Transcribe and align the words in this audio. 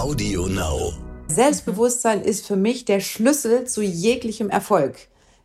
Audio 0.00 0.46
Now. 0.46 0.94
Selbstbewusstsein 1.28 2.22
ist 2.22 2.46
für 2.46 2.56
mich 2.56 2.86
der 2.86 3.00
Schlüssel 3.00 3.66
zu 3.66 3.82
jeglichem 3.82 4.48
Erfolg. 4.48 4.96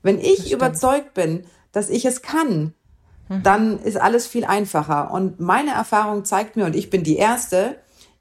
Wenn 0.01 0.17
ich 0.17 0.53
überzeugt 0.53 1.13
bin, 1.13 1.43
dass 1.73 1.89
ich 1.89 2.05
es 2.05 2.21
kann, 2.21 2.73
dann 3.43 3.79
ist 3.79 3.97
alles 3.99 4.27
viel 4.27 4.45
einfacher. 4.45 5.11
Und 5.11 5.41
meine 5.41 5.71
Erfahrung 5.71 6.23
zeigt 6.23 6.55
mir, 6.55 6.63
und 6.63 6.73
ich 6.73 6.89
bin 6.89 7.03
die 7.03 7.17
Erste, 7.17 7.75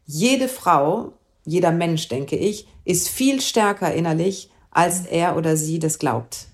jede 0.07 0.49
Frau, 0.49 1.13
jeder 1.45 1.71
Mensch, 1.71 2.09
denke 2.09 2.35
ich, 2.35 2.67
ist 2.85 3.09
viel 3.09 3.41
stärker 3.41 3.95
innerlich, 3.95 4.51
als 4.73 5.07
er 5.07 5.37
oder 5.37 5.57
sie 5.57 5.79
das 5.79 6.01
glaubt. 6.01 6.49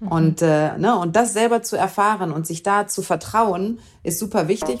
Und, 0.00 0.40
äh, 0.40 0.78
ne, 0.78 0.98
und 0.98 1.14
das 1.14 1.34
selber 1.34 1.62
zu 1.62 1.76
erfahren 1.76 2.32
und 2.32 2.46
sich 2.46 2.62
da 2.62 2.86
zu 2.86 3.02
vertrauen, 3.02 3.80
ist 4.02 4.18
super 4.18 4.48
wichtig. 4.48 4.80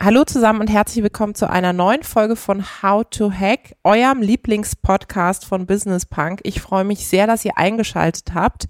Hallo 0.00 0.22
zusammen 0.22 0.60
und 0.60 0.68
herzlich 0.68 1.02
willkommen 1.02 1.34
zu 1.34 1.50
einer 1.50 1.72
neuen 1.72 2.04
Folge 2.04 2.36
von 2.36 2.64
How 2.84 3.04
to 3.10 3.32
Hack, 3.32 3.74
eurem 3.82 4.22
Lieblingspodcast 4.22 5.44
von 5.44 5.66
Business 5.66 6.06
Punk. 6.06 6.38
Ich 6.44 6.60
freue 6.60 6.84
mich 6.84 7.08
sehr, 7.08 7.26
dass 7.26 7.44
ihr 7.44 7.58
eingeschaltet 7.58 8.32
habt. 8.32 8.68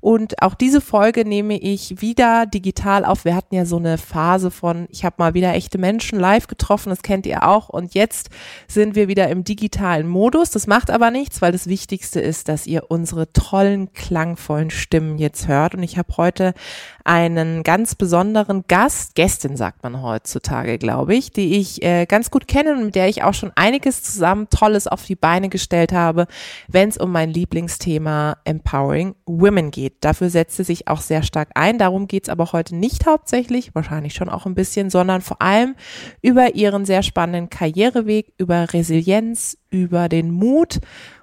Und 0.00 0.40
auch 0.42 0.54
diese 0.54 0.80
Folge 0.80 1.24
nehme 1.24 1.58
ich 1.58 2.00
wieder 2.00 2.46
digital 2.46 3.04
auf. 3.04 3.24
Wir 3.24 3.34
hatten 3.34 3.54
ja 3.54 3.64
so 3.64 3.78
eine 3.78 3.98
Phase 3.98 4.50
von, 4.52 4.86
ich 4.90 5.04
habe 5.04 5.16
mal 5.18 5.34
wieder 5.34 5.54
echte 5.54 5.76
Menschen 5.76 6.20
live 6.20 6.46
getroffen, 6.46 6.90
das 6.90 7.02
kennt 7.02 7.26
ihr 7.26 7.42
auch. 7.42 7.68
Und 7.68 7.94
jetzt 7.94 8.30
sind 8.68 8.94
wir 8.94 9.08
wieder 9.08 9.28
im 9.28 9.42
digitalen 9.42 10.06
Modus. 10.06 10.50
Das 10.50 10.68
macht 10.68 10.90
aber 10.90 11.10
nichts, 11.10 11.42
weil 11.42 11.50
das 11.50 11.66
Wichtigste 11.66 12.20
ist, 12.20 12.48
dass 12.48 12.66
ihr 12.66 12.90
unsere 12.90 13.32
tollen, 13.32 13.92
klangvollen 13.92 14.70
Stimmen 14.70 15.18
jetzt 15.18 15.48
hört. 15.48 15.74
Und 15.74 15.82
ich 15.82 15.98
habe 15.98 16.16
heute 16.16 16.54
einen 17.02 17.62
ganz 17.62 17.94
besonderen 17.94 18.64
Gast, 18.68 19.14
Gästin 19.14 19.56
sagt 19.56 19.82
man 19.82 20.02
heutzutage, 20.02 20.78
glaube 20.78 21.14
ich, 21.14 21.32
die 21.32 21.56
ich 21.56 21.82
äh, 21.82 22.04
ganz 22.04 22.30
gut 22.30 22.46
kenne 22.46 22.72
und 22.72 22.84
mit 22.84 22.94
der 22.94 23.08
ich 23.08 23.22
auch 23.22 23.32
schon 23.32 23.50
einiges 23.54 24.02
zusammen 24.02 24.48
Tolles 24.50 24.86
auf 24.86 25.06
die 25.06 25.16
Beine 25.16 25.48
gestellt 25.48 25.92
habe, 25.92 26.26
wenn 26.68 26.90
es 26.90 26.98
um 26.98 27.10
mein 27.10 27.30
Lieblingsthema 27.30 28.36
Empowering 28.44 29.14
Women 29.24 29.70
geht. 29.70 29.87
Dafür 30.00 30.30
setzt 30.30 30.56
sie 30.56 30.64
sich 30.64 30.88
auch 30.88 31.00
sehr 31.00 31.22
stark 31.22 31.50
ein. 31.54 31.78
Darum 31.78 32.08
geht 32.08 32.24
es 32.24 32.28
aber 32.28 32.52
heute 32.52 32.76
nicht 32.76 33.06
hauptsächlich, 33.06 33.74
wahrscheinlich 33.74 34.14
schon 34.14 34.28
auch 34.28 34.46
ein 34.46 34.54
bisschen, 34.54 34.90
sondern 34.90 35.20
vor 35.20 35.42
allem 35.42 35.74
über 36.22 36.54
ihren 36.54 36.84
sehr 36.84 37.02
spannenden 37.02 37.50
Karriereweg, 37.50 38.32
über 38.38 38.72
Resilienz, 38.72 39.58
über 39.70 40.08
den 40.08 40.30
Mut 40.30 40.80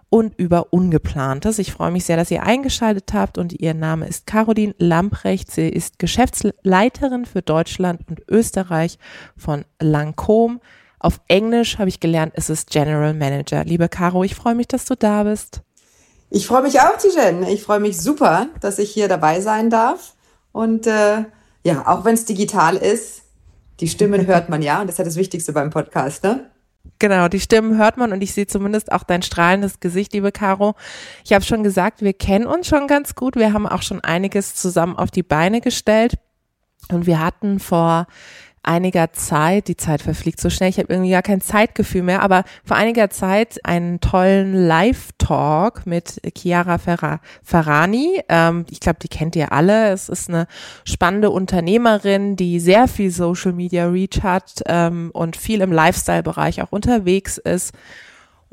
und 0.10 0.38
über 0.38 0.72
Ungeplantes. 0.72 1.60
Ich 1.60 1.74
freue 1.74 1.92
mich 1.92 2.06
sehr, 2.06 2.16
dass 2.16 2.32
ihr 2.32 2.44
eingeschaltet 2.44 3.14
habt 3.14 3.38
und 3.38 3.52
ihr 3.60 3.74
Name 3.74 4.08
ist 4.08 4.26
Caroline 4.26 4.74
Lamprecht. 4.78 5.52
Sie 5.52 5.68
ist 5.68 6.00
Geschäftsleiterin 6.00 7.26
für 7.26 7.42
Deutschland 7.42 8.02
und 8.08 8.22
Österreich 8.30 8.98
von 9.36 9.66
Lancôme. 9.82 10.60
Auf 11.00 11.20
Englisch 11.28 11.78
habe 11.78 11.90
ich 11.90 12.00
gelernt, 12.00 12.34
es 12.36 12.50
ist 12.50 12.70
General 12.70 13.14
Manager. 13.14 13.66
Liebe 13.66 13.90
Caro, 13.90 14.24
ich 14.24 14.36
freue 14.36 14.56
mich, 14.56 14.68
dass 14.68 14.86
du 14.86 14.96
da 14.96 15.24
bist. 15.24 15.65
Ich 16.30 16.48
freue 16.48 16.64
mich 16.64 16.80
auch, 16.80 16.98
Tijen. 16.98 17.44
Ich 17.44 17.64
freue 17.64 17.80
mich 17.80 17.98
super, 17.98 18.48
dass 18.60 18.80
ich 18.80 18.92
hier 18.92 19.08
dabei 19.08 19.42
sein 19.42 19.70
darf. 19.70 20.14
Und 20.52 20.88
äh, 20.88 21.26
ja, 21.64 21.88
auch 21.88 22.06
wenn 22.06 22.16
es 22.16 22.26
digital 22.26 22.76
ist, 22.76 23.24
die 23.80 23.88
Stimmen 23.88 24.28
hört 24.28 24.50
man 24.50 24.62
ja. 24.62 24.82
Und 24.82 24.88
das 24.88 24.96
ist 24.96 25.00
ja 25.00 25.06
das 25.06 25.16
Wichtigste 25.16 25.54
beim 25.54 25.70
Podcast, 25.70 26.24
ne? 26.24 26.50
Genau, 27.00 27.28
die 27.28 27.40
Stimmen 27.40 27.78
hört 27.78 27.98
man 27.98 28.14
und 28.14 28.22
ich 28.22 28.34
sehe 28.34 28.46
zumindest 28.46 28.92
auch 28.92 29.04
dein 29.04 29.24
strahlendes 29.24 29.80
Gesicht, 29.80 30.14
liebe 30.14 30.32
Caro. 30.32 30.76
Ich 31.24 31.34
habe 31.34 31.44
schon 31.44 31.64
gesagt, 31.64 32.02
wir 32.02 32.14
kennen 32.14 32.46
uns 32.46 32.68
schon 32.68 32.88
ganz 32.88 33.16
gut. 33.16 33.36
Wir 33.36 33.54
haben 33.54 33.68
auch 33.68 33.82
schon 33.82 34.02
einiges 34.02 34.56
zusammen 34.56 34.96
auf 34.96 35.10
die 35.10 35.24
Beine 35.24 35.62
gestellt. 35.62 36.14
Und 36.90 37.08
wir 37.08 37.20
hatten 37.20 37.60
vor 37.60 38.06
einiger 38.68 39.14
Zeit, 39.14 39.68
die 39.68 39.78
Zeit 39.78 40.02
verfliegt 40.02 40.42
so 40.42 40.50
schnell, 40.50 40.70
ich 40.70 40.78
habe 40.78 40.92
irgendwie 40.92 41.12
gar 41.12 41.22
kein 41.22 41.42
Zeitgefühl 41.42 42.04
mehr, 42.04 42.22
aber 42.22 42.44
vor 42.64 42.78
einiger 42.78 43.10
Zeit 43.10 43.64
einen 43.64 44.00
tollen 44.02 44.54
Live-Talk 44.54 45.86
mit 45.86 46.22
Chiara 46.38 46.78
Ferra 46.78 47.20
Ferrani. 47.44 48.22
Ähm, 48.30 48.66
ich 48.70 48.80
glaube, 48.80 49.00
die 49.02 49.08
kennt 49.08 49.36
ihr 49.36 49.52
alle. 49.52 49.92
Es 49.92 50.10
ist 50.10 50.30
eine 50.30 50.48
spannende 50.84 51.30
Unternehmerin, 51.30 52.36
die 52.36 52.60
sehr 52.60 52.88
viel 52.88 53.12
Social 53.12 53.54
Media 53.54 53.88
Reach 53.88 54.24
hat 54.24 54.62
ähm, 54.66 55.12
und 55.14 55.36
viel 55.36 55.62
im 55.62 55.72
Lifestyle-Bereich 55.72 56.62
auch 56.62 56.72
unterwegs 56.72 57.38
ist. 57.38 57.74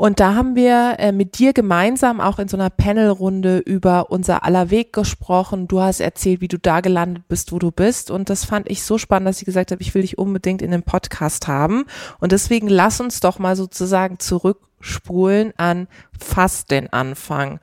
Und 0.02 0.18
da 0.18 0.34
haben 0.34 0.56
wir 0.56 0.96
äh, 0.98 1.12
mit 1.12 1.38
dir 1.38 1.52
gemeinsam 1.52 2.20
auch 2.20 2.40
in 2.40 2.48
so 2.48 2.56
einer 2.56 2.70
Panelrunde 2.70 3.58
über 3.58 4.10
unser 4.10 4.42
aller 4.42 4.68
Weg 4.70 4.92
gesprochen. 4.92 5.68
Du 5.68 5.80
hast 5.80 6.00
erzählt, 6.00 6.40
wie 6.40 6.48
du 6.48 6.58
da 6.58 6.80
gelandet 6.80 7.28
bist, 7.28 7.52
wo 7.52 7.60
du 7.60 7.70
bist. 7.70 8.10
Und 8.10 8.28
das 8.28 8.44
fand 8.44 8.68
ich 8.68 8.82
so 8.82 8.98
spannend, 8.98 9.28
dass 9.28 9.38
ich 9.38 9.44
gesagt 9.44 9.70
habe, 9.70 9.80
ich 9.80 9.94
will 9.94 10.02
dich 10.02 10.18
unbedingt 10.18 10.60
in 10.60 10.72
den 10.72 10.82
Podcast 10.82 11.46
haben. 11.46 11.84
Und 12.18 12.32
deswegen 12.32 12.66
lass 12.66 13.00
uns 13.00 13.20
doch 13.20 13.38
mal 13.38 13.54
sozusagen 13.54 14.18
zurückspulen 14.18 15.52
an 15.56 15.86
fast 16.18 16.72
den 16.72 16.92
Anfang. 16.92 17.60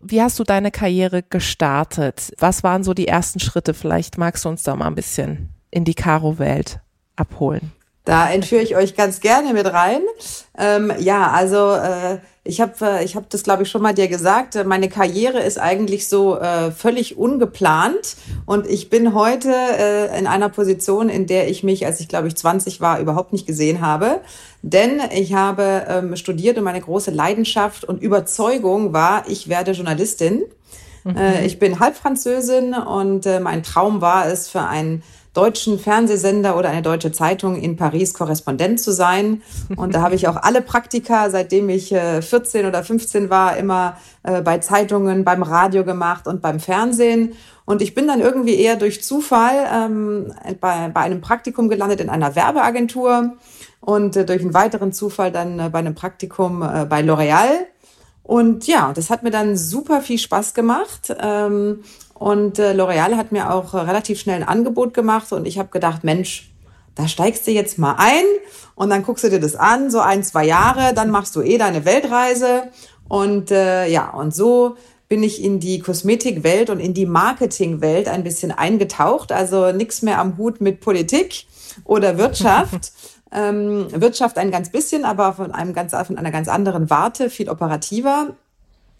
Wie 0.00 0.22
hast 0.22 0.38
du 0.38 0.44
deine 0.44 0.70
Karriere 0.70 1.22
gestartet? 1.22 2.32
Was 2.38 2.64
waren 2.64 2.84
so 2.84 2.94
die 2.94 3.08
ersten 3.08 3.38
Schritte? 3.38 3.74
Vielleicht 3.74 4.16
magst 4.16 4.46
du 4.46 4.48
uns 4.48 4.62
da 4.62 4.74
mal 4.76 4.86
ein 4.86 4.94
bisschen 4.94 5.50
in 5.70 5.84
die 5.84 5.92
Karo-Welt 5.92 6.80
abholen. 7.16 7.72
Da 8.06 8.30
entführe 8.30 8.62
ich 8.62 8.76
euch 8.76 8.94
ganz 8.94 9.18
gerne 9.18 9.52
mit 9.52 9.66
rein. 9.66 10.00
Ähm, 10.56 10.92
ja, 11.00 11.32
also 11.32 11.72
äh, 11.72 12.18
ich 12.44 12.60
habe 12.60 12.72
äh, 12.80 13.04
ich 13.04 13.16
hab 13.16 13.28
das, 13.30 13.42
glaube 13.42 13.64
ich, 13.64 13.68
schon 13.68 13.82
mal 13.82 13.94
dir 13.94 14.06
gesagt. 14.06 14.56
Meine 14.64 14.88
Karriere 14.88 15.40
ist 15.40 15.58
eigentlich 15.58 16.08
so 16.08 16.38
äh, 16.38 16.70
völlig 16.70 17.18
ungeplant. 17.18 18.16
Und 18.46 18.68
ich 18.68 18.90
bin 18.90 19.12
heute 19.12 19.52
äh, 19.52 20.16
in 20.16 20.28
einer 20.28 20.48
Position, 20.48 21.08
in 21.08 21.26
der 21.26 21.50
ich 21.50 21.64
mich, 21.64 21.84
als 21.84 21.98
ich, 21.98 22.06
glaube 22.06 22.28
ich, 22.28 22.36
20 22.36 22.80
war, 22.80 23.00
überhaupt 23.00 23.32
nicht 23.32 23.44
gesehen 23.44 23.80
habe. 23.80 24.20
Denn 24.62 25.00
ich 25.12 25.34
habe 25.34 25.84
ähm, 25.88 26.14
studiert 26.14 26.58
und 26.58 26.64
meine 26.64 26.80
große 26.80 27.10
Leidenschaft 27.10 27.84
und 27.84 28.00
Überzeugung 28.00 28.92
war, 28.92 29.24
ich 29.28 29.48
werde 29.48 29.72
Journalistin. 29.72 30.44
Mhm. 31.02 31.16
Äh, 31.16 31.44
ich 31.44 31.58
bin 31.58 31.80
Halbfranzösin 31.80 32.72
und 32.72 33.26
äh, 33.26 33.40
mein 33.40 33.64
Traum 33.64 34.00
war 34.00 34.28
es, 34.28 34.48
für 34.48 34.62
einen 34.62 35.02
deutschen 35.36 35.78
Fernsehsender 35.78 36.56
oder 36.56 36.70
eine 36.70 36.82
deutsche 36.82 37.12
Zeitung 37.12 37.56
in 37.56 37.76
Paris 37.76 38.14
Korrespondent 38.14 38.80
zu 38.80 38.92
sein. 38.92 39.42
Und 39.76 39.94
da 39.94 40.00
habe 40.00 40.14
ich 40.14 40.28
auch 40.28 40.36
alle 40.36 40.62
Praktika, 40.62 41.30
seitdem 41.30 41.68
ich 41.68 41.88
14 41.88 42.64
äh, 42.64 42.68
oder 42.68 42.82
15 42.82 43.28
war, 43.28 43.56
immer 43.56 43.96
äh, 44.22 44.40
bei 44.40 44.58
Zeitungen, 44.58 45.24
beim 45.24 45.42
Radio 45.42 45.84
gemacht 45.84 46.26
und 46.26 46.40
beim 46.40 46.60
Fernsehen. 46.60 47.34
Und 47.66 47.82
ich 47.82 47.94
bin 47.94 48.06
dann 48.06 48.20
irgendwie 48.20 48.54
eher 48.54 48.76
durch 48.76 49.02
Zufall 49.02 49.66
ähm, 49.72 50.32
bei, 50.60 50.88
bei 50.88 51.00
einem 51.00 51.20
Praktikum 51.20 51.68
gelandet 51.68 52.00
in 52.00 52.08
einer 52.08 52.34
Werbeagentur 52.34 53.34
und 53.80 54.16
äh, 54.16 54.24
durch 54.24 54.40
einen 54.40 54.54
weiteren 54.54 54.92
Zufall 54.92 55.32
dann 55.32 55.58
äh, 55.58 55.68
bei 55.70 55.80
einem 55.80 55.94
Praktikum 55.94 56.62
äh, 56.62 56.86
bei 56.86 57.00
L'Oréal. 57.00 57.66
Und 58.22 58.66
ja, 58.66 58.92
das 58.92 59.10
hat 59.10 59.22
mir 59.22 59.30
dann 59.30 59.56
super 59.56 60.00
viel 60.00 60.18
Spaß 60.18 60.54
gemacht. 60.54 61.14
Ähm, 61.20 61.84
und 62.18 62.58
äh, 62.58 62.72
L'Oreal 62.72 63.16
hat 63.16 63.32
mir 63.32 63.52
auch 63.52 63.74
äh, 63.74 63.78
relativ 63.78 64.18
schnell 64.18 64.36
ein 64.42 64.48
Angebot 64.48 64.94
gemacht 64.94 65.32
und 65.32 65.46
ich 65.46 65.58
habe 65.58 65.68
gedacht, 65.68 66.02
Mensch, 66.02 66.50
da 66.94 67.08
steigst 67.08 67.46
du 67.46 67.50
jetzt 67.50 67.78
mal 67.78 67.96
ein 67.98 68.24
und 68.74 68.88
dann 68.88 69.02
guckst 69.02 69.24
du 69.24 69.28
dir 69.28 69.40
das 69.40 69.54
an, 69.54 69.90
so 69.90 70.00
ein, 70.00 70.24
zwei 70.24 70.46
Jahre, 70.46 70.94
dann 70.94 71.10
machst 71.10 71.36
du 71.36 71.42
eh 71.42 71.58
deine 71.58 71.84
Weltreise. 71.84 72.64
Und 73.08 73.50
äh, 73.50 73.86
ja, 73.86 74.10
und 74.10 74.34
so 74.34 74.76
bin 75.08 75.22
ich 75.22 75.44
in 75.44 75.60
die 75.60 75.78
Kosmetikwelt 75.78 76.70
und 76.70 76.80
in 76.80 76.94
die 76.94 77.06
Marketingwelt 77.06 78.08
ein 78.08 78.24
bisschen 78.24 78.50
eingetaucht. 78.50 79.30
Also 79.30 79.72
nichts 79.72 80.00
mehr 80.02 80.18
am 80.18 80.38
Hut 80.38 80.60
mit 80.60 80.80
Politik 80.80 81.46
oder 81.84 82.16
Wirtschaft. 82.16 82.92
ähm, 83.32 83.88
Wirtschaft 83.92 84.38
ein 84.38 84.50
ganz 84.50 84.70
bisschen, 84.70 85.04
aber 85.04 85.34
von 85.34 85.52
einem 85.52 85.74
ganz, 85.74 85.94
von 85.94 86.16
einer 86.16 86.32
ganz 86.32 86.48
anderen 86.48 86.88
Warte, 86.88 87.28
viel 87.28 87.50
operativer. 87.50 88.34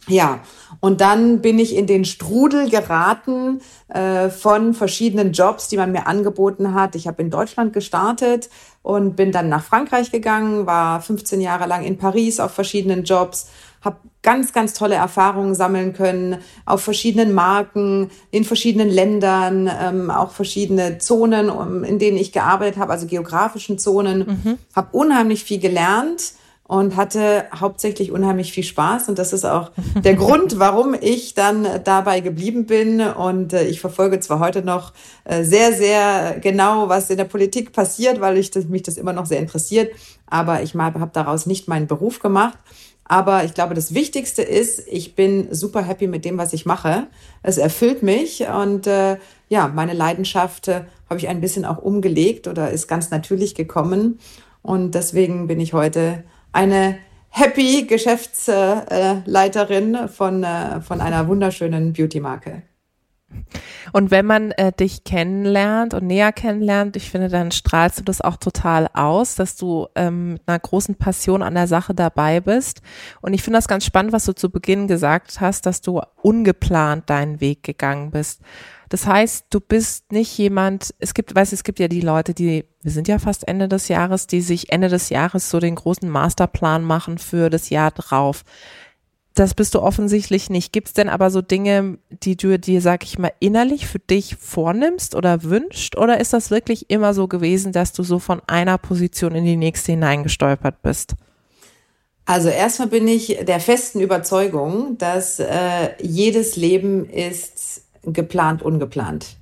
Ja, 0.08 0.40
und 0.80 1.00
dann 1.00 1.40
bin 1.40 1.58
ich 1.58 1.74
in 1.74 1.86
den 1.86 2.04
Strudel 2.04 2.70
geraten 2.70 3.60
äh, 3.88 4.30
von 4.30 4.72
verschiedenen 4.72 5.32
Jobs, 5.32 5.68
die 5.68 5.76
man 5.76 5.90
mir 5.90 6.06
angeboten 6.06 6.74
hat. 6.74 6.94
Ich 6.94 7.08
habe 7.08 7.22
in 7.22 7.30
Deutschland 7.30 7.72
gestartet 7.72 8.48
und 8.82 9.16
bin 9.16 9.32
dann 9.32 9.48
nach 9.48 9.64
Frankreich 9.64 10.12
gegangen, 10.12 10.66
war 10.66 11.00
15 11.00 11.40
Jahre 11.40 11.66
lang 11.66 11.82
in 11.82 11.98
Paris 11.98 12.38
auf 12.38 12.52
verschiedenen 12.52 13.02
Jobs, 13.02 13.48
habe 13.80 13.96
ganz, 14.22 14.52
ganz 14.52 14.74
tolle 14.74 14.94
Erfahrungen 14.94 15.56
sammeln 15.56 15.92
können 15.92 16.38
auf 16.66 16.82
verschiedenen 16.82 17.34
Marken, 17.34 18.10
in 18.30 18.44
verschiedenen 18.44 18.90
Ländern, 18.90 19.68
ähm, 19.80 20.10
auch 20.10 20.30
verschiedene 20.30 20.98
Zonen, 20.98 21.82
in 21.84 21.98
denen 21.98 22.16
ich 22.16 22.32
gearbeitet 22.32 22.78
habe, 22.78 22.92
also 22.92 23.06
geografischen 23.06 23.78
Zonen. 23.78 24.18
Mhm. 24.18 24.58
Habe 24.74 24.96
unheimlich 24.96 25.42
viel 25.42 25.58
gelernt 25.58 26.34
und 26.68 26.96
hatte 26.96 27.44
hauptsächlich 27.54 28.10
unheimlich 28.10 28.52
viel 28.52 28.64
Spaß. 28.64 29.08
Und 29.08 29.18
das 29.18 29.32
ist 29.32 29.44
auch 29.44 29.70
der 30.02 30.14
Grund, 30.16 30.58
warum 30.58 30.96
ich 31.00 31.34
dann 31.34 31.66
dabei 31.84 32.20
geblieben 32.20 32.66
bin. 32.66 33.00
Und 33.00 33.52
äh, 33.52 33.64
ich 33.64 33.80
verfolge 33.80 34.20
zwar 34.20 34.40
heute 34.40 34.62
noch 34.62 34.92
äh, 35.24 35.44
sehr, 35.44 35.72
sehr 35.72 36.38
genau, 36.40 36.88
was 36.88 37.10
in 37.10 37.16
der 37.16 37.24
Politik 37.24 37.72
passiert, 37.72 38.20
weil 38.20 38.36
ich 38.36 38.50
das, 38.50 38.66
mich 38.66 38.82
das 38.82 38.96
immer 38.96 39.12
noch 39.12 39.26
sehr 39.26 39.38
interessiert. 39.38 39.92
Aber 40.26 40.62
ich 40.62 40.74
habe 40.74 41.10
daraus 41.12 41.46
nicht 41.46 41.68
meinen 41.68 41.86
Beruf 41.86 42.18
gemacht. 42.18 42.58
Aber 43.08 43.44
ich 43.44 43.54
glaube, 43.54 43.74
das 43.74 43.94
Wichtigste 43.94 44.42
ist, 44.42 44.82
ich 44.88 45.14
bin 45.14 45.54
super 45.54 45.82
happy 45.82 46.08
mit 46.08 46.24
dem, 46.24 46.38
was 46.38 46.52
ich 46.52 46.66
mache. 46.66 47.06
Es 47.44 47.56
erfüllt 47.56 48.02
mich 48.02 48.44
und 48.48 48.88
äh, 48.88 49.18
ja, 49.48 49.68
meine 49.68 49.92
Leidenschaft 49.92 50.66
äh, 50.66 50.80
habe 51.08 51.20
ich 51.20 51.28
ein 51.28 51.40
bisschen 51.40 51.64
auch 51.64 51.78
umgelegt 51.78 52.48
oder 52.48 52.72
ist 52.72 52.88
ganz 52.88 53.10
natürlich 53.10 53.54
gekommen. 53.54 54.18
Und 54.62 54.96
deswegen 54.96 55.46
bin 55.46 55.60
ich 55.60 55.72
heute 55.72 56.24
eine 56.56 56.98
happy 57.28 57.86
Geschäftsleiterin 57.86 60.08
von, 60.08 60.42
äh, 60.42 60.80
von 60.80 61.02
einer 61.02 61.28
wunderschönen 61.28 61.92
Beauty-Marke. 61.92 62.62
Und 63.92 64.10
wenn 64.10 64.24
man 64.24 64.52
äh, 64.52 64.72
dich 64.72 65.04
kennenlernt 65.04 65.92
und 65.92 66.06
näher 66.06 66.32
kennenlernt, 66.32 66.96
ich 66.96 67.10
finde, 67.10 67.28
dann 67.28 67.50
strahlst 67.50 67.98
du 67.98 68.04
das 68.04 68.22
auch 68.22 68.36
total 68.36 68.88
aus, 68.94 69.34
dass 69.34 69.56
du 69.56 69.88
ähm, 69.94 70.34
mit 70.34 70.42
einer 70.46 70.58
großen 70.58 70.94
Passion 70.94 71.42
an 71.42 71.54
der 71.54 71.66
Sache 71.66 71.94
dabei 71.94 72.40
bist. 72.40 72.80
Und 73.20 73.34
ich 73.34 73.42
finde 73.42 73.58
das 73.58 73.68
ganz 73.68 73.84
spannend, 73.84 74.12
was 74.12 74.24
du 74.24 74.32
zu 74.32 74.50
Beginn 74.50 74.88
gesagt 74.88 75.40
hast, 75.40 75.66
dass 75.66 75.82
du 75.82 76.00
ungeplant 76.22 77.10
deinen 77.10 77.40
Weg 77.40 77.62
gegangen 77.62 78.10
bist. 78.10 78.40
Das 78.88 79.06
heißt, 79.06 79.46
du 79.50 79.60
bist 79.60 80.12
nicht 80.12 80.36
jemand, 80.38 80.94
es 80.98 81.14
gibt, 81.14 81.34
weißt 81.34 81.52
es 81.52 81.64
gibt 81.64 81.78
ja 81.78 81.88
die 81.88 82.00
Leute, 82.00 82.34
die, 82.34 82.64
wir 82.82 82.92
sind 82.92 83.08
ja 83.08 83.18
fast 83.18 83.46
Ende 83.48 83.68
des 83.68 83.88
Jahres, 83.88 84.26
die 84.26 84.40
sich 84.40 84.72
Ende 84.72 84.88
des 84.88 85.08
Jahres 85.08 85.50
so 85.50 85.58
den 85.58 85.74
großen 85.74 86.08
Masterplan 86.08 86.84
machen 86.84 87.18
für 87.18 87.50
das 87.50 87.70
Jahr 87.70 87.90
drauf. 87.90 88.44
Das 89.34 89.52
bist 89.52 89.74
du 89.74 89.82
offensichtlich 89.82 90.48
nicht. 90.48 90.72
Gibt 90.72 90.88
es 90.88 90.94
denn 90.94 91.10
aber 91.10 91.30
so 91.30 91.42
Dinge, 91.42 91.98
die 92.08 92.36
du 92.36 92.58
dir, 92.58 92.80
sag 92.80 93.04
ich 93.04 93.18
mal, 93.18 93.32
innerlich 93.38 93.86
für 93.86 93.98
dich 93.98 94.36
vornimmst 94.36 95.14
oder 95.14 95.42
wünscht? 95.42 95.96
Oder 95.96 96.20
ist 96.20 96.32
das 96.32 96.50
wirklich 96.50 96.88
immer 96.88 97.12
so 97.12 97.28
gewesen, 97.28 97.72
dass 97.72 97.92
du 97.92 98.02
so 98.02 98.18
von 98.18 98.40
einer 98.46 98.78
Position 98.78 99.34
in 99.34 99.44
die 99.44 99.56
nächste 99.56 99.92
hineingestolpert 99.92 100.80
bist? 100.80 101.16
Also 102.24 102.48
erstmal 102.48 102.88
bin 102.88 103.06
ich 103.06 103.38
der 103.42 103.60
festen 103.60 104.00
Überzeugung, 104.00 104.96
dass 104.98 105.38
äh, 105.38 105.90
jedes 106.00 106.56
Leben 106.56 107.08
ist 107.08 107.82
geplant, 108.06 108.62
ungeplant. 108.62 109.36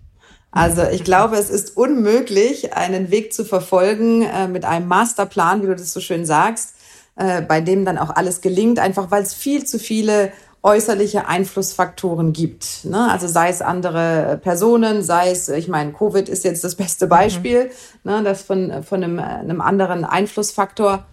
Also 0.51 0.83
ich 0.85 1.03
glaube, 1.03 1.37
es 1.37 1.51
ist 1.51 1.77
unmöglich, 1.77 2.75
einen 2.75 3.11
Weg 3.11 3.35
zu 3.35 3.45
verfolgen 3.45 4.23
äh, 4.23 4.47
mit 4.47 4.65
einem 4.65 4.87
Masterplan, 4.87 5.63
wie 5.63 5.67
du 5.67 5.75
das 5.75 5.93
so 5.93 6.01
schön 6.01 6.25
sagst, 6.25 6.75
äh, 7.17 7.43
bei 7.43 7.61
dem 7.61 7.85
dann 7.85 7.99
auch 7.99 8.11
alles 8.11 8.41
gelingt, 8.41 8.79
einfach 8.79 9.11
weil 9.11 9.25
es 9.25 9.35
viel 9.35 9.65
zu 9.65 9.81
viele 9.81 10.31
äußerliche 10.63 11.27
Einflussfaktoren 11.27 12.33
gibt. 12.33 12.85
Ne? 12.85 13.11
Also 13.11 13.29
sei 13.29 13.51
es 13.51 13.63
andere 13.63 14.41
Personen, 14.43 15.03
sei 15.03 15.31
es, 15.31 15.49
ich 15.49 15.69
meine, 15.69 15.93
Covid 15.93 16.29
ist 16.29 16.45
jetzt 16.45 16.65
das 16.65 16.77
beste 16.77 17.07
Beispiel, 17.07 17.71
mhm. 18.05 18.11
ne? 18.11 18.23
das 18.23 18.43
von, 18.43 18.83
von 18.83 19.05
einem, 19.05 19.19
einem 19.19 19.61
anderen 19.61 20.05
Einflussfaktor. 20.05 21.05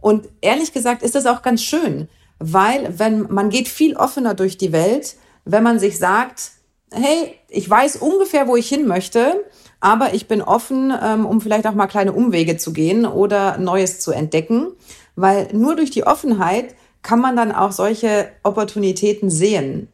Und 0.00 0.28
ehrlich 0.42 0.72
gesagt 0.72 1.02
ist 1.02 1.14
das 1.14 1.26
auch 1.26 1.42
ganz 1.42 1.62
schön, 1.62 2.08
weil 2.38 2.98
wenn 2.98 3.22
man 3.32 3.50
geht 3.50 3.68
viel 3.68 3.96
offener 3.96 4.34
durch 4.34 4.58
die 4.58 4.72
Welt, 4.72 5.16
wenn 5.44 5.62
man 5.62 5.78
sich 5.78 5.98
sagt, 5.98 6.52
hey, 6.92 7.34
ich 7.48 7.68
weiß 7.68 7.96
ungefähr, 7.96 8.48
wo 8.48 8.56
ich 8.56 8.68
hin 8.68 8.86
möchte, 8.86 9.44
aber 9.80 10.14
ich 10.14 10.28
bin 10.28 10.42
offen, 10.42 10.92
ähm, 11.02 11.26
um 11.26 11.40
vielleicht 11.40 11.66
auch 11.66 11.74
mal 11.74 11.86
kleine 11.86 12.12
Umwege 12.12 12.56
zu 12.56 12.72
gehen 12.72 13.06
oder 13.06 13.58
Neues 13.58 14.00
zu 14.00 14.12
entdecken, 14.12 14.68
weil 15.16 15.48
nur 15.52 15.76
durch 15.76 15.90
die 15.90 16.06
Offenheit 16.06 16.74
kann 17.02 17.20
man 17.20 17.36
dann 17.36 17.52
auch 17.52 17.72
solche 17.72 18.28
Opportunitäten 18.42 19.30
sehen. 19.30 19.88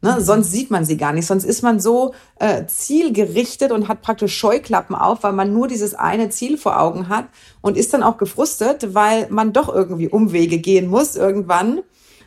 Ne? 0.00 0.16
Mhm. 0.18 0.24
Sonst 0.24 0.52
sieht 0.52 0.70
man 0.70 0.84
sie 0.84 0.96
gar 0.96 1.12
nicht. 1.12 1.26
Sonst 1.26 1.44
ist 1.44 1.62
man 1.62 1.80
so 1.80 2.14
äh, 2.38 2.66
zielgerichtet 2.66 3.72
und 3.72 3.88
hat 3.88 4.02
praktisch 4.02 4.36
Scheuklappen 4.36 4.96
auf, 4.96 5.22
weil 5.22 5.32
man 5.32 5.52
nur 5.52 5.68
dieses 5.68 5.94
eine 5.94 6.30
Ziel 6.30 6.56
vor 6.56 6.80
Augen 6.80 7.08
hat 7.08 7.26
und 7.60 7.76
ist 7.76 7.94
dann 7.94 8.02
auch 8.02 8.18
gefrustet, 8.18 8.94
weil 8.94 9.28
man 9.30 9.52
doch 9.52 9.72
irgendwie 9.72 10.08
Umwege 10.08 10.58
gehen 10.58 10.88
muss 10.88 11.16
irgendwann. 11.16 11.80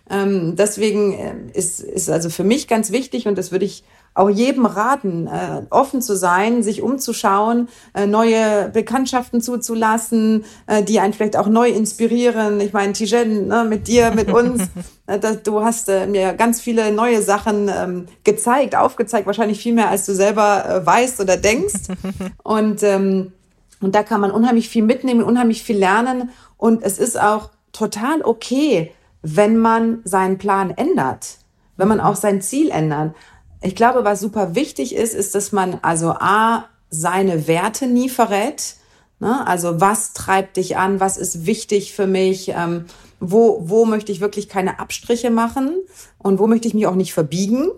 Ähm, 0.10 0.56
deswegen 0.58 1.14
äh, 1.14 1.36
ist, 1.54 1.80
ist 1.80 2.10
also 2.10 2.30
für 2.30 2.44
mich 2.44 2.68
ganz 2.68 2.92
wichtig 2.92 3.28
und 3.28 3.38
das 3.38 3.52
würde 3.52 3.66
ich 3.66 3.84
auch 4.14 4.30
jedem 4.30 4.66
raten, 4.66 5.28
äh, 5.28 5.62
offen 5.70 6.02
zu 6.02 6.16
sein, 6.16 6.64
sich 6.64 6.82
umzuschauen, 6.82 7.70
äh, 7.94 8.06
neue 8.06 8.70
Bekanntschaften 8.70 9.42
zuzulassen, 9.42 10.44
äh, 10.68 10.84
die 10.84 11.00
einen 11.00 11.14
vielleicht 11.14 11.38
auch 11.38 11.48
neu 11.48 11.70
inspirieren. 11.70 12.60
Ich 12.60 12.74
meine, 12.74 12.92
Tijen, 12.94 13.48
ne, 13.48 13.64
mit 13.64 13.88
dir, 13.88 14.12
mit 14.12 14.32
uns, 14.32 14.64
äh, 15.08 15.18
das, 15.18 15.44
du 15.44 15.64
hast 15.64 15.88
äh, 15.88 16.08
mir 16.08 16.34
ganz 16.34 16.60
viele 16.60 16.92
neue 16.92 17.22
Sachen 17.22 17.70
ähm, 17.74 18.06
gezeigt, 18.26 18.76
aufgezeigt, 18.76 19.28
wahrscheinlich 19.28 19.62
viel 19.62 19.74
mehr, 19.74 19.90
als 19.90 20.06
du 20.06 20.14
selber 20.14 20.66
äh, 20.66 20.86
weißt 20.86 21.22
oder 21.22 21.38
denkst. 21.38 21.88
Und, 22.44 22.84
ähm, 22.84 23.32
und 23.80 23.96
da 23.96 24.04
kann 24.04 24.22
man 24.22 24.30
unheimlich 24.30 24.70
viel 24.70 24.84
mitnehmen, 24.84 25.24
unheimlich 25.24 25.64
viel 25.64 25.78
lernen. 25.78 26.30
Und 26.58 26.84
es 26.84 27.00
ist 27.00 27.20
auch 27.20 27.50
total 27.72 28.22
okay, 28.22 28.92
wenn 29.24 29.58
man 29.58 30.02
seinen 30.04 30.38
Plan 30.38 30.72
ändert, 30.72 31.38
wenn 31.78 31.88
man 31.88 32.00
auch 32.00 32.16
sein 32.16 32.42
Ziel 32.42 32.70
ändert. 32.70 33.16
Ich 33.62 33.76
glaube, 33.76 34.04
was 34.04 34.20
super 34.20 34.56
wichtig 34.56 34.96
ist, 34.96 35.14
ist, 35.14 35.36
dass 35.36 35.52
man 35.52 35.80
also 35.82 36.12
A, 36.12 36.66
seine 36.90 37.48
Werte 37.48 37.88
nie 37.88 38.10
verrät. 38.10 38.76
Ne? 39.20 39.46
Also 39.48 39.80
was 39.80 40.14
treibt 40.14 40.58
dich 40.58 40.78
an? 40.78 41.00
Was 41.00 41.18
ist 41.18 41.46
wichtig 41.46 41.94
für 41.94 42.08
mich? 42.08 42.50
Ähm, 42.50 42.86
wo, 43.20 43.62
wo 43.64 43.86
möchte 43.86 44.12
ich 44.12 44.20
wirklich 44.20 44.50
keine 44.50 44.80
Abstriche 44.80 45.30
machen? 45.30 45.76
Und 46.18 46.40
wo 46.40 46.48
möchte 46.48 46.68
ich 46.68 46.74
mich 46.74 46.88
auch 46.88 46.96
nicht 46.96 47.14
verbiegen? 47.14 47.70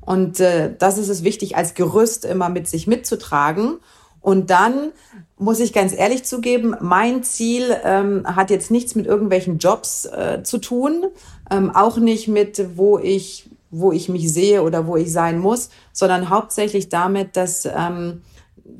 Und 0.00 0.40
äh, 0.40 0.74
das 0.78 0.98
ist 0.98 1.08
es 1.08 1.22
wichtig, 1.22 1.56
als 1.56 1.74
Gerüst 1.74 2.24
immer 2.24 2.48
mit 2.48 2.66
sich 2.66 2.86
mitzutragen. 2.86 3.78
Und 4.22 4.50
dann 4.50 4.92
muss 5.36 5.60
ich 5.60 5.72
ganz 5.72 5.92
ehrlich 5.92 6.24
zugeben, 6.24 6.74
mein 6.80 7.22
Ziel 7.22 7.76
ähm, 7.84 8.24
hat 8.24 8.50
jetzt 8.50 8.70
nichts 8.70 8.94
mit 8.94 9.06
irgendwelchen 9.06 9.58
Jobs 9.58 10.06
äh, 10.06 10.42
zu 10.42 10.58
tun, 10.58 11.04
ähm, 11.50 11.70
auch 11.70 11.98
nicht 11.98 12.26
mit, 12.26 12.76
wo 12.76 12.98
ich 12.98 13.50
wo 13.70 13.92
ich 13.92 14.08
mich 14.08 14.32
sehe 14.32 14.62
oder 14.62 14.86
wo 14.86 14.96
ich 14.96 15.12
sein 15.12 15.38
muss, 15.38 15.70
sondern 15.92 16.30
hauptsächlich 16.30 16.88
damit, 16.88 17.36
dass, 17.36 17.66
ähm, 17.66 18.22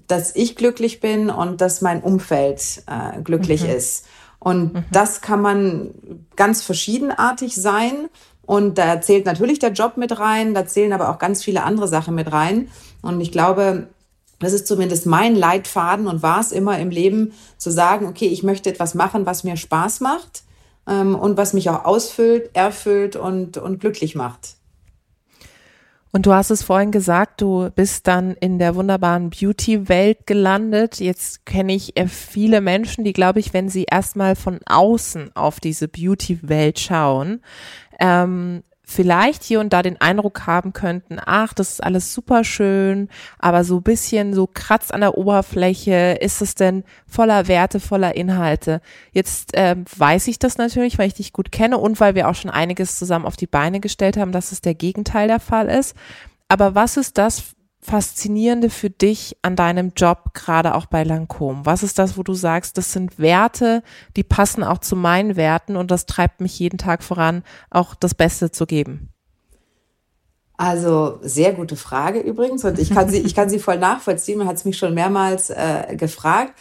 dass 0.06 0.34
ich 0.34 0.56
glücklich 0.56 1.00
bin 1.00 1.30
und 1.30 1.60
dass 1.60 1.80
mein 1.80 2.02
Umfeld 2.02 2.82
äh, 2.86 3.20
glücklich 3.22 3.64
mhm. 3.64 3.70
ist. 3.70 4.06
Und 4.38 4.74
mhm. 4.74 4.84
das 4.92 5.20
kann 5.20 5.40
man 5.40 5.90
ganz 6.36 6.62
verschiedenartig 6.62 7.56
sein. 7.56 8.08
Und 8.44 8.78
da 8.78 9.00
zählt 9.00 9.26
natürlich 9.26 9.58
der 9.58 9.72
Job 9.72 9.96
mit 9.96 10.20
rein, 10.20 10.54
da 10.54 10.66
zählen 10.66 10.92
aber 10.92 11.10
auch 11.10 11.18
ganz 11.18 11.42
viele 11.42 11.64
andere 11.64 11.88
Sachen 11.88 12.14
mit 12.14 12.30
rein. 12.30 12.68
Und 13.02 13.20
ich 13.20 13.32
glaube, 13.32 13.88
das 14.38 14.52
ist 14.52 14.66
zumindest 14.66 15.06
mein 15.06 15.34
Leitfaden 15.34 16.06
und 16.06 16.22
war 16.22 16.40
es 16.40 16.52
immer 16.52 16.78
im 16.78 16.90
Leben 16.90 17.32
zu 17.56 17.70
sagen, 17.70 18.06
okay, 18.06 18.26
ich 18.26 18.42
möchte 18.42 18.70
etwas 18.70 18.94
machen, 18.94 19.26
was 19.26 19.44
mir 19.44 19.56
Spaß 19.56 20.00
macht 20.00 20.44
ähm, 20.86 21.14
und 21.14 21.36
was 21.36 21.54
mich 21.54 21.70
auch 21.70 21.84
ausfüllt, 21.84 22.50
erfüllt 22.54 23.16
und, 23.16 23.56
und 23.56 23.80
glücklich 23.80 24.14
macht. 24.14 24.55
Und 26.16 26.24
du 26.24 26.32
hast 26.32 26.48
es 26.48 26.62
vorhin 26.62 26.92
gesagt, 26.92 27.42
du 27.42 27.68
bist 27.74 28.06
dann 28.06 28.36
in 28.36 28.58
der 28.58 28.74
wunderbaren 28.74 29.28
Beauty-Welt 29.28 30.26
gelandet. 30.26 30.98
Jetzt 30.98 31.44
kenne 31.44 31.74
ich 31.74 31.94
äh, 31.98 32.08
viele 32.08 32.62
Menschen, 32.62 33.04
die, 33.04 33.12
glaube 33.12 33.38
ich, 33.38 33.52
wenn 33.52 33.68
sie 33.68 33.84
erstmal 33.84 34.34
von 34.34 34.60
außen 34.64 35.36
auf 35.36 35.60
diese 35.60 35.88
Beauty-Welt 35.88 36.78
schauen, 36.78 37.42
ähm, 38.00 38.62
vielleicht 38.88 39.42
hier 39.42 39.58
und 39.58 39.72
da 39.72 39.82
den 39.82 40.00
Eindruck 40.00 40.46
haben 40.46 40.72
könnten, 40.72 41.18
ach, 41.24 41.52
das 41.52 41.72
ist 41.72 41.82
alles 41.82 42.14
super 42.14 42.44
schön, 42.44 43.08
aber 43.38 43.64
so 43.64 43.80
bisschen 43.80 44.32
so 44.32 44.46
kratzt 44.46 44.94
an 44.94 45.00
der 45.00 45.18
Oberfläche, 45.18 46.16
ist 46.20 46.40
es 46.40 46.54
denn 46.54 46.84
voller 47.04 47.48
Werte, 47.48 47.80
voller 47.80 48.14
Inhalte? 48.14 48.80
Jetzt 49.10 49.50
ähm, 49.54 49.84
weiß 49.96 50.28
ich 50.28 50.38
das 50.38 50.56
natürlich, 50.56 50.98
weil 50.98 51.08
ich 51.08 51.14
dich 51.14 51.32
gut 51.32 51.50
kenne 51.50 51.78
und 51.78 51.98
weil 51.98 52.14
wir 52.14 52.28
auch 52.28 52.36
schon 52.36 52.50
einiges 52.50 52.96
zusammen 52.96 53.26
auf 53.26 53.36
die 53.36 53.48
Beine 53.48 53.80
gestellt 53.80 54.16
haben, 54.16 54.30
dass 54.30 54.52
es 54.52 54.60
der 54.60 54.74
Gegenteil 54.74 55.26
der 55.26 55.40
Fall 55.40 55.68
ist. 55.68 55.96
Aber 56.48 56.76
was 56.76 56.96
ist 56.96 57.18
das 57.18 57.55
Faszinierende 57.86 58.68
für 58.68 58.90
dich 58.90 59.36
an 59.42 59.54
deinem 59.54 59.92
Job, 59.96 60.34
gerade 60.34 60.74
auch 60.74 60.86
bei 60.86 61.04
Lancôme? 61.04 61.60
Was 61.64 61.84
ist 61.84 62.00
das, 62.00 62.18
wo 62.18 62.24
du 62.24 62.34
sagst, 62.34 62.76
das 62.76 62.92
sind 62.92 63.20
Werte, 63.20 63.84
die 64.16 64.24
passen 64.24 64.64
auch 64.64 64.78
zu 64.78 64.96
meinen 64.96 65.36
Werten 65.36 65.76
und 65.76 65.92
das 65.92 66.04
treibt 66.04 66.40
mich 66.40 66.58
jeden 66.58 66.78
Tag 66.78 67.04
voran, 67.04 67.44
auch 67.70 67.94
das 67.94 68.14
Beste 68.14 68.50
zu 68.50 68.66
geben? 68.66 69.10
Also 70.56 71.18
sehr 71.22 71.52
gute 71.52 71.76
Frage 71.76 72.18
übrigens 72.18 72.64
und 72.64 72.78
ich 72.80 72.90
kann 72.90 73.08
sie, 73.08 73.18
ich 73.18 73.36
kann 73.36 73.48
sie 73.48 73.60
voll 73.60 73.78
nachvollziehen. 73.78 74.38
Man 74.38 74.48
hat 74.48 74.56
es 74.56 74.64
mich 74.64 74.78
schon 74.78 74.94
mehrmals 74.94 75.50
äh, 75.50 75.94
gefragt. 75.96 76.54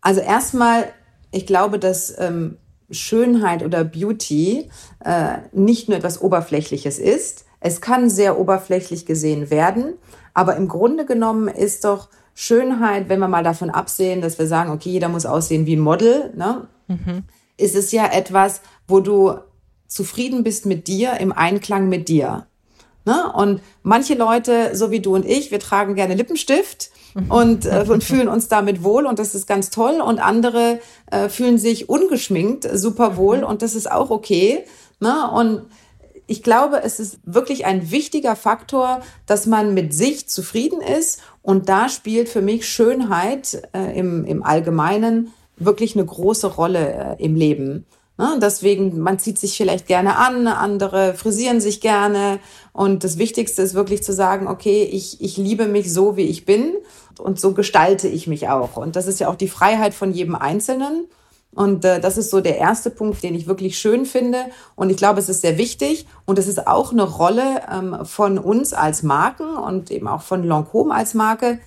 Also 0.00 0.20
erstmal, 0.20 0.86
ich 1.30 1.46
glaube, 1.46 1.78
dass 1.78 2.12
ähm, 2.18 2.56
Schönheit 2.90 3.62
oder 3.62 3.84
Beauty 3.84 4.68
äh, 5.04 5.38
nicht 5.52 5.88
nur 5.88 5.98
etwas 5.98 6.20
Oberflächliches 6.20 6.98
ist. 6.98 7.44
Es 7.60 7.80
kann 7.80 8.10
sehr 8.10 8.40
oberflächlich 8.40 9.06
gesehen 9.06 9.48
werden, 9.50 9.94
aber 10.34 10.56
im 10.56 10.68
Grunde 10.68 11.04
genommen 11.06 11.48
ist 11.48 11.84
doch 11.84 12.08
Schönheit, 12.34 13.08
wenn 13.08 13.20
wir 13.20 13.28
mal 13.28 13.44
davon 13.44 13.70
absehen, 13.70 14.20
dass 14.22 14.38
wir 14.38 14.46
sagen, 14.46 14.70
okay, 14.70 14.90
jeder 14.90 15.08
muss 15.08 15.26
aussehen 15.26 15.66
wie 15.66 15.76
ein 15.76 15.80
Model, 15.80 16.32
ne? 16.34 16.66
Mhm. 16.88 17.24
ist 17.56 17.76
es 17.76 17.92
ja 17.92 18.06
etwas, 18.06 18.60
wo 18.88 19.00
du 19.00 19.34
zufrieden 19.86 20.42
bist 20.42 20.66
mit 20.66 20.88
dir, 20.88 21.20
im 21.20 21.32
Einklang 21.32 21.88
mit 21.88 22.08
dir. 22.08 22.46
Ne? 23.04 23.32
Und 23.34 23.60
manche 23.82 24.14
Leute, 24.14 24.74
so 24.74 24.90
wie 24.90 25.00
du 25.00 25.14
und 25.14 25.26
ich, 25.26 25.50
wir 25.50 25.58
tragen 25.58 25.94
gerne 25.94 26.14
Lippenstift 26.14 26.90
und, 27.28 27.66
äh, 27.66 27.84
und 27.86 28.02
fühlen 28.04 28.28
uns 28.28 28.48
damit 28.48 28.82
wohl 28.82 29.06
und 29.06 29.18
das 29.18 29.34
ist 29.34 29.46
ganz 29.46 29.70
toll. 29.70 30.00
Und 30.00 30.18
andere 30.18 30.80
äh, 31.10 31.28
fühlen 31.28 31.58
sich 31.58 31.88
ungeschminkt 31.88 32.68
super 32.72 33.16
wohl 33.16 33.44
und 33.44 33.62
das 33.62 33.74
ist 33.74 33.90
auch 33.90 34.10
okay. 34.10 34.64
Ne? 35.00 35.30
Und 35.30 35.62
ich 36.26 36.42
glaube, 36.42 36.82
es 36.82 37.00
ist 37.00 37.18
wirklich 37.24 37.64
ein 37.64 37.90
wichtiger 37.90 38.36
Faktor, 38.36 39.00
dass 39.26 39.46
man 39.46 39.74
mit 39.74 39.94
sich 39.94 40.28
zufrieden 40.28 40.80
ist. 40.80 41.20
Und 41.42 41.68
da 41.68 41.88
spielt 41.88 42.28
für 42.28 42.42
mich 42.42 42.68
Schönheit 42.68 43.62
äh, 43.74 43.98
im, 43.98 44.24
im 44.24 44.42
Allgemeinen 44.42 45.32
wirklich 45.56 45.96
eine 45.96 46.06
große 46.06 46.46
Rolle 46.46 47.16
äh, 47.18 47.24
im 47.24 47.34
Leben. 47.34 47.86
Ne? 48.18 48.38
Deswegen, 48.40 49.00
man 49.00 49.18
zieht 49.18 49.38
sich 49.38 49.56
vielleicht 49.56 49.86
gerne 49.86 50.16
an, 50.16 50.46
andere 50.46 51.14
frisieren 51.14 51.60
sich 51.60 51.80
gerne. 51.80 52.38
Und 52.72 53.04
das 53.04 53.18
Wichtigste 53.18 53.62
ist 53.62 53.74
wirklich 53.74 54.02
zu 54.02 54.12
sagen, 54.12 54.48
okay, 54.48 54.84
ich, 54.84 55.20
ich 55.20 55.36
liebe 55.36 55.66
mich 55.66 55.92
so, 55.92 56.16
wie 56.16 56.26
ich 56.26 56.44
bin 56.44 56.74
und 57.18 57.40
so 57.40 57.52
gestalte 57.52 58.08
ich 58.08 58.26
mich 58.26 58.48
auch. 58.48 58.76
Und 58.76 58.96
das 58.96 59.06
ist 59.06 59.20
ja 59.20 59.28
auch 59.28 59.36
die 59.36 59.48
Freiheit 59.48 59.94
von 59.94 60.12
jedem 60.12 60.34
Einzelnen. 60.34 61.06
Und 61.54 61.84
äh, 61.84 62.00
das 62.00 62.16
ist 62.16 62.30
so 62.30 62.40
der 62.40 62.58
erste 62.58 62.90
Punkt, 62.90 63.22
den 63.22 63.34
ich 63.34 63.46
wirklich 63.46 63.78
schön 63.78 64.06
finde. 64.06 64.46
Und 64.74 64.90
ich 64.90 64.96
glaube, 64.96 65.20
es 65.20 65.28
ist 65.28 65.42
sehr 65.42 65.58
wichtig. 65.58 66.06
Und 66.24 66.38
es 66.38 66.48
ist 66.48 66.66
auch 66.66 66.92
eine 66.92 67.02
Rolle 67.02 67.60
ähm, 67.70 68.04
von 68.04 68.38
uns 68.38 68.72
als 68.72 69.02
Marken 69.02 69.56
und 69.56 69.90
eben 69.90 70.08
auch 70.08 70.22
von 70.22 70.44
Lancôme 70.46 70.92
als 70.92 71.14
Marke. 71.14 71.58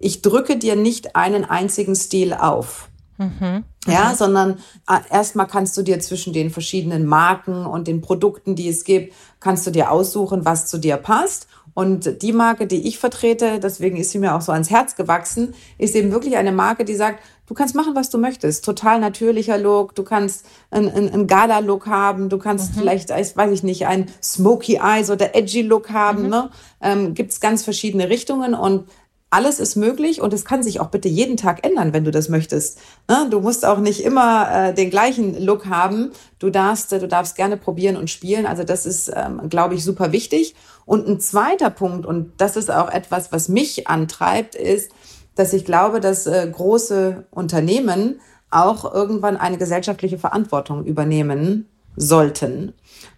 Ich 0.00 0.22
drücke 0.22 0.56
dir 0.56 0.76
nicht 0.76 1.14
einen 1.14 1.44
einzigen 1.44 1.94
Stil 1.94 2.34
auf. 2.34 2.88
Mhm. 3.18 3.64
Ja, 3.86 4.10
mhm. 4.10 4.16
sondern 4.16 4.58
äh, 4.88 4.98
erstmal 5.10 5.46
kannst 5.46 5.76
du 5.76 5.82
dir 5.82 5.98
zwischen 6.00 6.32
den 6.32 6.50
verschiedenen 6.50 7.06
Marken 7.06 7.66
und 7.66 7.88
den 7.88 8.00
Produkten, 8.00 8.54
die 8.54 8.68
es 8.68 8.84
gibt, 8.84 9.12
kannst 9.40 9.66
du 9.66 9.70
dir 9.70 9.90
aussuchen, 9.90 10.44
was 10.44 10.66
zu 10.66 10.78
dir 10.78 10.96
passt. 10.96 11.48
Und 11.74 12.22
die 12.22 12.32
Marke, 12.32 12.66
die 12.66 12.88
ich 12.88 12.98
vertrete, 12.98 13.60
deswegen 13.60 13.96
ist 13.96 14.10
sie 14.10 14.18
mir 14.18 14.34
auch 14.34 14.40
so 14.40 14.50
ans 14.50 14.70
Herz 14.70 14.96
gewachsen, 14.96 15.54
ist 15.78 15.94
eben 15.94 16.10
wirklich 16.10 16.36
eine 16.36 16.50
Marke, 16.50 16.84
die 16.84 16.96
sagt, 16.96 17.20
du 17.48 17.54
kannst 17.54 17.74
machen, 17.74 17.94
was 17.94 18.10
du 18.10 18.18
möchtest. 18.18 18.64
Total 18.64 19.00
natürlicher 19.00 19.58
Look, 19.58 19.94
du 19.94 20.04
kannst 20.04 20.46
einen, 20.70 20.90
einen, 20.90 21.26
Gala-Look 21.26 21.86
haben, 21.86 22.28
du 22.28 22.38
kannst 22.38 22.74
mhm. 22.74 22.80
vielleicht, 22.80 23.10
weiß 23.10 23.50
ich 23.50 23.62
nicht, 23.62 23.86
ein 23.86 24.06
Smoky 24.22 24.76
Eyes 24.76 25.10
oder 25.10 25.34
Edgy 25.34 25.62
Look 25.62 25.90
haben. 25.90 26.24
Mhm. 26.24 26.28
Ne? 26.28 26.50
Ähm, 26.80 27.14
Gibt 27.14 27.40
ganz 27.40 27.64
verschiedene 27.64 28.08
Richtungen 28.08 28.54
und 28.54 28.84
alles 29.30 29.60
ist 29.60 29.76
möglich 29.76 30.22
und 30.22 30.32
es 30.32 30.46
kann 30.46 30.62
sich 30.62 30.80
auch 30.80 30.88
bitte 30.88 31.08
jeden 31.08 31.36
Tag 31.36 31.66
ändern, 31.66 31.92
wenn 31.92 32.04
du 32.04 32.10
das 32.10 32.30
möchtest. 32.30 32.78
Ne? 33.08 33.26
Du 33.30 33.40
musst 33.40 33.66
auch 33.66 33.78
nicht 33.78 34.02
immer 34.02 34.68
äh, 34.68 34.74
den 34.74 34.88
gleichen 34.88 35.38
Look 35.44 35.66
haben. 35.66 36.12
Du 36.38 36.48
darfst, 36.48 36.92
du 36.92 37.06
darfst 37.06 37.36
gerne 37.36 37.58
probieren 37.58 37.96
und 37.96 38.08
spielen. 38.08 38.46
Also 38.46 38.64
das 38.64 38.86
ist, 38.86 39.12
ähm, 39.14 39.50
glaube 39.50 39.74
ich, 39.74 39.84
super 39.84 40.12
wichtig. 40.12 40.54
Und 40.86 41.06
ein 41.06 41.20
zweiter 41.20 41.68
Punkt, 41.68 42.06
und 42.06 42.32
das 42.38 42.56
ist 42.56 42.70
auch 42.70 42.90
etwas, 42.90 43.30
was 43.30 43.50
mich 43.50 43.86
antreibt, 43.86 44.54
ist, 44.54 44.90
dass 45.38 45.52
ich 45.52 45.64
glaube, 45.64 46.00
dass 46.00 46.26
äh, 46.26 46.48
große 46.50 47.26
Unternehmen 47.30 48.20
auch 48.50 48.92
irgendwann 48.92 49.36
eine 49.36 49.58
gesellschaftliche 49.58 50.18
Verantwortung 50.18 50.84
übernehmen 50.84 51.68
sollten. 51.96 52.72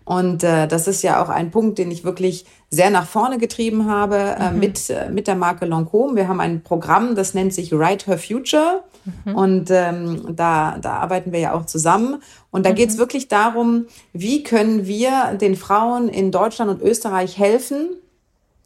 Und 0.04 0.42
äh, 0.42 0.66
das 0.66 0.88
ist 0.88 1.02
ja 1.02 1.22
auch 1.22 1.28
ein 1.28 1.50
Punkt, 1.50 1.78
den 1.78 1.90
ich 1.90 2.04
wirklich 2.04 2.44
sehr 2.68 2.90
nach 2.90 3.06
vorne 3.06 3.38
getrieben 3.38 3.88
habe 3.88 4.36
äh, 4.38 4.50
mhm. 4.50 4.58
mit, 4.58 4.90
äh, 4.90 5.08
mit 5.08 5.28
der 5.28 5.36
Marke 5.36 5.66
Lancôme. 5.66 6.16
Wir 6.16 6.28
haben 6.28 6.40
ein 6.40 6.62
Programm, 6.62 7.14
das 7.14 7.32
nennt 7.32 7.54
sich 7.54 7.72
Write 7.72 8.06
Her 8.06 8.18
Future. 8.18 8.82
Mhm. 9.24 9.34
Und 9.34 9.70
ähm, 9.70 10.34
da, 10.36 10.78
da 10.78 10.94
arbeiten 10.94 11.32
wir 11.32 11.40
ja 11.40 11.54
auch 11.54 11.64
zusammen. 11.64 12.22
Und 12.50 12.66
da 12.66 12.70
mhm. 12.70 12.74
geht 12.74 12.90
es 12.90 12.98
wirklich 12.98 13.28
darum, 13.28 13.86
wie 14.12 14.42
können 14.42 14.86
wir 14.86 15.38
den 15.40 15.56
Frauen 15.56 16.08
in 16.08 16.32
Deutschland 16.32 16.70
und 16.70 16.82
Österreich 16.82 17.38
helfen 17.38 17.90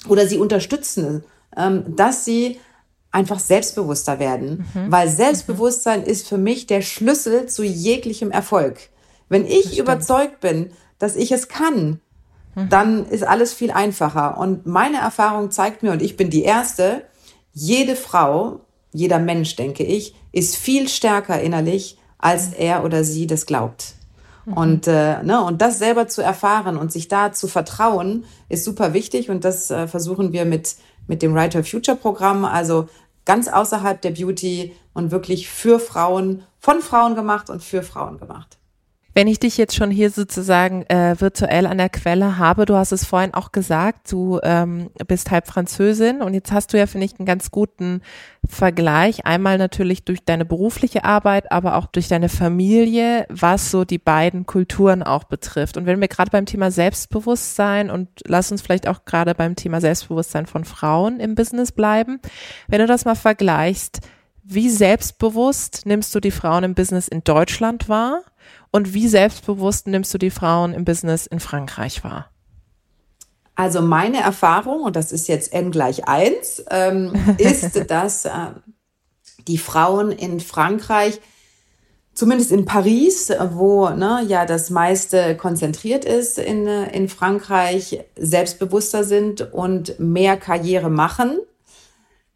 oder 0.09 0.27
sie 0.27 0.39
unterstützen, 0.39 1.25
ähm, 1.57 1.95
dass 1.97 2.25
sie 2.25 2.59
einfach 3.15 3.39
selbstbewusster 3.39 4.19
werden. 4.19 4.67
Mhm. 4.75 4.91
Weil 4.91 5.09
Selbstbewusstsein 5.09 6.01
mhm. 6.01 6.07
ist 6.07 6.29
für 6.29 6.39
mich 6.39 6.67
der 6.67 6.83
Schlüssel 6.83 7.47
zu 7.47 7.63
jeglichem 7.63 8.31
Erfolg. 8.31 8.91
Wenn 9.29 9.47
ich 9.47 9.79
überzeugt 9.79 10.41
bin, 10.41 10.71
dass 10.99 11.17
ich 11.17 11.33
es 11.33 11.49
kann, 11.49 12.01
mhm. 12.55 12.69
dann 12.69 13.07
ist 13.07 13.27
alles 13.27 13.53
viel 13.53 13.71
einfacher. 13.71 14.37
Und 14.39 14.67
meine 14.67 14.99
Erfahrung 14.99 15.51
zeigt 15.51 15.83
mir, 15.83 15.93
und 15.93 16.03
ich 16.03 16.17
bin 16.17 16.31
die 16.31 16.43
Erste, 16.43 17.03
jede 17.53 17.97
Frau, 17.97 18.61
jeder 18.93 19.19
Mensch, 19.19 19.57
denke 19.57 19.85
ich, 19.85 20.15
ist 20.33 20.57
viel 20.57 20.89
stärker 20.89 21.41
innerlich, 21.41 21.99
als 22.19 22.49
mhm. 22.49 22.55
er 22.59 22.85
oder 22.85 23.05
sie 23.05 23.27
das 23.27 23.47
glaubt. 23.47 23.95
Mhm. 24.45 24.53
Und, 24.55 24.87
äh, 24.89 25.23
ne, 25.23 25.43
und 25.45 25.63
das 25.63 25.79
selber 25.79 26.09
zu 26.09 26.21
erfahren 26.21 26.77
und 26.77 26.93
sich 26.93 27.09
da 27.09 27.33
zu 27.33 27.47
vertrauen, 27.47 28.25
ist 28.49 28.65
super 28.65 28.93
wichtig. 28.93 29.31
Und 29.31 29.45
das 29.45 29.71
äh, 29.71 29.87
versuchen 29.87 30.33
wir 30.33 30.45
mit, 30.45 30.77
mit 31.07 31.23
dem 31.23 31.35
Writer 31.35 31.63
Future 31.63 31.97
Programm, 31.97 32.45
also 32.45 32.89
ganz 33.25 33.49
außerhalb 33.49 34.01
der 34.01 34.11
Beauty 34.11 34.75
und 34.93 35.11
wirklich 35.11 35.49
für 35.49 35.79
Frauen, 35.79 36.45
von 36.59 36.81
Frauen 36.81 37.15
gemacht 37.15 37.51
und 37.51 37.63
für 37.63 37.83
Frauen 37.83 38.19
gemacht. 38.19 38.59
Wenn 39.17 39.29
ich 39.29 39.39
dich 39.39 39.57
jetzt 39.57 39.77
schon 39.77 39.93
hier 39.93 40.11
sozusagen 40.11 40.83
äh, 40.87 41.15
virtuell 41.21 41.67
an 41.67 41.79
der 41.79 41.89
Quelle 41.89 42.37
habe, 42.37 42.67
du 42.67 42.75
hast 42.75 42.91
es 42.91 43.05
vorhin 43.05 43.33
auch 43.33 43.53
gesagt, 43.53 44.11
du 44.11 44.41
ähm, 44.43 44.91
bist 45.07 45.31
halb 45.31 45.47
Französin 45.47 46.21
und 46.21 46.35
jetzt 46.35 46.51
hast 46.51 46.73
du 46.73 46.79
ja, 46.79 46.89
finde 46.89 47.07
ich, 47.07 47.19
einen 47.21 47.27
ganz 47.27 47.53
guten 47.53 48.03
Vergleich. 48.45 49.25
Einmal 49.25 49.57
natürlich 49.57 50.05
durch 50.05 50.25
deine 50.25 50.45
berufliche 50.45 51.05
Arbeit, 51.05 51.53
aber 51.53 51.77
auch 51.77 51.87
durch 51.87 52.09
deine 52.09 52.29
Familie, 52.29 53.27
was 53.29 53.71
so 53.71 53.85
die 53.85 53.99
beiden 53.99 54.47
Kulturen 54.47 55.05
auch 55.05 55.25
betrifft. 55.25 55.77
Und 55.77 55.87
wenn 55.87 56.01
wir 56.01 56.09
gerade 56.09 56.33
beim 56.33 56.45
Thema 56.45 56.73
Selbstbewusstsein 56.73 57.91
und 57.91 58.09
lass 58.27 58.51
uns 58.51 58.63
vielleicht 58.63 58.89
auch 58.89 59.05
gerade 59.05 59.37
beim 59.37 59.55
Thema 59.55 59.81
Selbstbewusstsein 59.81 60.47
von 60.47 60.65
Frauen 60.65 61.21
im 61.21 61.37
Business 61.37 61.71
bleiben, 61.71 62.19
wenn 62.67 62.81
du 62.81 62.89
das 62.89 63.05
mal 63.05 63.15
vergleichst, 63.15 64.01
wie 64.43 64.69
selbstbewusst 64.69 65.87
nimmst 65.87 66.15
du 66.15 66.21
die 66.21 66.33
Frauen 66.33 66.65
im 66.65 66.75
Business 66.75 67.07
in 67.07 67.23
Deutschland 67.23 67.89
wahr? 67.89 68.23
Und 68.75 68.93
wie 68.93 69.07
selbstbewusst 69.07 69.87
nimmst 69.87 70.13
du 70.13 70.19
die 70.19 70.33
Frauen 70.33 70.75
im 70.75 70.85
Business 70.85 71.29
in 71.29 71.39
Frankreich 71.39 72.03
wahr? 72.03 72.29
Also 73.55 73.81
meine 73.81 74.21
Erfahrung, 74.21 74.83
und 74.83 74.97
das 74.97 75.13
ist 75.13 75.29
jetzt 75.29 75.53
n 75.53 75.71
gleich 75.71 76.09
eins, 76.09 76.61
ähm, 76.71 77.13
ist, 77.39 77.89
dass 77.89 78.25
äh, 78.25 78.31
die 79.47 79.59
Frauen 79.59 80.11
in 80.11 80.41
Frankreich, 80.41 81.21
zumindest 82.15 82.51
in 82.51 82.65
Paris, 82.65 83.31
wo 83.53 83.91
ne, 83.91 84.25
ja 84.27 84.45
das 84.45 84.71
meiste 84.71 85.37
konzentriert 85.37 86.05
ist 86.05 86.39
in, 86.39 86.67
in 86.67 87.09
Frankreich, 87.09 88.01
selbstbewusster 88.17 89.05
sind 89.05 89.53
und 89.53 90.01
mehr 90.01 90.37
Karriere 90.37 90.91
machen. 90.91 91.39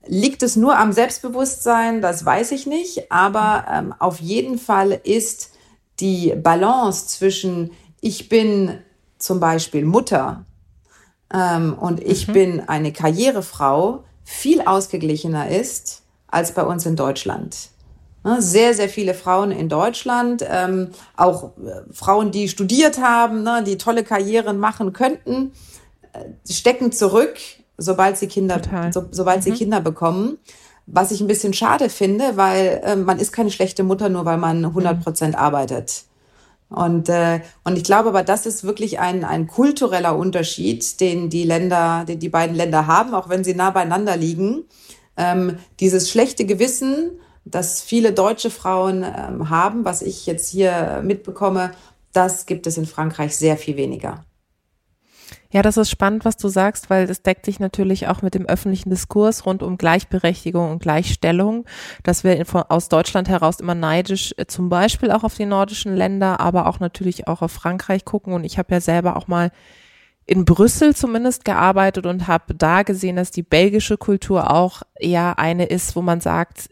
Liegt 0.07 0.45
es 0.45 0.55
nur 0.55 0.79
am 0.79 0.93
Selbstbewusstsein? 0.93 2.01
Das 2.01 2.25
weiß 2.25 2.53
ich 2.53 2.69
nicht. 2.69 3.11
Aber 3.11 3.65
ähm, 3.69 3.93
auf 3.99 4.21
jeden 4.21 4.61
Fall 4.61 5.01
ist 5.03 5.58
die 6.01 6.35
Balance 6.37 7.07
zwischen 7.07 7.71
ich 8.01 8.29
bin 8.29 8.79
zum 9.19 9.41
Beispiel 9.41 9.85
Mutter 9.85 10.45
ähm, 11.33 11.75
und 11.79 12.01
ich 12.03 12.29
mhm. 12.29 12.33
bin 12.33 12.69
eine 12.69 12.93
Karrierefrau 12.93 14.05
viel 14.25 14.61
ausgeglichener 14.61 15.49
ist 15.51 16.03
als 16.29 16.53
bei 16.53 16.63
uns 16.63 16.87
in 16.87 16.97
Deutschland. 16.97 17.71
Ne, 18.25 18.43
sehr, 18.43 18.75
sehr 18.75 18.89
viele 18.89 19.15
Frauen 19.15 19.53
in 19.53 19.69
Deutschland, 19.69 20.45
ähm, 20.47 20.91
auch 21.17 21.57
äh, 21.57 21.83
Frauen, 21.93 22.33
die 22.33 22.49
studiert 22.49 23.01
haben, 23.01 23.43
ne, 23.43 23.63
die 23.65 23.79
tolle 23.79 24.03
Karrieren 24.03 24.59
machen 24.59 24.93
könnten, 24.93 25.53
äh, 26.13 26.53
stecken 26.53 26.91
zurück, 26.91 27.37
sobald 27.77 28.19
sie 28.19 28.27
Kinder, 28.27 28.61
so, 28.93 29.07
sobald 29.13 29.39
mhm. 29.39 29.43
sie 29.43 29.53
Kinder 29.53 29.81
bekommen. 29.81 30.39
Was 30.91 31.11
ich 31.11 31.21
ein 31.21 31.27
bisschen 31.27 31.53
schade 31.53 31.91
finde, 31.91 32.37
weil 32.37 32.81
äh, 32.83 32.97
man 32.97 33.19
ist 33.19 33.33
keine 33.33 33.51
schlechte 33.51 33.83
Mutter, 33.83 34.09
nur 34.09 34.25
weil 34.25 34.39
man 34.39 34.65
100 34.65 35.03
Prozent 35.03 35.35
mhm. 35.35 35.41
arbeitet. 35.41 36.05
Und, 36.71 37.09
äh, 37.09 37.41
und 37.65 37.77
ich 37.77 37.85
glaube 37.85 38.11
aber, 38.11 38.23
das 38.23 38.47
ist 38.47 38.65
wirklich 38.65 38.99
ein, 38.99 39.25
ein 39.25 39.47
kultureller 39.47 40.17
Unterschied, 40.17 41.01
den 41.01 41.31
die 41.31 41.45
Länder, 41.45 42.05
den 42.07 42.19
die 42.19 42.29
beiden 42.29 42.57
Länder 42.57 42.87
haben, 42.87 43.15
auch 43.15 43.29
wenn 43.29 43.45
sie 43.45 43.55
nah 43.55 43.71
beieinander 43.71 44.17
liegen. 44.17 44.65
Ähm, 45.17 45.59
dieses 45.81 46.11
schlechte 46.11 46.45
Gewissen, 46.45 47.13
das 47.45 47.81
viele 47.81 48.13
deutsche 48.13 48.51
Frauen 48.51 49.03
ähm, 49.03 49.51
haben, 49.51 49.85
was 49.85 50.03
ich 50.03 50.27
jetzt 50.27 50.51
hier 50.51 51.01
mitbekomme, 51.03 51.73
das 52.13 52.47
gibt 52.47 52.67
es 52.67 52.77
in 52.77 52.87
Frankreich 52.87 53.37
sehr 53.37 53.57
viel 53.57 53.77
weniger. 53.77 54.25
Ja, 55.51 55.63
das 55.63 55.79
ist 55.79 55.91
spannend, 55.91 56.27
was 56.27 56.37
du 56.37 56.49
sagst, 56.49 56.91
weil 56.91 57.09
es 57.09 57.23
deckt 57.23 57.47
sich 57.47 57.59
natürlich 57.59 58.07
auch 58.07 58.21
mit 58.21 58.35
dem 58.35 58.45
öffentlichen 58.45 58.91
Diskurs 58.91 59.47
rund 59.47 59.63
um 59.63 59.79
Gleichberechtigung 59.79 60.71
und 60.71 60.83
Gleichstellung, 60.83 61.65
dass 62.03 62.23
wir 62.23 62.45
aus 62.69 62.91
Deutschland 62.91 63.31
heraus 63.31 63.59
immer 63.61 63.75
neidisch 63.75 64.35
äh, 64.37 64.47
zum 64.47 64.69
Beispiel 64.69 65.11
auch 65.11 65.25
auf 65.25 65.37
die 65.37 65.47
nordischen 65.47 65.97
Länder, 65.97 66.41
aber 66.41 66.67
auch 66.67 66.81
natürlich 66.81 67.29
auch 67.29 67.41
auf 67.41 67.53
Frankreich 67.53 68.05
gucken. 68.05 68.35
Und 68.35 68.45
ich 68.45 68.59
habe 68.59 68.75
ja 68.75 68.81
selber 68.83 69.17
auch 69.17 69.27
mal 69.27 69.51
in 70.27 70.45
Brüssel 70.45 70.95
zumindest 70.95 71.47
gearbeitet 71.47 72.05
und 72.05 72.29
habe 72.29 72.55
da 72.55 72.83
gesehen, 72.83 73.17
dass 73.17 73.31
die 73.31 73.43
belgische 73.43 73.97
Kultur 73.97 74.51
auch 74.53 74.83
eher 75.01 75.39
eine 75.39 75.65
ist, 75.65 75.97
wo 75.97 76.03
man 76.03 76.21
sagt, 76.21 76.69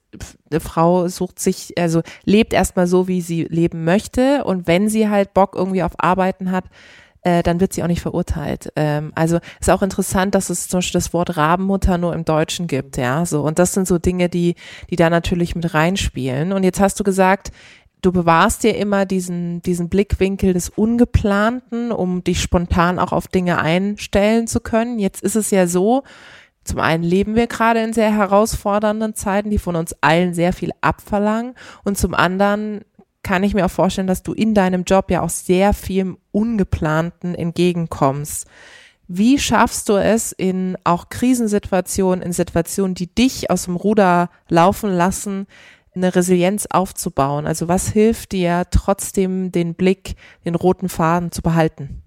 eine 0.50 0.60
Frau 0.60 1.08
sucht 1.08 1.38
sich, 1.38 1.72
also 1.78 2.02
lebt 2.24 2.52
erstmal 2.52 2.86
so, 2.86 3.08
wie 3.08 3.22
sie 3.22 3.44
leben 3.44 3.84
möchte 3.84 4.44
und 4.44 4.66
wenn 4.66 4.90
sie 4.90 5.08
halt 5.08 5.32
Bock 5.32 5.54
irgendwie 5.54 5.82
auf 5.82 5.92
Arbeiten 5.96 6.50
hat, 6.50 6.66
äh, 7.26 7.42
dann 7.42 7.58
wird 7.58 7.72
sie 7.72 7.82
auch 7.82 7.88
nicht 7.88 8.02
verurteilt. 8.02 8.72
Ähm, 8.76 9.10
also 9.16 9.40
ist 9.60 9.68
auch 9.68 9.82
interessant, 9.82 10.36
dass 10.36 10.48
es 10.48 10.68
zum 10.68 10.78
Beispiel 10.78 10.98
das 10.98 11.12
Wort 11.12 11.36
Rabenmutter 11.36 11.98
nur 11.98 12.14
im 12.14 12.24
Deutschen 12.24 12.68
gibt, 12.68 12.96
ja, 12.96 13.26
so 13.26 13.42
und 13.42 13.58
das 13.58 13.74
sind 13.74 13.88
so 13.88 13.98
Dinge, 13.98 14.28
die 14.28 14.54
die 14.90 14.96
da 14.96 15.10
natürlich 15.10 15.56
mit 15.56 15.74
reinspielen. 15.74 16.52
Und 16.52 16.62
jetzt 16.62 16.78
hast 16.78 17.00
du 17.00 17.04
gesagt, 17.04 17.50
du 18.00 18.12
bewahrst 18.12 18.62
dir 18.62 18.76
immer 18.76 19.06
diesen, 19.06 19.60
diesen 19.62 19.88
Blickwinkel 19.88 20.52
des 20.52 20.68
Ungeplanten, 20.68 21.90
um 21.90 22.22
dich 22.22 22.40
spontan 22.40 23.00
auch 23.00 23.10
auf 23.10 23.26
Dinge 23.26 23.58
einstellen 23.58 24.46
zu 24.46 24.60
können. 24.60 25.00
Jetzt 25.00 25.22
ist 25.22 25.34
es 25.34 25.50
ja 25.50 25.66
so, 25.66 26.04
zum 26.62 26.78
einen 26.78 27.02
leben 27.02 27.34
wir 27.34 27.48
gerade 27.48 27.80
in 27.80 27.92
sehr 27.92 28.14
herausfordernden 28.14 29.14
Zeiten, 29.14 29.50
die 29.50 29.58
von 29.58 29.74
uns 29.74 29.96
allen 30.00 30.34
sehr 30.34 30.52
viel 30.52 30.70
abverlangen. 30.80 31.54
Und 31.82 31.98
zum 31.98 32.14
anderen 32.14 32.82
kann 33.26 33.42
ich 33.42 33.54
mir 33.54 33.66
auch 33.66 33.70
vorstellen, 33.70 34.06
dass 34.06 34.22
du 34.22 34.34
in 34.34 34.54
deinem 34.54 34.84
Job 34.84 35.10
ja 35.10 35.20
auch 35.20 35.30
sehr 35.30 35.74
viel 35.74 36.16
Ungeplanten 36.30 37.34
entgegenkommst. 37.34 38.46
Wie 39.08 39.40
schaffst 39.40 39.88
du 39.88 39.94
es 39.94 40.30
in 40.30 40.78
auch 40.84 41.08
Krisensituationen, 41.08 42.24
in 42.24 42.32
Situationen, 42.32 42.94
die 42.94 43.12
dich 43.12 43.50
aus 43.50 43.64
dem 43.64 43.74
Ruder 43.74 44.30
laufen 44.48 44.90
lassen, 44.90 45.48
eine 45.96 46.14
Resilienz 46.14 46.66
aufzubauen? 46.70 47.48
Also 47.48 47.66
was 47.66 47.88
hilft 47.88 48.30
dir 48.30 48.62
trotzdem 48.70 49.50
den 49.50 49.74
Blick, 49.74 50.14
den 50.44 50.54
roten 50.54 50.88
Faden 50.88 51.32
zu 51.32 51.42
behalten? 51.42 52.04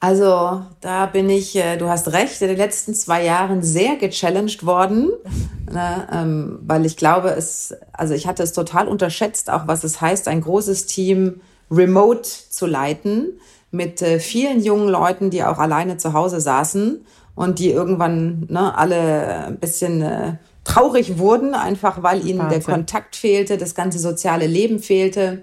Also 0.00 0.62
da 0.80 1.06
bin 1.06 1.28
ich, 1.28 1.56
äh, 1.56 1.76
du 1.76 1.88
hast 1.88 2.12
recht, 2.12 2.40
in 2.40 2.48
den 2.48 2.56
letzten 2.56 2.94
zwei 2.94 3.24
Jahren 3.24 3.62
sehr 3.62 3.96
gechallenged 3.96 4.64
worden, 4.64 5.10
ne, 5.70 6.08
ähm, 6.12 6.60
weil 6.62 6.86
ich 6.86 6.96
glaube, 6.96 7.30
es, 7.30 7.74
also 7.92 8.14
ich 8.14 8.26
hatte 8.26 8.44
es 8.44 8.52
total 8.52 8.86
unterschätzt, 8.86 9.50
auch 9.50 9.66
was 9.66 9.82
es 9.82 10.00
heißt, 10.00 10.28
ein 10.28 10.40
großes 10.40 10.86
Team 10.86 11.40
remote 11.70 12.22
zu 12.22 12.66
leiten 12.66 13.40
mit 13.70 14.00
äh, 14.00 14.20
vielen 14.20 14.62
jungen 14.62 14.88
Leuten, 14.88 15.30
die 15.30 15.42
auch 15.42 15.58
alleine 15.58 15.96
zu 15.96 16.12
Hause 16.12 16.40
saßen 16.40 17.04
und 17.34 17.58
die 17.58 17.70
irgendwann 17.70 18.46
ne, 18.48 18.76
alle 18.78 19.46
ein 19.46 19.58
bisschen 19.58 20.02
äh, 20.02 20.34
traurig 20.64 21.18
wurden, 21.18 21.54
einfach 21.54 22.02
weil 22.02 22.24
ihnen 22.24 22.38
Wahnsinn. 22.38 22.60
der 22.60 22.74
Kontakt 22.74 23.16
fehlte, 23.16 23.58
das 23.58 23.74
ganze 23.74 23.98
soziale 23.98 24.46
Leben 24.46 24.78
fehlte. 24.78 25.42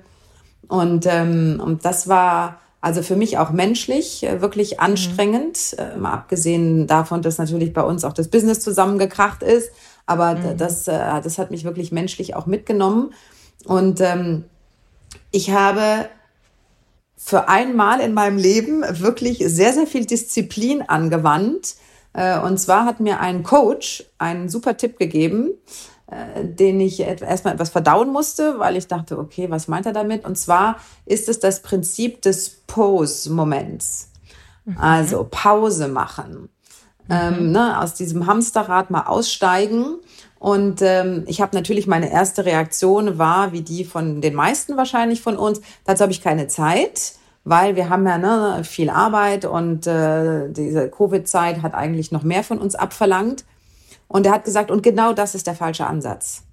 Und, 0.67 1.05
ähm, 1.07 1.61
und 1.63 1.85
das 1.85 2.07
war 2.07 2.61
also 2.85 3.01
für 3.01 3.15
mich 3.15 3.39
auch 3.39 3.49
menschlich 3.49 4.21
äh, 4.21 4.41
wirklich 4.41 4.73
mhm. 4.73 4.79
anstrengend, 4.81 5.75
mhm. 5.95 6.03
mal 6.03 6.13
abgesehen 6.13 6.85
davon, 6.85 7.23
dass 7.23 7.39
natürlich 7.39 7.73
bei 7.73 7.81
uns 7.81 8.03
auch 8.03 8.13
das 8.13 8.27
Business 8.27 8.59
zusammengekracht 8.59 9.41
ist. 9.41 9.71
Aber 10.05 10.35
mhm. 10.35 10.57
das, 10.57 10.87
äh, 10.87 10.93
das 11.23 11.39
hat 11.39 11.49
mich 11.49 11.63
wirklich 11.63 11.91
menschlich 11.91 12.35
auch 12.35 12.45
mitgenommen. 12.45 13.11
Und 13.65 14.01
ähm, 14.01 14.43
ich 15.31 15.49
habe 15.49 16.09
für 17.17 17.49
einmal 17.49 18.01
in 18.01 18.13
meinem 18.13 18.37
Leben 18.37 18.83
wirklich 18.99 19.39
sehr, 19.39 19.73
sehr 19.73 19.87
viel 19.87 20.05
Disziplin 20.05 20.83
angewandt, 20.83 21.75
und 22.43 22.57
zwar 22.61 22.85
hat 22.85 23.01
mir 23.01 23.19
ein 23.19 23.43
Coach 23.43 24.05
einen 24.19 24.47
super 24.47 24.77
Tipp 24.77 24.97
gegeben, 24.97 25.49
den 26.43 26.79
ich 26.79 26.99
erstmal 26.99 27.53
etwas 27.53 27.69
verdauen 27.69 28.11
musste, 28.11 28.59
weil 28.59 28.75
ich 28.75 28.87
dachte, 28.87 29.17
okay, 29.17 29.49
was 29.49 29.67
meint 29.67 29.85
er 29.85 29.93
damit? 29.93 30.25
Und 30.25 30.37
zwar 30.37 30.77
ist 31.05 31.29
es 31.29 31.39
das 31.39 31.61
Prinzip 31.61 32.21
des 32.21 32.49
Pose-Moments. 32.67 34.09
Mhm. 34.65 34.77
Also 34.77 35.27
Pause 35.29 35.87
machen. 35.87 36.49
Mhm. 37.07 37.09
Ähm, 37.09 37.51
ne, 37.51 37.81
aus 37.81 37.93
diesem 37.93 38.27
Hamsterrad 38.27 38.91
mal 38.91 39.07
aussteigen. 39.07 39.97
Und 40.39 40.81
ähm, 40.81 41.23
ich 41.27 41.41
habe 41.41 41.55
natürlich 41.55 41.87
meine 41.87 42.11
erste 42.11 42.45
Reaktion 42.45 43.17
war, 43.17 43.51
wie 43.51 43.61
die 43.61 43.85
von 43.85 44.21
den 44.21 44.35
meisten 44.35 44.77
wahrscheinlich 44.77 45.21
von 45.21 45.37
uns, 45.37 45.61
dazu 45.85 46.03
habe 46.03 46.11
ich 46.11 46.21
keine 46.21 46.47
Zeit 46.47 47.13
weil 47.45 47.75
wir 47.75 47.89
haben 47.89 48.05
ja 48.05 48.17
ne, 48.17 48.63
viel 48.63 48.89
Arbeit 48.89 49.45
und 49.45 49.85
äh, 49.85 50.49
diese 50.49 50.89
Covid-Zeit 50.89 51.61
hat 51.61 51.75
eigentlich 51.75 52.11
noch 52.11 52.23
mehr 52.23 52.43
von 52.43 52.57
uns 52.57 52.73
abverlangt. 52.73 53.45
Und 54.07 54.25
er 54.25 54.33
hat 54.33 54.45
gesagt, 54.45 54.71
und 54.71 54.83
genau 54.83 55.13
das 55.13 55.35
ist 55.35 55.47
der 55.47 55.55
falsche 55.55 55.87
Ansatz. 55.87 56.43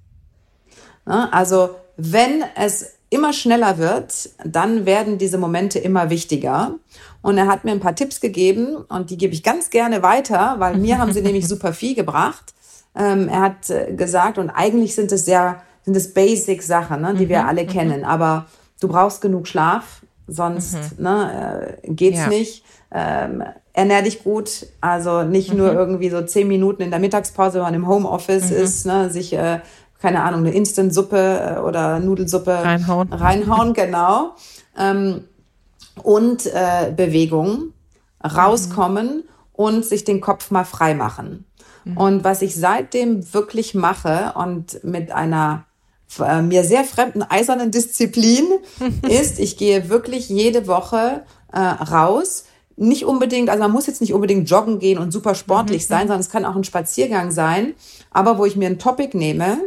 Also 1.04 1.70
wenn 1.96 2.44
es 2.56 2.94
immer 3.10 3.32
schneller 3.32 3.76
wird, 3.76 4.30
dann 4.44 4.86
werden 4.86 5.18
diese 5.18 5.36
Momente 5.36 5.78
immer 5.78 6.08
wichtiger. 6.08 6.76
Und 7.20 7.36
er 7.36 7.46
hat 7.46 7.64
mir 7.64 7.72
ein 7.72 7.80
paar 7.80 7.94
Tipps 7.94 8.20
gegeben 8.20 8.76
und 8.76 9.10
die 9.10 9.18
gebe 9.18 9.34
ich 9.34 9.42
ganz 9.42 9.70
gerne 9.70 10.02
weiter, 10.02 10.56
weil 10.58 10.78
mir 10.78 10.98
haben 10.98 11.12
sie 11.12 11.20
nämlich 11.22 11.46
super 11.46 11.72
viel 11.74 11.94
gebracht. 11.94 12.54
Ähm, 12.96 13.28
er 13.28 13.40
hat 13.40 13.70
äh, 13.70 13.92
gesagt, 13.92 14.38
und 14.38 14.50
eigentlich 14.50 14.94
sind 14.94 15.12
es 15.12 15.24
sehr, 15.24 15.62
sind 15.84 15.96
es 15.96 16.14
Basic-Sachen, 16.14 17.02
ne, 17.02 17.14
die 17.14 17.28
wir 17.28 17.42
mhm, 17.42 17.48
alle 17.48 17.62
mhm. 17.64 17.68
kennen, 17.68 18.04
aber 18.04 18.46
du 18.80 18.88
brauchst 18.88 19.20
genug 19.20 19.46
Schlaf, 19.46 20.02
sonst 20.26 20.98
mhm. 20.98 21.04
ne, 21.04 21.76
äh, 21.84 21.92
geht's 21.92 22.26
nicht. 22.28 22.64
Ähm, 22.90 23.44
ernähr 23.72 24.02
dich 24.02 24.22
gut, 24.22 24.66
also 24.80 25.22
nicht 25.22 25.52
mhm. 25.52 25.58
nur 25.58 25.72
irgendwie 25.72 26.10
so 26.10 26.22
zehn 26.22 26.48
Minuten 26.48 26.82
in 26.82 26.90
der 26.90 27.00
Mittagspause, 27.00 27.54
wenn 27.54 27.62
man 27.62 27.74
im 27.74 27.88
Homeoffice 27.88 28.50
mhm. 28.50 28.56
ist, 28.56 28.86
ne, 28.86 29.10
sich 29.10 29.32
äh, 29.32 29.60
keine 30.00 30.22
Ahnung 30.22 30.40
eine 30.40 30.52
Instant-Suppe 30.52 31.56
äh, 31.56 31.60
oder 31.60 32.00
Nudelsuppe 32.00 32.52
reinhauen, 32.52 33.12
reinhauen 33.12 33.72
genau. 33.74 34.34
Ähm, 34.76 35.24
und 36.02 36.46
äh, 36.46 36.92
Bewegung, 36.94 37.72
rauskommen 38.24 39.16
mhm. 39.16 39.22
und 39.52 39.84
sich 39.84 40.04
den 40.04 40.20
Kopf 40.20 40.50
mal 40.50 40.64
frei 40.64 40.94
machen. 40.94 41.44
Mhm. 41.84 41.96
Und 41.96 42.24
was 42.24 42.42
ich 42.42 42.56
seitdem 42.56 43.32
wirklich 43.32 43.74
mache 43.74 44.32
und 44.34 44.82
mit 44.84 45.12
einer 45.12 45.64
äh, 46.20 46.42
mir 46.42 46.64
sehr 46.64 46.84
fremden 46.84 47.22
eisernen 47.22 47.70
Disziplin 47.70 48.46
ist, 49.08 49.38
ich 49.38 49.56
gehe 49.56 49.88
wirklich 49.88 50.28
jede 50.28 50.66
Woche 50.66 51.22
äh, 51.52 51.58
raus. 51.58 52.44
Nicht 52.82 53.04
unbedingt, 53.04 53.48
also 53.48 53.62
man 53.62 53.70
muss 53.70 53.86
jetzt 53.86 54.00
nicht 54.00 54.12
unbedingt 54.12 54.50
joggen 54.50 54.78
gehen 54.78 54.98
und 54.98 55.12
super 55.12 55.34
sportlich 55.34 55.84
mhm. 55.84 55.88
sein, 55.88 56.00
sondern 56.00 56.20
es 56.20 56.30
kann 56.30 56.44
auch 56.44 56.56
ein 56.56 56.64
Spaziergang 56.64 57.30
sein, 57.30 57.74
aber 58.10 58.38
wo 58.38 58.44
ich 58.44 58.56
mir 58.56 58.66
ein 58.66 58.78
Topic 58.78 59.16
nehme, 59.16 59.58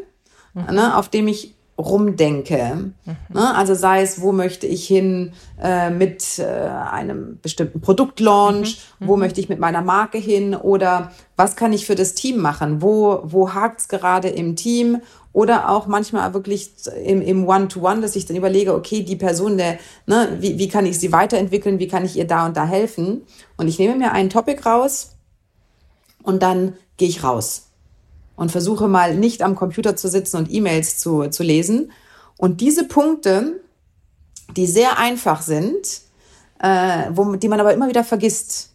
mhm. 0.53 0.75
ne, 0.75 0.97
auf 0.97 1.09
dem 1.09 1.27
ich 1.27 1.54
rumdenke. 1.77 2.93
Mhm. 3.05 3.15
Ne? 3.33 3.55
Also 3.55 3.73
sei 3.73 4.01
es, 4.01 4.21
wo 4.21 4.31
möchte 4.31 4.65
ich 4.65 4.87
hin 4.87 5.33
äh, 5.61 5.89
mit 5.89 6.39
äh, 6.39 6.43
einem 6.43 7.39
bestimmten 7.41 7.81
Produktlaunch, 7.81 8.79
mhm. 8.99 9.07
wo 9.07 9.15
mhm. 9.15 9.19
möchte 9.21 9.41
ich 9.41 9.49
mit 9.49 9.59
meiner 9.59 9.81
Marke 9.81 10.17
hin 10.17 10.55
oder 10.55 11.11
was 11.35 11.55
kann 11.55 11.73
ich 11.73 11.85
für 11.85 11.95
das 11.95 12.13
Team 12.13 12.37
machen, 12.37 12.81
wo, 12.81 13.21
wo 13.23 13.53
hakt 13.53 13.81
es 13.81 13.87
gerade 13.89 14.29
im 14.29 14.55
Team 14.55 15.01
oder 15.33 15.69
auch 15.69 15.85
manchmal 15.85 16.33
wirklich 16.33 16.71
im, 17.03 17.21
im 17.21 17.45
One-to-One, 17.45 17.99
dass 17.99 18.15
ich 18.15 18.25
dann 18.25 18.37
überlege, 18.37 18.73
okay, 18.73 19.03
die 19.03 19.17
Person, 19.17 19.57
der, 19.57 19.77
ne, 20.05 20.37
wie, 20.39 20.57
wie 20.57 20.69
kann 20.69 20.85
ich 20.85 20.97
sie 20.97 21.11
weiterentwickeln, 21.11 21.79
wie 21.79 21.89
kann 21.89 22.05
ich 22.05 22.15
ihr 22.15 22.25
da 22.25 22.45
und 22.45 22.55
da 22.55 22.65
helfen 22.65 23.23
und 23.57 23.67
ich 23.67 23.79
nehme 23.79 23.95
mir 23.95 24.13
einen 24.13 24.29
Topic 24.29 24.61
raus 24.65 25.17
und 26.23 26.41
dann 26.41 26.75
gehe 26.95 27.09
ich 27.09 27.21
raus 27.21 27.64
und 28.35 28.51
versuche 28.51 28.87
mal 28.87 29.15
nicht 29.15 29.41
am 29.41 29.55
Computer 29.55 29.95
zu 29.95 30.07
sitzen 30.07 30.37
und 30.37 30.51
E-Mails 30.51 30.97
zu, 30.97 31.27
zu 31.29 31.43
lesen. 31.43 31.91
Und 32.37 32.61
diese 32.61 32.87
Punkte, 32.87 33.61
die 34.55 34.67
sehr 34.67 34.97
einfach 34.99 35.41
sind, 35.41 36.01
äh, 36.59 37.09
wo, 37.11 37.35
die 37.35 37.47
man 37.47 37.59
aber 37.59 37.73
immer 37.73 37.87
wieder 37.87 38.03
vergisst, 38.03 38.71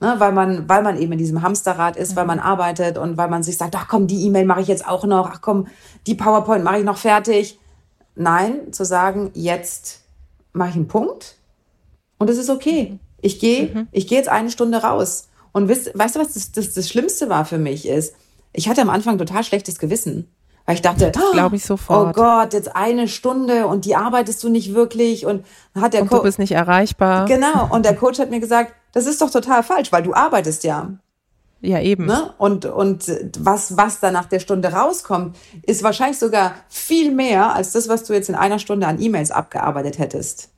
ne, 0.00 0.14
weil, 0.18 0.32
man, 0.32 0.68
weil 0.68 0.82
man 0.82 0.98
eben 0.98 1.12
in 1.12 1.18
diesem 1.18 1.42
Hamsterrad 1.42 1.96
ist, 1.96 2.12
mhm. 2.12 2.16
weil 2.16 2.26
man 2.26 2.38
arbeitet 2.38 2.98
und 2.98 3.16
weil 3.16 3.28
man 3.28 3.42
sich 3.42 3.56
sagt, 3.56 3.74
ach 3.76 3.88
komm, 3.88 4.06
die 4.06 4.24
E-Mail 4.26 4.44
mache 4.44 4.60
ich 4.60 4.68
jetzt 4.68 4.86
auch 4.86 5.04
noch, 5.04 5.30
ach 5.30 5.40
komm, 5.40 5.66
die 6.06 6.14
PowerPoint 6.14 6.64
mache 6.64 6.78
ich 6.78 6.84
noch 6.84 6.98
fertig. 6.98 7.58
Nein, 8.14 8.72
zu 8.72 8.84
sagen, 8.84 9.30
jetzt 9.34 10.00
mache 10.52 10.70
ich 10.70 10.74
einen 10.74 10.88
Punkt 10.88 11.36
und 12.18 12.28
es 12.28 12.38
ist 12.38 12.50
okay. 12.50 12.90
Mhm. 12.92 13.00
Ich 13.20 13.40
gehe, 13.40 13.74
mhm. 13.74 13.88
ich 13.90 14.06
gehe 14.06 14.18
jetzt 14.18 14.28
eine 14.28 14.50
Stunde 14.50 14.78
raus. 14.78 15.28
Und 15.52 15.68
weißt, 15.68 15.98
weißt 15.98 16.16
du, 16.16 16.20
was 16.20 16.34
das, 16.34 16.52
das, 16.52 16.74
das 16.74 16.88
Schlimmste 16.88 17.28
war 17.28 17.44
für 17.44 17.58
mich 17.58 17.88
ist? 17.88 18.14
Ich 18.58 18.68
hatte 18.68 18.82
am 18.82 18.90
Anfang 18.90 19.18
total 19.18 19.44
schlechtes 19.44 19.78
Gewissen. 19.78 20.28
Weil 20.66 20.74
ich 20.74 20.82
dachte, 20.82 21.10
glaube 21.32 21.56
ich 21.56 21.64
sofort. 21.64 22.08
Oh 22.08 22.20
Gott, 22.20 22.52
jetzt 22.52 22.76
eine 22.76 23.08
Stunde 23.08 23.66
und 23.66 23.86
die 23.86 23.96
arbeitest 23.96 24.44
du 24.44 24.50
nicht 24.50 24.74
wirklich 24.74 25.24
und 25.24 25.46
hat 25.74 25.94
der 25.94 26.02
und 26.02 26.12
du 26.12 26.22
bist 26.22 26.38
nicht 26.38 26.52
erreichbar. 26.52 27.24
Genau. 27.24 27.68
Und 27.70 27.86
der 27.86 27.96
Coach 27.96 28.18
hat 28.18 28.28
mir 28.28 28.40
gesagt, 28.40 28.74
das 28.92 29.06
ist 29.06 29.22
doch 29.22 29.30
total 29.30 29.62
falsch, 29.62 29.92
weil 29.92 30.02
du 30.02 30.12
arbeitest 30.12 30.64
ja. 30.64 30.90
Ja, 31.62 31.80
eben. 31.80 32.04
Ne? 32.04 32.34
Und, 32.36 32.66
und 32.66 33.10
was, 33.38 33.78
was 33.78 34.00
da 34.00 34.10
nach 34.10 34.26
der 34.26 34.40
Stunde 34.40 34.68
rauskommt, 34.72 35.36
ist 35.62 35.82
wahrscheinlich 35.82 36.18
sogar 36.18 36.54
viel 36.68 37.12
mehr 37.12 37.54
als 37.54 37.72
das, 37.72 37.88
was 37.88 38.04
du 38.04 38.12
jetzt 38.12 38.28
in 38.28 38.34
einer 38.34 38.58
Stunde 38.58 38.86
an 38.86 39.00
E-Mails 39.00 39.30
abgearbeitet 39.30 39.98
hättest. 39.98 40.50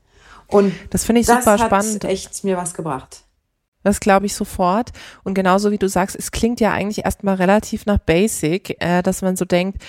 Und 0.49 0.73
das 0.91 1.05
finde 1.05 1.21
ich 1.21 1.29
super 1.29 1.57
spannend. 1.57 1.73
Das 1.73 1.95
hat 1.95 2.05
echt 2.05 2.43
mir 2.43 2.57
was 2.57 2.75
gebracht. 2.75 3.23
Das 3.83 4.01
glaube 4.01 4.27
ich 4.27 4.35
sofort. 4.35 4.91
Und 5.25 5.35
genauso 5.35 5.71
wie 5.71 5.79
du 5.79 5.89
sagst, 5.89 6.17
es 6.17 6.31
klingt 6.31 6.61
ja 6.61 6.73
eigentlich 6.73 7.05
erstmal 7.05 7.37
relativ 7.37 7.87
nach 7.87 7.99
Basic, 7.99 8.77
äh, 8.81 9.03
dass 9.03 9.23
man 9.23 9.37
so 9.37 9.45
denkt, 9.45 9.83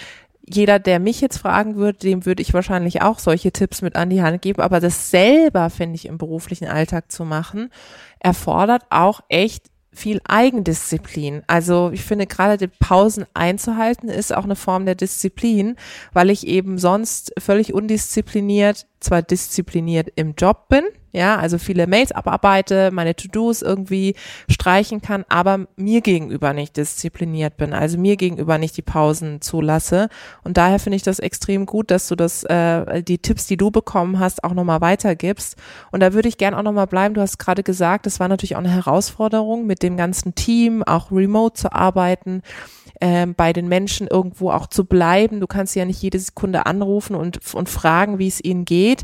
jeder, 0.47 0.79
der 0.79 0.99
mich 0.99 1.21
jetzt 1.21 1.37
fragen 1.37 1.75
würde, 1.75 1.99
dem 1.99 2.25
würde 2.25 2.41
ich 2.41 2.53
wahrscheinlich 2.53 3.01
auch 3.01 3.19
solche 3.19 3.51
Tipps 3.51 3.81
mit 3.81 3.95
an 3.95 4.09
die 4.09 4.21
Hand 4.21 4.41
geben. 4.41 4.61
Aber 4.61 4.79
das 4.79 5.11
selber, 5.11 5.69
finde 5.69 5.95
ich, 5.95 6.05
im 6.07 6.17
beruflichen 6.17 6.67
Alltag 6.67 7.11
zu 7.11 7.25
machen, 7.25 7.69
erfordert 8.19 8.83
auch 8.89 9.21
echt 9.29 9.65
viel 9.93 10.21
Eigendisziplin. 10.23 11.43
Also 11.47 11.91
ich 11.93 12.03
finde 12.03 12.25
gerade 12.25 12.57
die 12.57 12.73
Pausen 12.73 13.25
einzuhalten 13.33 14.07
ist 14.07 14.33
auch 14.33 14.45
eine 14.45 14.55
Form 14.55 14.85
der 14.85 14.95
Disziplin, 14.95 15.75
weil 16.13 16.29
ich 16.29 16.47
eben 16.47 16.77
sonst 16.77 17.33
völlig 17.37 17.73
undiszipliniert, 17.73 18.87
zwar 19.01 19.21
diszipliniert 19.21 20.09
im 20.15 20.33
Job 20.35 20.69
bin, 20.69 20.85
ja, 21.11 21.37
also 21.37 21.57
viele 21.57 21.87
Mails 21.87 22.11
abarbeite, 22.11 22.91
meine 22.91 23.15
To-Dos 23.15 23.61
irgendwie 23.61 24.15
streichen 24.49 25.01
kann, 25.01 25.25
aber 25.29 25.67
mir 25.75 26.01
gegenüber 26.01 26.53
nicht 26.53 26.77
diszipliniert 26.77 27.57
bin, 27.57 27.73
also 27.73 27.97
mir 27.97 28.15
gegenüber 28.15 28.57
nicht 28.57 28.77
die 28.77 28.81
Pausen 28.81 29.41
zulasse. 29.41 30.09
Und 30.43 30.57
daher 30.57 30.79
finde 30.79 30.95
ich 30.95 31.03
das 31.03 31.19
extrem 31.19 31.65
gut, 31.65 31.91
dass 31.91 32.07
du 32.07 32.15
das, 32.15 32.43
äh, 32.43 33.03
die 33.03 33.17
Tipps, 33.17 33.45
die 33.45 33.57
du 33.57 33.71
bekommen 33.71 34.19
hast, 34.19 34.43
auch 34.43 34.53
nochmal 34.53 34.81
weitergibst. 34.81 35.57
Und 35.91 35.99
da 35.99 36.13
würde 36.13 36.29
ich 36.29 36.37
gern 36.37 36.53
auch 36.53 36.63
nochmal 36.63 36.87
bleiben. 36.87 37.13
Du 37.13 37.21
hast 37.21 37.37
gerade 37.37 37.63
gesagt, 37.63 38.07
es 38.07 38.19
war 38.19 38.27
natürlich 38.27 38.55
auch 38.55 38.59
eine 38.59 38.71
Herausforderung, 38.71 39.65
mit 39.65 39.83
dem 39.83 39.97
ganzen 39.97 40.35
Team 40.35 40.83
auch 40.83 41.11
remote 41.11 41.59
zu 41.59 41.73
arbeiten 41.73 42.41
ähm, 43.01 43.33
bei 43.35 43.51
den 43.51 43.67
Menschen 43.67 44.07
irgendwo 44.07 44.51
auch 44.51 44.67
zu 44.67 44.85
bleiben. 44.85 45.39
Du 45.39 45.47
kannst 45.47 45.75
ja 45.75 45.83
nicht 45.85 46.01
jede 46.01 46.19
Sekunde 46.19 46.65
anrufen 46.65 47.15
und, 47.15 47.53
und 47.53 47.67
fragen, 47.67 48.19
wie 48.19 48.27
es 48.27 48.41
ihnen 48.41 48.63
geht. 48.63 49.03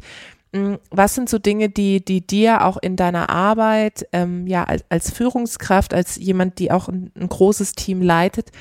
Mm, 0.58 0.76
was 0.92 1.16
sind 1.16 1.30
so 1.30 1.38
Dinge, 1.40 1.70
die, 1.70 2.04
die 2.04 2.26
dir 2.26 2.66
auch 2.66 2.78
in 2.78 2.96
deiner 2.96 3.30
Arbeit, 3.30 4.08
ähm, 4.14 4.48
ja, 4.48 4.64
als, 4.64 4.84
als 4.90 5.12
Führungskraft, 5.12 5.94
als 5.94 6.16
jemand, 6.18 6.60
die 6.60 6.72
auch 6.72 6.88
ein, 6.88 7.12
ein 7.16 7.30
großes 7.30 7.74
Team 7.74 8.02
leitet, 8.02 8.52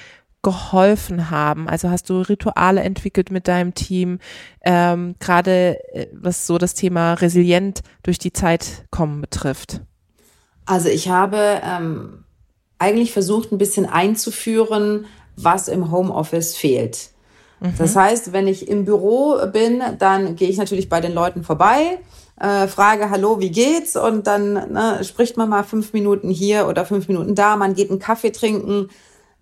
geholfen 0.43 1.31
haben? 1.31 1.69
Also 1.69 1.91
hast 1.91 2.09
du 2.09 2.21
Rituale 2.21 2.83
entwickelt 2.83 3.31
mit 3.31 3.49
deinem 3.49 3.75
Team, 3.75 4.21
ähm, 4.65 5.17
gerade 5.19 5.79
äh, 5.93 6.07
was 6.13 6.47
so 6.47 6.59
das 6.59 6.75
Thema 6.75 7.15
resilient 7.15 7.81
durch 8.03 8.19
die 8.19 8.33
Zeit 8.33 8.85
kommen 8.91 9.21
betrifft? 9.21 9.81
Also 10.65 10.89
ich 10.89 11.09
habe 11.09 11.61
ähm, 11.63 12.25
eigentlich 12.79 13.13
versucht, 13.13 13.53
ein 13.53 13.59
bisschen 13.59 13.87
einzuführen, 13.87 15.07
was 15.37 15.69
im 15.69 15.91
Homeoffice 15.91 16.57
fehlt. 16.57 17.11
Das 17.79 17.95
mhm. 17.95 18.01
heißt, 18.01 18.33
wenn 18.33 18.47
ich 18.47 18.69
im 18.69 18.85
Büro 18.85 19.39
bin, 19.53 19.83
dann 19.99 20.37
gehe 20.37 20.49
ich 20.49 20.59
natürlich 20.59 20.89
bei 20.89 21.01
den 21.01 21.15
Leuten 21.15 21.43
vorbei, 21.43 21.99
äh, 22.39 22.67
frage, 22.67 23.09
hallo, 23.11 23.41
wie 23.41 23.51
geht's? 23.51 23.97
Und 23.97 24.27
dann 24.27 24.53
ne, 24.53 25.03
spricht 25.05 25.37
man 25.37 25.49
mal 25.49 25.65
fünf 25.65 25.93
Minuten 25.93 26.29
hier 26.29 26.67
oder 26.69 26.85
fünf 26.85 27.09
Minuten 27.09 27.35
da, 27.35 27.57
man 27.57 27.75
geht 27.75 27.91
einen 27.91 27.99
Kaffee 27.99 28.31
trinken, 28.31 28.91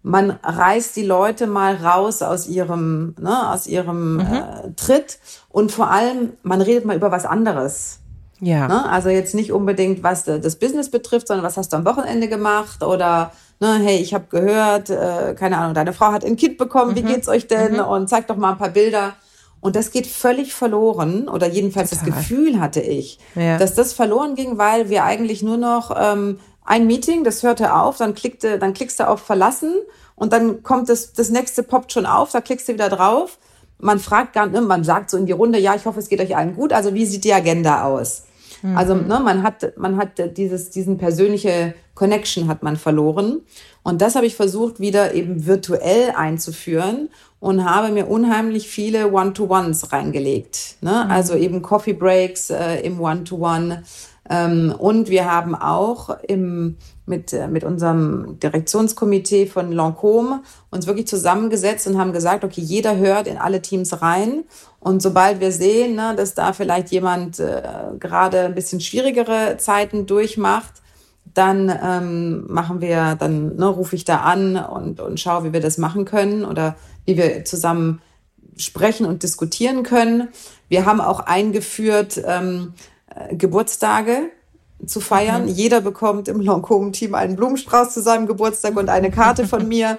man 0.02 0.38
reißt 0.42 0.94
die 0.96 1.04
Leute 1.04 1.46
mal 1.46 1.74
raus 1.76 2.22
aus 2.22 2.46
ihrem, 2.46 3.16
ne, 3.18 3.50
aus 3.50 3.66
ihrem 3.66 4.16
mhm. 4.16 4.20
äh, 4.20 4.72
Tritt 4.76 5.18
und 5.48 5.72
vor 5.72 5.90
allem, 5.90 6.34
man 6.42 6.60
redet 6.60 6.84
mal 6.84 6.96
über 6.96 7.10
was 7.10 7.24
anderes. 7.24 8.00
Ja. 8.40 8.68
Ne? 8.68 8.88
Also 8.88 9.08
jetzt 9.08 9.34
nicht 9.34 9.52
unbedingt, 9.52 10.02
was 10.02 10.24
das 10.24 10.56
Business 10.56 10.90
betrifft, 10.90 11.28
sondern 11.28 11.44
was 11.44 11.56
hast 11.56 11.72
du 11.72 11.76
am 11.76 11.84
Wochenende 11.84 12.28
gemacht 12.28 12.82
oder 12.82 13.32
ne, 13.60 13.78
hey, 13.82 13.98
ich 13.98 14.14
habe 14.14 14.26
gehört, 14.28 14.90
äh, 14.90 15.34
keine 15.34 15.58
Ahnung, 15.58 15.74
deine 15.74 15.92
Frau 15.92 16.12
hat 16.12 16.24
ein 16.24 16.36
Kind 16.36 16.58
bekommen, 16.58 16.92
mhm. 16.92 16.96
wie 16.96 17.02
geht's 17.02 17.28
euch 17.28 17.46
denn? 17.46 17.74
Mhm. 17.74 17.80
Und 17.80 18.08
zeig 18.08 18.26
doch 18.26 18.36
mal 18.36 18.52
ein 18.52 18.58
paar 18.58 18.70
Bilder. 18.70 19.14
Und 19.60 19.76
das 19.76 19.92
geht 19.92 20.06
völlig 20.06 20.52
verloren, 20.52 21.26
oder 21.26 21.48
jedenfalls 21.48 21.90
Total. 21.90 22.06
das 22.10 22.16
Gefühl 22.18 22.60
hatte 22.60 22.82
ich, 22.82 23.18
ja. 23.34 23.56
dass 23.56 23.74
das 23.74 23.94
verloren 23.94 24.34
ging, 24.34 24.58
weil 24.58 24.90
wir 24.90 25.04
eigentlich 25.04 25.42
nur 25.42 25.56
noch 25.56 25.90
ähm, 25.98 26.38
ein 26.66 26.86
Meeting, 26.86 27.24
das 27.24 27.42
hörte 27.42 27.74
auf, 27.74 27.96
dann 27.96 28.14
klickte, 28.14 28.58
dann 28.58 28.74
klickst 28.74 29.00
du 29.00 29.08
auf 29.08 29.20
Verlassen 29.20 29.74
und 30.16 30.34
dann 30.34 30.62
kommt 30.62 30.90
das, 30.90 31.14
das 31.14 31.30
nächste 31.30 31.62
poppt 31.62 31.92
schon 31.92 32.04
auf, 32.04 32.30
da 32.30 32.42
klickst 32.42 32.68
du 32.68 32.74
wieder 32.74 32.90
drauf. 32.90 33.38
Man 33.84 33.98
fragt 33.98 34.32
gar 34.32 34.46
nicht, 34.46 34.62
man 34.62 34.82
sagt 34.82 35.10
so 35.10 35.18
in 35.18 35.26
die 35.26 35.32
Runde, 35.32 35.58
ja, 35.58 35.74
ich 35.74 35.84
hoffe, 35.84 36.00
es 36.00 36.08
geht 36.08 36.20
euch 36.20 36.34
allen 36.34 36.56
gut. 36.56 36.72
Also 36.72 36.94
wie 36.94 37.04
sieht 37.04 37.24
die 37.24 37.34
Agenda 37.34 37.84
aus? 37.84 38.24
Mhm. 38.62 38.76
Also 38.76 38.94
ne, 38.94 39.20
man 39.20 39.42
hat, 39.42 39.76
man 39.76 39.98
hat 39.98 40.36
dieses, 40.38 40.70
diesen 40.70 40.96
persönliche 40.96 41.74
Connection 41.94 42.48
hat 42.48 42.62
man 42.62 42.76
verloren. 42.76 43.42
Und 43.82 44.00
das 44.00 44.14
habe 44.16 44.24
ich 44.24 44.36
versucht, 44.36 44.80
wieder 44.80 45.12
eben 45.12 45.46
virtuell 45.46 46.12
einzuführen 46.16 47.10
und 47.40 47.66
habe 47.66 47.92
mir 47.92 48.08
unheimlich 48.08 48.68
viele 48.68 49.12
One-to-Ones 49.12 49.92
reingelegt. 49.92 50.76
Ne? 50.80 51.02
Mhm. 51.04 51.10
Also 51.10 51.34
eben 51.34 51.60
Coffee 51.60 51.92
Breaks 51.92 52.48
äh, 52.48 52.76
im 52.80 52.98
One-to-One. 52.98 53.82
Ähm, 54.30 54.74
und 54.78 55.10
wir 55.10 55.30
haben 55.30 55.54
auch 55.54 56.16
im, 56.26 56.76
mit, 57.06 57.32
äh, 57.32 57.48
mit 57.48 57.64
unserem 57.64 58.38
Direktionskomitee 58.40 59.46
von 59.46 59.72
Lancôme 59.72 60.40
uns 60.70 60.86
wirklich 60.86 61.06
zusammengesetzt 61.06 61.86
und 61.86 61.98
haben 61.98 62.12
gesagt, 62.12 62.44
okay, 62.44 62.60
jeder 62.60 62.96
hört 62.96 63.26
in 63.26 63.36
alle 63.36 63.60
Teams 63.62 64.00
rein. 64.00 64.44
Und 64.80 65.02
sobald 65.02 65.40
wir 65.40 65.52
sehen, 65.52 65.94
ne, 65.94 66.14
dass 66.16 66.34
da 66.34 66.52
vielleicht 66.52 66.90
jemand 66.90 67.38
äh, 67.40 67.62
gerade 67.98 68.40
ein 68.40 68.54
bisschen 68.54 68.80
schwierigere 68.80 69.56
Zeiten 69.58 70.06
durchmacht, 70.06 70.82
dann 71.32 71.72
ähm, 71.82 72.44
machen 72.48 72.80
wir, 72.80 73.16
dann 73.16 73.56
ne, 73.56 73.66
rufe 73.66 73.96
ich 73.96 74.04
da 74.04 74.18
an 74.18 74.56
und, 74.56 75.00
und 75.00 75.18
schaue, 75.18 75.44
wie 75.44 75.52
wir 75.52 75.60
das 75.60 75.78
machen 75.78 76.04
können 76.04 76.44
oder 76.44 76.76
wie 77.06 77.16
wir 77.16 77.44
zusammen 77.44 78.00
sprechen 78.56 79.04
und 79.04 79.22
diskutieren 79.22 79.82
können. 79.82 80.28
Wir 80.68 80.86
haben 80.86 81.00
auch 81.00 81.20
eingeführt, 81.20 82.22
ähm, 82.24 82.74
äh, 83.14 83.34
Geburtstage 83.36 84.30
zu 84.86 85.00
feiern. 85.00 85.42
Mhm. 85.42 85.48
Jeder 85.48 85.80
bekommt 85.80 86.28
im 86.28 86.40
Lancôme-Team 86.40 87.14
einen 87.14 87.36
Blumenstrauß 87.36 87.92
zu 87.92 88.02
seinem 88.02 88.26
Geburtstag 88.26 88.76
und 88.76 88.88
eine 88.88 89.10
Karte 89.10 89.46
von 89.46 89.66
mir. 89.68 89.98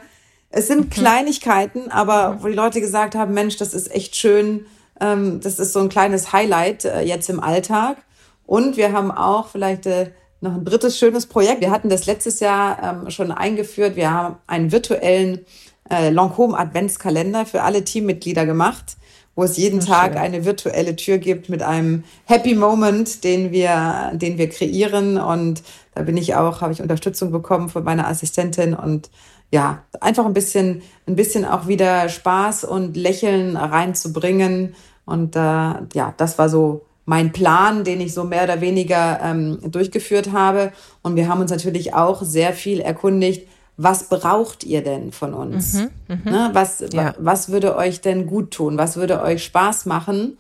Es 0.50 0.67
sind 0.67 0.86
mhm. 0.86 0.89
Kleinigkeiten, 0.89 1.91
aber 1.91 2.39
wo 2.41 2.48
die 2.48 2.54
Leute 2.54 2.82
gesagt 2.82 3.15
haben, 3.15 3.34
Mensch, 3.34 3.58
das 3.58 3.74
ist 3.74 3.93
echt 3.93 4.15
schön. 4.15 4.65
Ähm, 5.00 5.39
das 5.41 5.60
ist 5.60 5.74
so 5.74 5.80
ein 5.80 5.89
kleines 5.89 6.32
Highlight 6.32 6.86
äh, 6.86 7.02
jetzt 7.02 7.30
im 7.30 7.39
Alltag. 7.39 7.98
Und 8.45 8.78
wir 8.78 8.91
haben 8.93 9.12
auch 9.12 9.48
vielleicht 9.48 9.86
äh, 9.86 10.12
noch 10.41 10.54
ein 10.54 10.65
drittes 10.65 10.98
schönes 10.98 11.26
Projekt. 11.26 11.62
Wir 11.62 11.71
hatten 11.71 11.89
das 11.89 12.06
letztes 12.06 12.39
Jahr 12.39 13.02
ähm, 13.04 13.10
schon 13.10 13.32
eingeführt. 13.32 13.95
Wir 13.95 14.12
haben 14.12 14.38
einen 14.48 14.71
virtuellen 14.71 15.45
äh, 15.89 16.10
Lancôme 16.10 16.56
Adventskalender 16.56 17.45
für 17.45 17.63
alle 17.63 17.84
Teammitglieder 17.84 18.45
gemacht, 18.45 18.98
wo 19.36 19.43
es 19.43 19.58
jeden 19.58 19.82
Sehr 19.82 19.93
Tag 19.93 20.13
schön. 20.13 20.21
eine 20.21 20.45
virtuelle 20.45 20.95
Tür 20.95 21.17
gibt 21.17 21.50
mit 21.50 21.62
einem 21.62 22.04
Happy 22.26 22.56
Moment, 22.56 23.24
den 23.24 23.52
wir, 23.52 24.12
den 24.13 24.38
wir 24.38 24.50
kreieren. 24.50 25.17
Und 25.17 25.62
da 25.93 26.04
bin 26.04 26.17
ich 26.17 26.36
auch, 26.36 26.62
habe 26.62 26.74
ich 26.74 26.82
Unterstützung 26.82 27.32
bekommen 27.32 27.69
von 27.69 27.84
meiner 27.84 28.08
Assistentin 28.08 28.74
und 28.74 29.10
ja, 29.52 29.84
einfach 30.02 30.26
ein 30.26 30.34
bisschen, 30.34 30.82
ein 31.08 31.15
bisschen 31.15 31.45
auch 31.45 31.67
wieder 31.67 32.10
Spaß 32.10 32.63
und 32.63 32.98
Lächeln 32.98 33.56
reinzubringen. 33.58 34.76
Und 35.06 35.36
äh, 35.36 35.39
ja, 35.39 36.13
das 36.17 36.38
war 36.38 36.50
so 36.50 36.86
mein 37.06 37.32
Plan, 37.32 37.84
den 37.84 38.02
ich 38.02 38.13
so 38.13 38.24
mehr 38.24 38.45
oder 38.45 38.62
weniger 38.62 39.19
ähm, 39.21 39.60
durchgeführt 39.69 40.32
habe. 40.32 40.71
Und 41.04 41.15
wir 41.15 41.30
haben 41.30 41.41
uns 41.41 41.52
natürlich 41.52 41.93
auch 41.93 42.24
sehr 42.24 42.54
viel 42.54 42.80
erkundigt, 42.80 43.48
was 43.78 44.10
braucht 44.10 44.64
ihr 44.64 44.84
denn 44.84 45.12
von 45.12 45.34
uns? 45.34 45.74
Mhm, 45.74 45.92
mh. 46.08 46.32
ne, 46.32 46.50
was, 46.54 46.84
ja. 46.92 47.14
was 47.18 47.50
würde 47.50 47.76
euch 47.76 48.02
denn 48.02 48.28
gut 48.28 48.52
tun? 48.52 48.78
Was 48.78 48.96
würde 48.96 49.22
euch 49.22 49.44
Spaß 49.44 49.86
machen? 49.86 50.38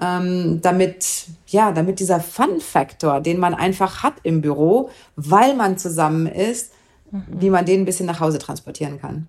Ähm, 0.00 0.60
damit, 0.62 1.26
ja, 1.48 1.72
damit 1.72 1.98
dieser 2.00 2.20
Fun-Faktor, 2.20 3.20
den 3.20 3.38
man 3.38 3.54
einfach 3.54 4.02
hat 4.02 4.14
im 4.22 4.40
Büro, 4.40 4.90
weil 5.16 5.54
man 5.54 5.76
zusammen 5.76 6.26
ist, 6.26 6.72
mhm. 7.10 7.24
wie 7.30 7.50
man 7.50 7.64
den 7.64 7.82
ein 7.82 7.84
bisschen 7.84 8.06
nach 8.06 8.20
Hause 8.20 8.38
transportieren 8.38 9.00
kann. 9.00 9.28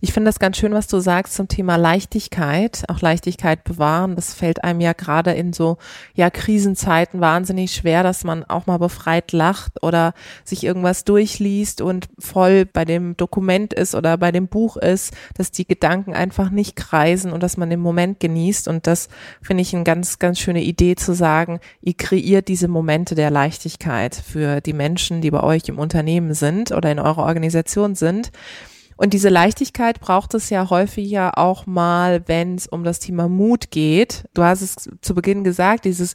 Ich 0.00 0.12
finde 0.12 0.28
das 0.28 0.38
ganz 0.38 0.56
schön, 0.56 0.72
was 0.72 0.86
du 0.86 0.98
sagst 0.98 1.34
zum 1.34 1.48
Thema 1.48 1.76
Leichtigkeit, 1.76 2.84
auch 2.88 3.00
Leichtigkeit 3.00 3.64
bewahren. 3.64 4.16
Das 4.16 4.34
fällt 4.34 4.64
einem 4.64 4.80
ja 4.80 4.92
gerade 4.92 5.32
in 5.32 5.52
so 5.52 5.78
ja 6.14 6.30
Krisenzeiten 6.30 7.20
wahnsinnig 7.20 7.74
schwer, 7.74 8.02
dass 8.02 8.24
man 8.24 8.44
auch 8.44 8.66
mal 8.66 8.78
befreit 8.78 9.32
lacht 9.32 9.82
oder 9.82 10.14
sich 10.44 10.64
irgendwas 10.64 11.04
durchliest 11.04 11.80
und 11.80 12.08
voll 12.18 12.64
bei 12.66 12.84
dem 12.84 13.16
Dokument 13.16 13.72
ist 13.72 13.94
oder 13.94 14.16
bei 14.16 14.32
dem 14.32 14.48
Buch 14.48 14.76
ist, 14.76 15.14
dass 15.34 15.50
die 15.50 15.66
Gedanken 15.66 16.14
einfach 16.14 16.50
nicht 16.50 16.76
kreisen 16.76 17.32
und 17.32 17.42
dass 17.42 17.56
man 17.56 17.70
den 17.70 17.80
Moment 17.80 18.20
genießt. 18.20 18.68
Und 18.68 18.86
das 18.86 19.08
finde 19.42 19.62
ich 19.62 19.74
eine 19.74 19.84
ganz, 19.84 20.18
ganz 20.18 20.38
schöne 20.38 20.62
Idee 20.62 20.96
zu 20.96 21.14
sagen, 21.14 21.60
ihr 21.80 21.94
kreiert 21.94 22.48
diese 22.48 22.68
Momente 22.68 23.14
der 23.14 23.30
Leichtigkeit 23.30 24.14
für 24.14 24.60
die 24.60 24.72
Menschen, 24.72 25.20
die 25.20 25.30
bei 25.30 25.42
euch 25.42 25.68
im 25.68 25.78
Unternehmen 25.78 26.34
sind 26.34 26.72
oder 26.72 26.90
in 26.90 26.98
eurer 26.98 27.24
Organisation 27.24 27.94
sind. 27.94 28.30
Und 28.96 29.12
diese 29.12 29.28
Leichtigkeit 29.28 30.00
braucht 30.00 30.34
es 30.34 30.50
ja 30.50 30.70
häufig 30.70 31.10
ja 31.10 31.32
auch 31.36 31.66
mal, 31.66 32.22
wenn 32.26 32.54
es 32.54 32.66
um 32.66 32.84
das 32.84 33.00
Thema 33.00 33.28
Mut 33.28 33.70
geht. 33.70 34.24
Du 34.34 34.42
hast 34.42 34.62
es 34.62 34.88
zu 35.00 35.14
Beginn 35.14 35.44
gesagt, 35.44 35.84
dieses 35.84 36.14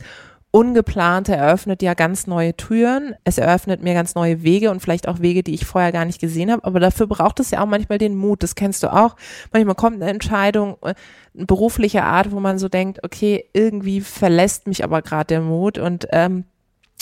Ungeplante 0.52 1.36
eröffnet 1.36 1.84
ja 1.84 1.94
ganz 1.94 2.26
neue 2.26 2.58
Türen. 2.58 3.13
Es 3.24 3.38
eröffnet 3.38 3.84
mir 3.84 3.94
ganz 3.94 4.15
neue 4.15 4.42
Wege 4.42 4.72
und 4.72 4.80
vielleicht 4.80 5.08
auch 5.08 5.20
Wege, 5.20 5.44
die 5.44 5.54
ich 5.54 5.65
vorher 5.65 5.92
gar 5.92 6.06
nicht 6.06 6.20
gesehen 6.20 6.52
habe. 6.52 6.63
Aber 6.63 6.80
dafür 6.80 7.06
braucht 7.06 7.39
es 7.39 7.52
ja 7.52 7.62
auch 7.62 7.68
manchmal 7.68 8.00
den 8.00 8.15
Mut. 8.15 8.42
Das 8.42 8.56
kennst 8.56 8.82
du 8.82 8.92
auch. 8.92 9.15
Manchmal 9.54 9.76
kommt 9.76 10.02
eine 10.02 10.10
Entscheidung 10.10 10.78
äh, 10.82 10.96
beruflicher 11.36 12.04
Art, 12.04 12.32
wo 12.32 12.39
man 12.39 12.58
so 12.58 12.68
denkt, 12.68 13.04
okay, 13.04 13.46
irgendwie 13.54 14.02
verlässt 14.02 14.65
mich 14.65 14.84
aber 14.84 15.04
gerade 15.04 15.28
der 15.28 15.42
Mut 15.42 15.78
und 15.78 16.08
ähm, 16.12 16.46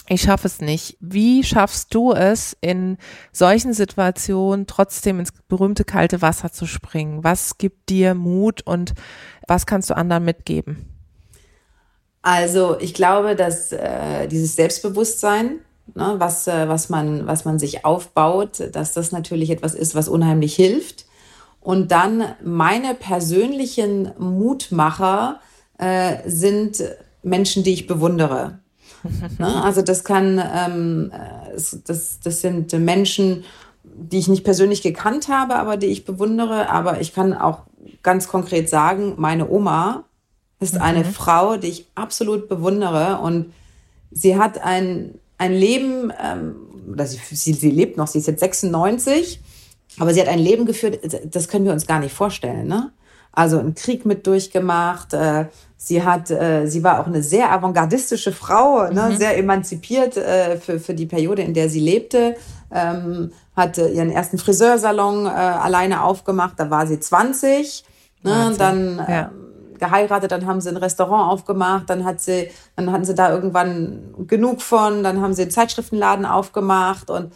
ich 0.09 0.21
schaffe 0.21 0.47
es 0.47 0.61
nicht. 0.61 0.97
Wie 0.99 1.43
schaffst 1.43 1.93
du 1.93 2.13
es, 2.13 2.55
in 2.61 2.97
solchen 3.31 3.73
Situationen 3.73 4.65
trotzdem 4.65 5.19
ins 5.19 5.31
berühmte 5.47 5.83
kalte 5.83 6.21
Wasser 6.21 6.51
zu 6.51 6.65
springen? 6.65 7.23
Was 7.23 7.57
gibt 7.57 7.89
dir 7.89 8.13
Mut 8.13 8.61
und 8.65 8.93
was 9.47 9.65
kannst 9.65 9.89
du 9.89 9.97
anderen 9.97 10.23
mitgeben? 10.25 10.93
Also 12.21 12.77
ich 12.79 12.93
glaube, 12.93 13.35
dass 13.35 13.71
äh, 13.71 14.27
dieses 14.27 14.55
Selbstbewusstsein, 14.55 15.59
ne, 15.93 16.15
was, 16.17 16.47
äh, 16.47 16.67
was, 16.67 16.89
man, 16.89 17.27
was 17.27 17.45
man 17.45 17.59
sich 17.59 17.85
aufbaut, 17.85 18.69
dass 18.71 18.93
das 18.93 19.11
natürlich 19.11 19.49
etwas 19.49 19.73
ist, 19.73 19.95
was 19.95 20.07
unheimlich 20.07 20.55
hilft. 20.55 21.05
Und 21.59 21.91
dann 21.91 22.23
meine 22.43 22.95
persönlichen 22.95 24.11
Mutmacher 24.17 25.41
äh, 25.77 26.17
sind 26.25 26.81
Menschen, 27.23 27.63
die 27.63 27.73
ich 27.73 27.87
bewundere. 27.87 28.59
Ne? 29.39 29.63
Also 29.63 29.81
das 29.81 30.03
kann, 30.03 30.41
ähm, 30.53 31.11
das, 31.85 32.19
das 32.23 32.41
sind 32.41 32.73
Menschen, 32.73 33.43
die 33.83 34.19
ich 34.19 34.27
nicht 34.27 34.43
persönlich 34.43 34.81
gekannt 34.81 35.27
habe, 35.27 35.55
aber 35.55 35.77
die 35.77 35.87
ich 35.87 36.05
bewundere. 36.05 36.69
Aber 36.69 37.01
ich 37.01 37.13
kann 37.13 37.33
auch 37.33 37.61
ganz 38.03 38.27
konkret 38.27 38.69
sagen, 38.69 39.15
meine 39.17 39.49
Oma 39.49 40.03
ist 40.59 40.75
mhm. 40.75 40.81
eine 40.81 41.05
Frau, 41.05 41.57
die 41.57 41.67
ich 41.67 41.87
absolut 41.95 42.47
bewundere 42.47 43.19
und 43.19 43.53
sie 44.11 44.37
hat 44.37 44.63
ein, 44.63 45.15
ein 45.37 45.53
Leben, 45.53 46.11
ähm, 46.23 46.55
oder 46.91 47.05
sie, 47.05 47.19
sie, 47.31 47.53
sie 47.53 47.71
lebt 47.71 47.97
noch, 47.97 48.07
sie 48.07 48.19
ist 48.19 48.27
jetzt 48.27 48.39
96, 48.39 49.39
aber 49.99 50.13
sie 50.13 50.21
hat 50.21 50.27
ein 50.27 50.39
Leben 50.39 50.65
geführt, 50.65 50.99
das 51.25 51.47
können 51.47 51.65
wir 51.65 51.73
uns 51.73 51.87
gar 51.87 51.99
nicht 51.99 52.13
vorstellen. 52.13 52.67
Ne? 52.67 52.91
Also 53.31 53.59
einen 53.59 53.75
Krieg 53.75 54.05
mit 54.05 54.25
durchgemacht, 54.25 55.13
äh, 55.13 55.45
Sie 55.79 56.03
hat, 56.03 56.31
äh, 56.31 56.65
sie 56.65 56.83
war 56.83 56.99
auch 56.99 57.05
eine 57.05 57.21
sehr 57.21 57.51
avantgardistische 57.51 58.31
Frau, 58.31 58.91
ne, 58.91 59.09
mhm. 59.11 59.17
sehr 59.17 59.37
emanzipiert 59.37 60.17
äh, 60.17 60.57
für, 60.57 60.79
für 60.79 60.95
die 60.95 61.05
Periode, 61.05 61.43
in 61.43 61.53
der 61.53 61.69
sie 61.69 61.79
lebte. 61.79 62.35
Ähm, 62.71 63.31
hatte 63.55 63.87
ihren 63.87 64.11
ersten 64.11 64.37
Friseursalon 64.37 65.25
äh, 65.25 65.29
alleine 65.29 66.03
aufgemacht, 66.03 66.59
da 66.59 66.69
war 66.69 66.87
sie 66.87 66.99
20. 66.99 67.85
Ne, 68.23 68.55
dann 68.57 68.97
ja. 68.97 69.21
äh, 69.21 69.27
geheiratet, 69.77 70.31
dann 70.31 70.45
haben 70.47 70.59
sie 70.59 70.69
ein 70.69 70.77
Restaurant 70.77 71.31
aufgemacht, 71.31 71.89
dann 71.89 72.03
hat 72.03 72.19
sie, 72.19 72.49
dann 72.75 72.91
hatten 72.91 73.05
sie 73.05 73.13
da 73.13 73.31
irgendwann 73.31 74.15
genug 74.27 74.61
von, 74.61 75.03
dann 75.03 75.21
haben 75.21 75.33
sie 75.33 75.43
einen 75.43 75.51
Zeitschriftenladen 75.51 76.25
aufgemacht 76.25 77.09
und 77.09 77.31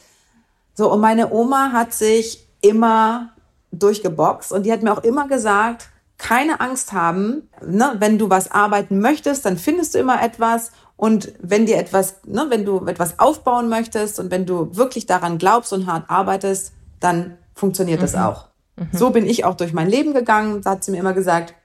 so. 0.74 0.92
Und 0.92 1.00
meine 1.00 1.32
Oma 1.32 1.72
hat 1.72 1.94
sich 1.94 2.48
immer 2.62 3.30
durchgeboxt 3.72 4.52
und 4.52 4.66
die 4.66 4.72
hat 4.72 4.84
mir 4.84 4.92
auch 4.92 5.04
immer 5.04 5.28
gesagt, 5.28 5.90
keine 6.22 6.62
Angst 6.62 6.94
haben, 6.94 7.50
ne, 7.66 7.96
wenn 7.98 8.20
du 8.20 8.30
was 8.30 8.52
arbeiten 8.52 9.00
möchtest, 9.00 9.44
dann 9.44 9.58
findest 9.58 9.96
du 9.96 10.00
immer 10.00 10.22
etwas 10.22 10.72
und 10.96 11.34
wenn 11.42 11.66
dir 11.66 11.78
etwas, 11.78 12.18
ne, 12.28 12.46
wenn 12.50 12.64
du 12.64 12.86
etwas 12.86 13.18
aufbauen 13.18 13.70
möchtest 13.70 14.20
und 14.20 14.30
wenn 14.30 14.46
du 14.46 14.76
wirklich 14.76 15.08
daran 15.08 15.40
glaubst 15.40 15.74
und 15.74 15.88
hart 15.88 16.12
arbeitest, 16.12 16.74
dann 17.00 17.40
funktioniert 17.56 18.00
mhm. 18.00 18.04
das 18.04 18.16
auch. 18.16 18.50
Mhm. 18.76 18.90
So 18.94 19.10
bin 19.10 19.26
ich 19.26 19.44
auch 19.46 19.56
durch 19.56 19.74
mein 19.74 19.90
Leben 19.90 20.14
gegangen, 20.14 20.62
hat 20.64 20.84
sie 20.84 20.92
mir 20.92 21.00
immer 21.00 21.14
gesagt. 21.14 21.56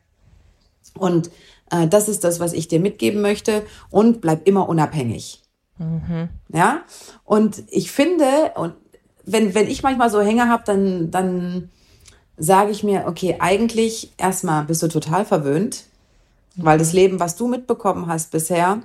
Und 0.95 1.31
äh, 1.71 1.87
das 1.87 2.09
ist 2.09 2.25
das, 2.25 2.41
was 2.41 2.55
ich 2.55 2.67
dir 2.67 2.81
mitgeben 2.81 3.21
möchte. 3.21 3.63
Und 3.91 4.23
bleib 4.23 4.49
immer 4.49 4.71
unabhängig. 4.71 5.43
Mhm. 5.77 6.31
Ja. 6.49 6.81
Und 7.25 7.63
ich 7.69 7.93
finde, 7.93 8.53
und 8.55 8.73
wenn, 9.27 9.55
wenn 9.55 9.69
ich 9.69 9.83
manchmal 9.83 10.09
so 10.09 10.23
Hänge 10.23 10.49
habe, 10.49 10.63
dann, 10.65 11.11
dann 11.11 11.71
sage 12.39 12.71
ich 12.71 12.85
mir, 12.85 13.05
okay, 13.07 13.37
eigentlich 13.39 14.13
erstmal 14.19 14.65
bist 14.65 14.83
du 14.83 14.89
total 14.89 15.25
verwöhnt, 15.25 15.85
weil 16.57 16.79
das 16.79 16.93
Leben, 16.93 17.21
was 17.21 17.37
du 17.37 17.49
mitbekommen 17.49 18.07
hast 18.07 18.31
bisher, 18.31 18.81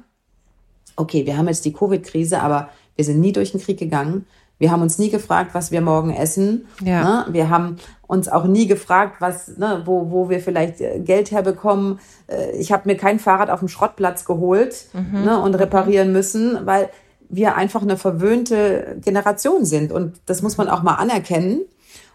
okay, 0.95 1.25
wir 1.25 1.37
haben 1.37 1.47
jetzt 1.47 1.65
die 1.65 1.73
Covid-Krise, 1.73 2.41
aber 2.41 2.69
wir 2.95 3.05
sind 3.05 3.19
nie 3.19 3.31
durch 3.31 3.51
den 3.51 3.61
Krieg 3.61 3.79
gegangen. 3.79 4.25
Wir 4.57 4.71
haben 4.71 4.81
uns 4.83 4.99
nie 4.99 5.09
gefragt, 5.09 5.51
was 5.53 5.71
wir 5.71 5.81
morgen 5.81 6.13
essen. 6.13 6.67
Ja. 6.83 7.25
Ne? 7.25 7.33
Wir 7.33 7.49
haben 7.49 7.77
uns 8.05 8.29
auch 8.29 8.45
nie 8.45 8.67
gefragt, 8.67 9.15
was, 9.19 9.57
ne, 9.57 9.81
wo, 9.85 10.11
wo 10.11 10.29
wir 10.29 10.39
vielleicht 10.39 10.81
äh, 10.81 10.99
Geld 10.99 11.31
herbekommen. 11.31 11.99
Äh, 12.27 12.51
ich 12.51 12.71
habe 12.71 12.87
mir 12.87 12.95
kein 12.95 13.17
Fahrrad 13.17 13.49
auf 13.49 13.59
dem 13.59 13.69
Schrottplatz 13.69 14.25
geholt 14.25 14.85
mhm. 14.93 15.23
ne, 15.23 15.41
und 15.41 15.55
reparieren 15.55 16.11
müssen, 16.11 16.59
weil 16.65 16.89
wir 17.27 17.55
einfach 17.55 17.81
eine 17.81 17.97
verwöhnte 17.97 18.97
Generation 19.03 19.65
sind. 19.65 19.91
Und 19.91 20.19
das 20.27 20.43
muss 20.43 20.57
man 20.57 20.69
auch 20.69 20.83
mal 20.83 20.95
anerkennen. 20.95 21.61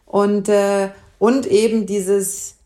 Und, 0.04 0.48
äh, 0.48 0.90
und 1.18 1.46
eben 1.46 1.86
dieses, 1.86 2.56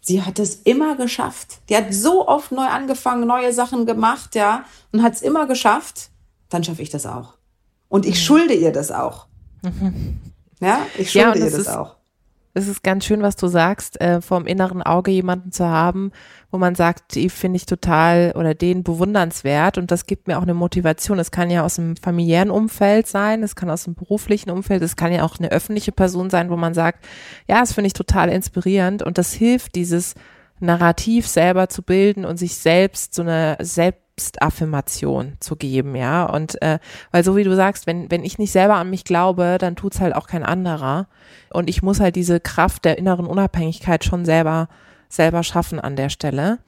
sie 0.00 0.22
hat 0.22 0.38
es 0.38 0.56
immer 0.64 0.96
geschafft. 0.96 1.58
Die 1.68 1.76
hat 1.76 1.92
so 1.92 2.26
oft 2.28 2.52
neu 2.52 2.66
angefangen, 2.66 3.26
neue 3.26 3.52
Sachen 3.52 3.86
gemacht, 3.86 4.34
ja, 4.34 4.64
und 4.92 5.02
hat 5.02 5.14
es 5.14 5.22
immer 5.22 5.46
geschafft. 5.46 6.10
Dann 6.48 6.64
schaffe 6.64 6.82
ich 6.82 6.90
das 6.90 7.06
auch. 7.06 7.34
Und 7.88 8.06
ich 8.06 8.16
mhm. 8.16 8.24
schulde 8.24 8.54
ihr 8.54 8.72
das 8.72 8.90
auch. 8.90 9.26
Mhm. 9.62 10.18
Ja, 10.60 10.86
ich 10.96 11.10
schulde 11.10 11.38
ja, 11.38 11.44
ihr 11.44 11.50
das 11.50 11.60
ist, 11.60 11.68
auch 11.68 11.96
es 12.54 12.68
ist 12.68 12.82
ganz 12.82 13.06
schön, 13.06 13.22
was 13.22 13.36
du 13.36 13.46
sagst, 13.46 14.00
äh, 14.00 14.20
vom 14.20 14.46
inneren 14.46 14.82
Auge 14.82 15.10
jemanden 15.10 15.52
zu 15.52 15.66
haben, 15.66 16.12
wo 16.50 16.58
man 16.58 16.74
sagt, 16.74 17.14
die 17.14 17.30
finde 17.30 17.56
ich 17.56 17.66
total 17.66 18.32
oder 18.36 18.54
den 18.54 18.82
bewundernswert 18.82 19.78
und 19.78 19.90
das 19.90 20.06
gibt 20.06 20.28
mir 20.28 20.38
auch 20.38 20.42
eine 20.42 20.54
Motivation. 20.54 21.18
Es 21.18 21.30
kann 21.30 21.50
ja 21.50 21.64
aus 21.64 21.76
dem 21.76 21.96
familiären 21.96 22.50
Umfeld 22.50 23.06
sein, 23.06 23.42
es 23.42 23.56
kann 23.56 23.70
aus 23.70 23.84
dem 23.84 23.94
beruflichen 23.94 24.50
Umfeld, 24.50 24.82
es 24.82 24.96
kann 24.96 25.12
ja 25.12 25.24
auch 25.24 25.38
eine 25.38 25.50
öffentliche 25.50 25.92
Person 25.92 26.28
sein, 26.28 26.50
wo 26.50 26.56
man 26.56 26.74
sagt, 26.74 27.06
ja, 27.48 27.60
das 27.60 27.72
finde 27.72 27.86
ich 27.86 27.94
total 27.94 28.28
inspirierend 28.28 29.02
und 29.02 29.16
das 29.16 29.32
hilft, 29.32 29.74
dieses 29.74 30.14
Narrativ 30.60 31.26
selber 31.26 31.68
zu 31.68 31.82
bilden 31.82 32.24
und 32.24 32.36
sich 32.36 32.54
selbst 32.54 33.14
so 33.14 33.22
eine 33.22 33.56
Selbstaffirmation 34.18 35.36
zu 35.40 35.56
geben, 35.56 35.96
ja. 35.96 36.24
Und 36.24 36.60
äh, 36.62 36.78
weil 37.10 37.24
so 37.24 37.36
wie 37.36 37.44
du 37.44 37.54
sagst, 37.54 37.86
wenn, 37.86 38.10
wenn 38.10 38.24
ich 38.24 38.38
nicht 38.38 38.52
selber 38.52 38.76
an 38.76 38.90
mich 38.90 39.04
glaube, 39.04 39.56
dann 39.58 39.76
tut's 39.76 40.00
halt 40.00 40.14
auch 40.14 40.26
kein 40.26 40.42
anderer. 40.42 41.06
Und 41.50 41.68
ich 41.68 41.82
muss 41.82 42.00
halt 42.00 42.16
diese 42.16 42.40
Kraft 42.40 42.84
der 42.84 42.98
inneren 42.98 43.26
Unabhängigkeit 43.26 44.04
schon 44.04 44.24
selber, 44.24 44.68
selber 45.08 45.42
schaffen 45.42 45.80
an 45.80 45.96
der 45.96 46.08
Stelle. 46.08 46.58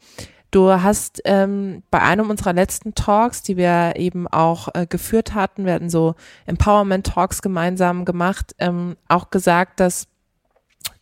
Du 0.50 0.70
hast 0.70 1.20
ähm, 1.24 1.83
bei 1.90 2.00
einem 2.00 2.30
unserer 2.30 2.52
letzten 2.52 2.94
Talks, 2.94 3.42
die 3.42 3.57
wir 3.57 3.94
eben 3.96 4.28
auch 4.28 4.68
äh, 4.74 4.87
geführt 4.87 5.35
hatten, 5.35 5.66
wir 5.66 5.72
hatten 5.72 5.90
so 5.90 6.14
Empowerment 6.46 7.07
Talks 7.07 7.42
gemeinsam 7.42 8.04
gemacht, 8.04 8.54
ähm, 8.59 8.96
auch 9.09 9.30
gesagt, 9.30 9.80
dass 9.80 10.07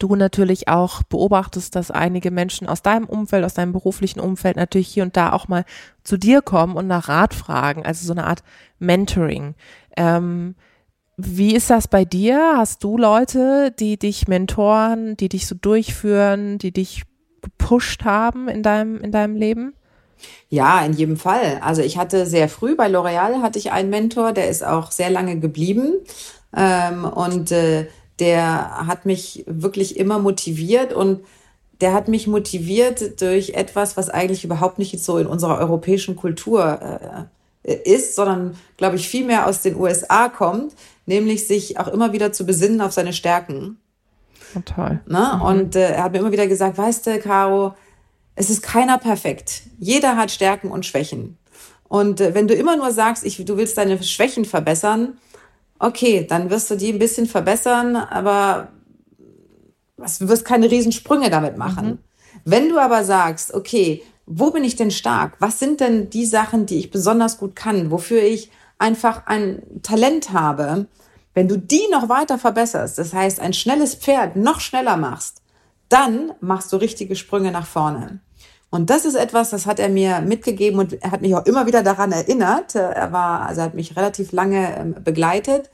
du 0.02 0.16
natürlich 0.16 0.68
auch 0.68 1.02
beobachtest, 1.04 1.76
dass 1.76 1.90
einige 1.90 2.30
Menschen 2.30 2.68
aus 2.68 2.82
deinem 2.82 3.06
Umfeld, 3.06 3.44
aus 3.44 3.54
deinem 3.54 3.72
beruflichen 3.72 4.20
Umfeld 4.20 4.56
natürlich 4.56 4.88
hier 4.88 5.02
und 5.04 5.16
da 5.16 5.32
auch 5.32 5.48
mal 5.48 5.64
zu 6.02 6.16
dir 6.16 6.42
kommen 6.42 6.76
und 6.76 6.86
nach 6.86 7.08
Rat 7.08 7.34
fragen, 7.34 7.84
also 7.84 8.06
so 8.06 8.12
eine 8.12 8.26
Art 8.26 8.42
Mentoring. 8.78 9.54
Ähm, 9.96 10.54
wie 11.16 11.54
ist 11.54 11.70
das 11.70 11.88
bei 11.88 12.04
dir? 12.04 12.54
Hast 12.56 12.82
du 12.82 12.96
Leute, 12.98 13.72
die 13.78 13.98
dich 13.98 14.28
mentoren, 14.28 15.16
die 15.16 15.28
dich 15.28 15.46
so 15.46 15.54
durchführen, 15.54 16.58
die 16.58 16.72
dich 16.72 17.04
gepusht 17.42 18.04
haben 18.04 18.48
in 18.48 18.62
deinem, 18.62 19.00
in 19.00 19.12
deinem 19.12 19.36
Leben? 19.36 19.74
Ja, 20.48 20.84
in 20.84 20.92
jedem 20.92 21.16
Fall. 21.16 21.60
Also 21.62 21.82
ich 21.82 21.98
hatte 21.98 22.26
sehr 22.26 22.48
früh 22.48 22.76
bei 22.76 22.88
L'Oreal 22.88 23.42
hatte 23.42 23.58
ich 23.58 23.72
einen 23.72 23.90
Mentor, 23.90 24.32
der 24.32 24.48
ist 24.48 24.64
auch 24.64 24.90
sehr 24.90 25.10
lange 25.10 25.38
geblieben. 25.38 25.94
Ähm, 26.56 27.04
und 27.04 27.50
äh, 27.52 27.86
der 28.18 28.86
hat 28.86 29.06
mich 29.06 29.44
wirklich 29.46 29.96
immer 29.96 30.18
motiviert 30.18 30.92
und 30.92 31.20
der 31.80 31.92
hat 31.92 32.08
mich 32.08 32.26
motiviert 32.26 33.20
durch 33.20 33.50
etwas, 33.50 33.96
was 33.96 34.08
eigentlich 34.08 34.44
überhaupt 34.44 34.78
nicht 34.78 35.02
so 35.02 35.18
in 35.18 35.26
unserer 35.26 35.58
europäischen 35.58 36.14
Kultur 36.14 37.28
äh, 37.64 37.74
ist, 37.84 38.14
sondern, 38.14 38.56
glaube 38.76 38.96
ich, 38.96 39.08
viel 39.08 39.26
mehr 39.26 39.46
aus 39.46 39.62
den 39.62 39.76
USA 39.76 40.28
kommt, 40.28 40.74
nämlich 41.06 41.46
sich 41.46 41.78
auch 41.78 41.88
immer 41.88 42.12
wieder 42.12 42.32
zu 42.32 42.46
besinnen 42.46 42.80
auf 42.80 42.92
seine 42.92 43.12
Stärken. 43.12 43.78
Total. 44.52 45.00
Ne? 45.06 45.32
Mhm. 45.34 45.42
Und 45.42 45.76
äh, 45.76 45.92
er 45.92 46.04
hat 46.04 46.12
mir 46.12 46.18
immer 46.18 46.32
wieder 46.32 46.46
gesagt, 46.46 46.78
weißt 46.78 47.06
du, 47.06 47.18
Caro, 47.18 47.74
es 48.34 48.50
ist 48.50 48.62
keiner 48.62 48.98
perfekt. 48.98 49.62
Jeder 49.78 50.16
hat 50.16 50.30
Stärken 50.30 50.70
und 50.70 50.86
Schwächen. 50.86 51.38
Und 51.88 52.20
äh, 52.20 52.34
wenn 52.34 52.48
du 52.48 52.54
immer 52.54 52.76
nur 52.76 52.90
sagst, 52.92 53.24
ich, 53.24 53.44
du 53.44 53.56
willst 53.56 53.76
deine 53.76 54.02
Schwächen 54.02 54.44
verbessern, 54.44 55.18
okay, 55.82 56.24
dann 56.26 56.48
wirst 56.48 56.70
du 56.70 56.76
die 56.76 56.92
ein 56.92 56.98
bisschen 56.98 57.26
verbessern, 57.26 57.96
aber 57.96 58.68
du 59.96 60.28
wirst 60.28 60.44
keine 60.44 60.70
Riesensprünge 60.70 61.28
damit 61.28 61.58
machen. 61.58 61.86
Mhm. 61.86 61.98
Wenn 62.44 62.68
du 62.68 62.78
aber 62.78 63.04
sagst, 63.04 63.52
okay, 63.52 64.02
wo 64.24 64.52
bin 64.52 64.62
ich 64.62 64.76
denn 64.76 64.92
stark? 64.92 65.34
Was 65.40 65.58
sind 65.58 65.80
denn 65.80 66.08
die 66.08 66.24
Sachen, 66.24 66.66
die 66.66 66.78
ich 66.78 66.92
besonders 66.92 67.36
gut 67.38 67.56
kann, 67.56 67.90
wofür 67.90 68.22
ich 68.22 68.50
einfach 68.78 69.26
ein 69.26 69.62
Talent 69.82 70.32
habe? 70.32 70.86
Wenn 71.34 71.48
du 71.48 71.58
die 71.58 71.88
noch 71.90 72.08
weiter 72.08 72.38
verbesserst, 72.38 72.98
das 72.98 73.12
heißt, 73.12 73.40
ein 73.40 73.52
schnelles 73.52 73.96
Pferd 73.96 74.36
noch 74.36 74.60
schneller 74.60 74.96
machst, 74.96 75.42
dann 75.88 76.32
machst 76.40 76.72
du 76.72 76.76
richtige 76.76 77.16
Sprünge 77.16 77.50
nach 77.50 77.66
vorne. 77.66 78.20
Und 78.72 78.88
das 78.88 79.04
ist 79.04 79.16
etwas, 79.16 79.50
das 79.50 79.66
hat 79.66 79.78
er 79.78 79.90
mir 79.90 80.22
mitgegeben 80.22 80.80
und 80.80 80.94
er 81.02 81.10
hat 81.10 81.20
mich 81.20 81.34
auch 81.34 81.44
immer 81.44 81.66
wieder 81.66 81.82
daran 81.82 82.10
erinnert. 82.10 82.74
Er 82.74 83.12
war, 83.12 83.42
also 83.42 83.60
er 83.60 83.66
hat 83.66 83.74
mich 83.74 83.98
relativ 83.98 84.32
lange 84.32 84.74
ähm, 84.78 84.96
begleitet 85.04 85.68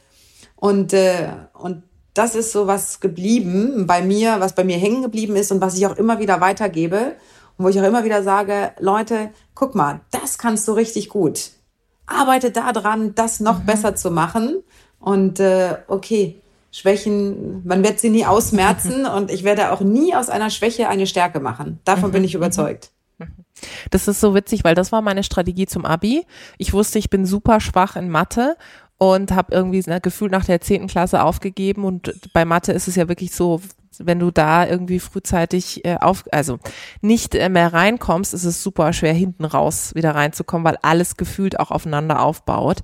und, 0.56 0.92
äh, 0.92 1.28
und 1.52 1.84
das 2.14 2.34
ist 2.34 2.50
so 2.50 2.66
was 2.66 2.98
geblieben 2.98 3.86
bei 3.86 4.02
mir, 4.02 4.40
was 4.40 4.56
bei 4.56 4.64
mir 4.64 4.78
hängen 4.78 5.02
geblieben 5.02 5.36
ist 5.36 5.52
und 5.52 5.60
was 5.60 5.78
ich 5.78 5.86
auch 5.86 5.96
immer 5.96 6.18
wieder 6.18 6.40
weitergebe 6.40 7.14
und 7.56 7.64
wo 7.64 7.68
ich 7.68 7.80
auch 7.80 7.86
immer 7.86 8.02
wieder 8.02 8.24
sage, 8.24 8.72
Leute, 8.80 9.30
guck 9.54 9.76
mal, 9.76 10.00
das 10.10 10.36
kannst 10.36 10.66
du 10.66 10.72
richtig 10.72 11.08
gut. 11.08 11.52
arbeite 12.06 12.50
daran, 12.50 13.14
das 13.14 13.38
noch 13.38 13.60
mhm. 13.60 13.66
besser 13.66 13.94
zu 13.94 14.10
machen. 14.10 14.64
Und 14.98 15.38
äh, 15.38 15.76
okay, 15.86 16.42
Schwächen, 16.70 17.66
man 17.66 17.82
wird 17.82 17.98
sie 18.00 18.10
nie 18.10 18.26
ausmerzen 18.26 19.06
und 19.16 19.30
ich 19.30 19.44
werde 19.44 19.72
auch 19.72 19.80
nie 19.80 20.14
aus 20.14 20.28
einer 20.28 20.50
Schwäche 20.50 20.88
eine 20.88 21.06
Stärke 21.06 21.40
machen. 21.40 21.80
Davon 21.84 22.10
mhm. 22.10 22.14
bin 22.14 22.24
ich 22.24 22.34
mhm. 22.34 22.38
überzeugt. 22.38 22.90
Das 23.90 24.06
ist 24.06 24.20
so 24.20 24.34
witzig, 24.34 24.62
weil 24.62 24.76
das 24.76 24.92
war 24.92 25.02
meine 25.02 25.24
Strategie 25.24 25.66
zum 25.66 25.84
Abi. 25.84 26.24
Ich 26.58 26.72
wusste, 26.72 26.98
ich 26.98 27.10
bin 27.10 27.26
super 27.26 27.60
schwach 27.60 27.96
in 27.96 28.08
Mathe 28.08 28.56
und 28.98 29.32
habe 29.32 29.54
irgendwie 29.54 29.82
ne, 29.86 30.00
gefühlt 30.00 30.32
nach 30.32 30.44
der 30.44 30.60
zehnten 30.60 30.88
Klasse 30.88 31.22
aufgegeben 31.22 31.84
und 31.84 32.14
bei 32.32 32.44
Mathe 32.44 32.72
ist 32.72 32.88
es 32.88 32.96
ja 32.96 33.08
wirklich 33.08 33.32
so, 33.32 33.60
wenn 33.98 34.18
du 34.18 34.30
da 34.30 34.66
irgendwie 34.66 35.00
frühzeitig 35.00 35.84
äh, 35.84 35.96
auf, 36.00 36.24
also 36.30 36.58
nicht 37.00 37.34
äh, 37.34 37.48
mehr 37.48 37.72
reinkommst, 37.72 38.34
ist 38.34 38.44
es 38.44 38.62
super 38.62 38.92
schwer 38.92 39.14
hinten 39.14 39.44
raus 39.44 39.94
wieder 39.94 40.14
reinzukommen, 40.14 40.64
weil 40.64 40.78
alles 40.82 41.16
gefühlt 41.16 41.58
auch 41.58 41.70
aufeinander 41.70 42.20
aufbaut. 42.20 42.78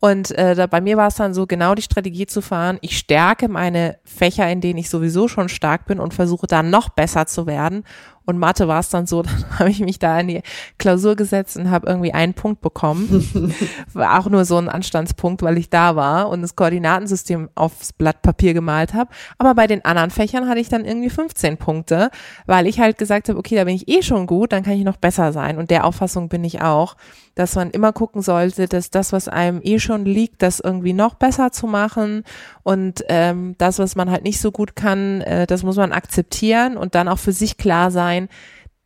Und 0.00 0.30
äh, 0.32 0.54
da, 0.54 0.66
bei 0.66 0.80
mir 0.80 0.96
war 0.96 1.08
es 1.08 1.16
dann 1.16 1.34
so, 1.34 1.46
genau 1.46 1.74
die 1.74 1.82
Strategie 1.82 2.26
zu 2.26 2.40
fahren. 2.40 2.78
Ich 2.80 2.96
stärke 2.96 3.48
meine 3.48 3.98
Fächer, 4.04 4.50
in 4.50 4.62
denen 4.62 4.78
ich 4.78 4.88
sowieso 4.88 5.28
schon 5.28 5.50
stark 5.50 5.84
bin 5.86 6.00
und 6.00 6.14
versuche 6.14 6.46
dann 6.46 6.70
noch 6.70 6.88
besser 6.88 7.26
zu 7.26 7.46
werden 7.46 7.84
und 8.30 8.38
Mathe 8.38 8.68
war 8.68 8.80
es 8.80 8.88
dann 8.88 9.06
so, 9.06 9.22
dann 9.22 9.58
habe 9.58 9.70
ich 9.70 9.80
mich 9.80 9.98
da 9.98 10.18
in 10.20 10.28
die 10.28 10.42
Klausur 10.78 11.16
gesetzt 11.16 11.56
und 11.56 11.70
habe 11.70 11.88
irgendwie 11.88 12.14
einen 12.14 12.32
Punkt 12.32 12.60
bekommen. 12.60 13.54
war 13.92 14.18
auch 14.18 14.28
nur 14.30 14.44
so 14.44 14.56
ein 14.56 14.68
Anstandspunkt, 14.68 15.42
weil 15.42 15.58
ich 15.58 15.68
da 15.68 15.96
war 15.96 16.28
und 16.30 16.40
das 16.40 16.56
Koordinatensystem 16.56 17.50
aufs 17.54 17.92
Blatt 17.92 18.22
Papier 18.22 18.54
gemalt 18.54 18.94
habe. 18.94 19.10
Aber 19.36 19.54
bei 19.54 19.66
den 19.66 19.84
anderen 19.84 20.10
Fächern 20.10 20.48
hatte 20.48 20.60
ich 20.60 20.68
dann 20.68 20.84
irgendwie 20.84 21.10
15 21.10 21.56
Punkte, 21.56 22.10
weil 22.46 22.66
ich 22.66 22.78
halt 22.78 22.98
gesagt 22.98 23.28
habe, 23.28 23.38
okay, 23.38 23.56
da 23.56 23.64
bin 23.64 23.74
ich 23.74 23.88
eh 23.88 24.02
schon 24.02 24.26
gut, 24.26 24.52
dann 24.52 24.62
kann 24.62 24.74
ich 24.74 24.84
noch 24.84 24.96
besser 24.96 25.32
sein. 25.32 25.58
Und 25.58 25.70
der 25.70 25.84
Auffassung 25.84 26.28
bin 26.28 26.44
ich 26.44 26.62
auch, 26.62 26.96
dass 27.34 27.56
man 27.56 27.70
immer 27.70 27.92
gucken 27.92 28.22
sollte, 28.22 28.68
dass 28.68 28.90
das, 28.90 29.12
was 29.12 29.26
einem 29.26 29.60
eh 29.62 29.80
schon 29.80 29.89
liegt, 29.98 30.42
das 30.42 30.60
irgendwie 30.60 30.92
noch 30.92 31.14
besser 31.14 31.52
zu 31.52 31.66
machen. 31.66 32.24
Und 32.62 33.04
ähm, 33.08 33.54
das, 33.58 33.78
was 33.78 33.96
man 33.96 34.10
halt 34.10 34.24
nicht 34.24 34.40
so 34.40 34.52
gut 34.52 34.76
kann, 34.76 35.20
äh, 35.22 35.46
das 35.46 35.62
muss 35.62 35.76
man 35.76 35.92
akzeptieren 35.92 36.76
und 36.76 36.94
dann 36.94 37.08
auch 37.08 37.18
für 37.18 37.32
sich 37.32 37.56
klar 37.56 37.90
sein, 37.90 38.00
sein, 38.00 38.28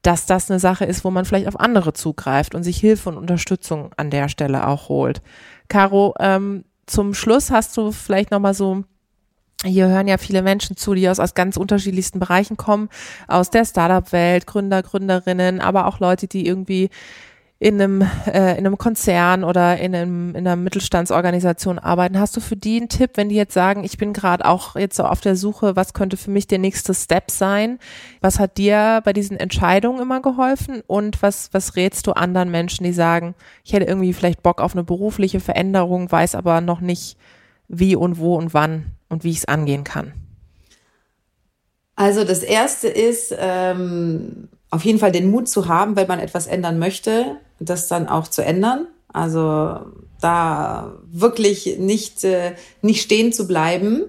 dass 0.03 0.27
das 0.27 0.51
eine 0.51 0.61
Sache 0.61 0.85
ist, 0.85 1.05
wo 1.05 1.11
man 1.11 1.25
vielleicht 1.25 1.49
auf 1.49 1.59
andere 1.59 1.95
zugreift 1.95 2.55
und 2.55 2.63
sich 2.63 2.79
Hilfe 2.79 3.09
und 3.09 3.17
Unterstützung 3.17 3.91
an 3.97 4.11
der 4.11 4.29
Stelle 4.29 4.67
auch 4.67 4.89
holt. 4.89 5.23
Caro, 5.69 6.15
ähm, 6.21 6.65
zum 6.87 7.15
Schluss 7.15 7.51
hast 7.51 7.77
du 7.77 7.91
vielleicht 7.91 8.31
noch 8.31 8.41
mal 8.41 8.55
so 8.55 8.85
hier 9.65 9.89
hören 9.89 10.09
ja 10.09 10.19
viele 10.19 10.43
Menschen 10.43 10.77
zu, 10.77 10.93
die 10.93 11.09
aus, 11.09 11.19
aus 11.21 11.33
ganz 11.33 11.57
unterschiedlichsten 11.57 12.19
Bereichen 12.19 12.59
kommen, 12.59 12.91
aus 13.29 13.49
der 13.49 13.65
Startup-Welt, 13.65 14.47
Gründer, 14.47 14.83
Gründerinnen, 14.83 15.61
aber 15.63 15.87
auch 15.87 16.01
Leute, 16.01 16.27
die 16.27 16.47
irgendwie 16.47 16.91
in 17.65 17.81
einem, 17.81 18.03
äh, 18.27 18.59
in 18.59 18.67
einem 18.67 18.77
Konzern 18.77 19.43
oder 19.43 19.79
in, 19.79 19.95
einem, 19.95 20.35
in 20.35 20.47
einer 20.47 20.55
Mittelstandsorganisation 20.55 21.79
arbeiten. 21.79 22.21
Hast 22.21 22.37
du 22.37 22.43
für 22.43 22.57
die 22.57 22.77
einen 22.77 22.91
Tipp, 22.91 23.13
wenn 23.15 23.31
die 23.31 23.37
jetzt 23.37 23.55
sagen, 23.55 23.85
ich 23.85 23.97
bin 23.97 24.13
gerade 24.13 24.45
auch 24.45 24.77
jetzt 24.77 24.97
so 24.97 25.05
auf 25.05 25.23
der 25.23 25.35
Suche, 25.35 25.75
was 25.75 25.95
könnte 25.95 26.19
für 26.19 26.31
mich 26.31 26.47
der 26.47 26.59
nächste 26.59 26.93
Step 26.93 27.31
sein? 27.31 27.79
Was 28.21 28.39
hat 28.39 28.59
dir 28.59 29.01
bei 29.03 29.15
diesen 29.15 29.39
Entscheidungen 29.39 30.03
immer 30.03 30.21
geholfen? 30.21 30.83
Und 30.87 31.23
was, 31.23 31.55
was 31.55 31.75
rätst 31.75 32.07
du 32.07 32.13
anderen 32.13 32.51
Menschen, 32.51 32.85
die 32.85 32.93
sagen, 32.93 33.35
ich 33.65 33.73
hätte 33.73 33.87
irgendwie 33.87 34.13
vielleicht 34.13 34.43
Bock 34.43 34.61
auf 34.61 34.75
eine 34.75 34.85
berufliche 34.85 35.41
Veränderung, 35.41 36.13
weiß 36.13 36.35
aber 36.35 36.61
noch 36.61 36.83
nicht 36.83 37.17
wie 37.67 37.97
und 37.97 38.19
wo 38.19 38.37
und 38.37 38.53
wann 38.53 38.93
und 39.09 39.25
wie 39.25 39.31
ich 39.31 39.39
es 39.39 39.45
angehen 39.47 39.85
kann? 39.85 40.13
Also 41.97 42.25
das 42.25 42.43
erste 42.43 42.89
ist, 42.89 43.35
ähm, 43.39 44.49
auf 44.75 44.85
jeden 44.85 44.99
Fall 44.99 45.13
den 45.13 45.31
Mut 45.31 45.49
zu 45.49 45.69
haben, 45.69 45.95
wenn 45.95 46.09
man 46.09 46.19
etwas 46.19 46.49
ändern 46.49 46.79
möchte, 46.81 47.37
das 47.61 47.87
dann 47.87 48.09
auch 48.09 48.27
zu 48.27 48.45
ändern. 48.45 48.89
Also 49.13 49.79
da 50.21 50.95
wirklich 51.13 51.79
nicht, 51.79 52.25
äh, 52.25 52.55
nicht 52.83 53.03
stehen 53.03 53.33
zu 53.33 53.47
bleiben. 53.47 54.03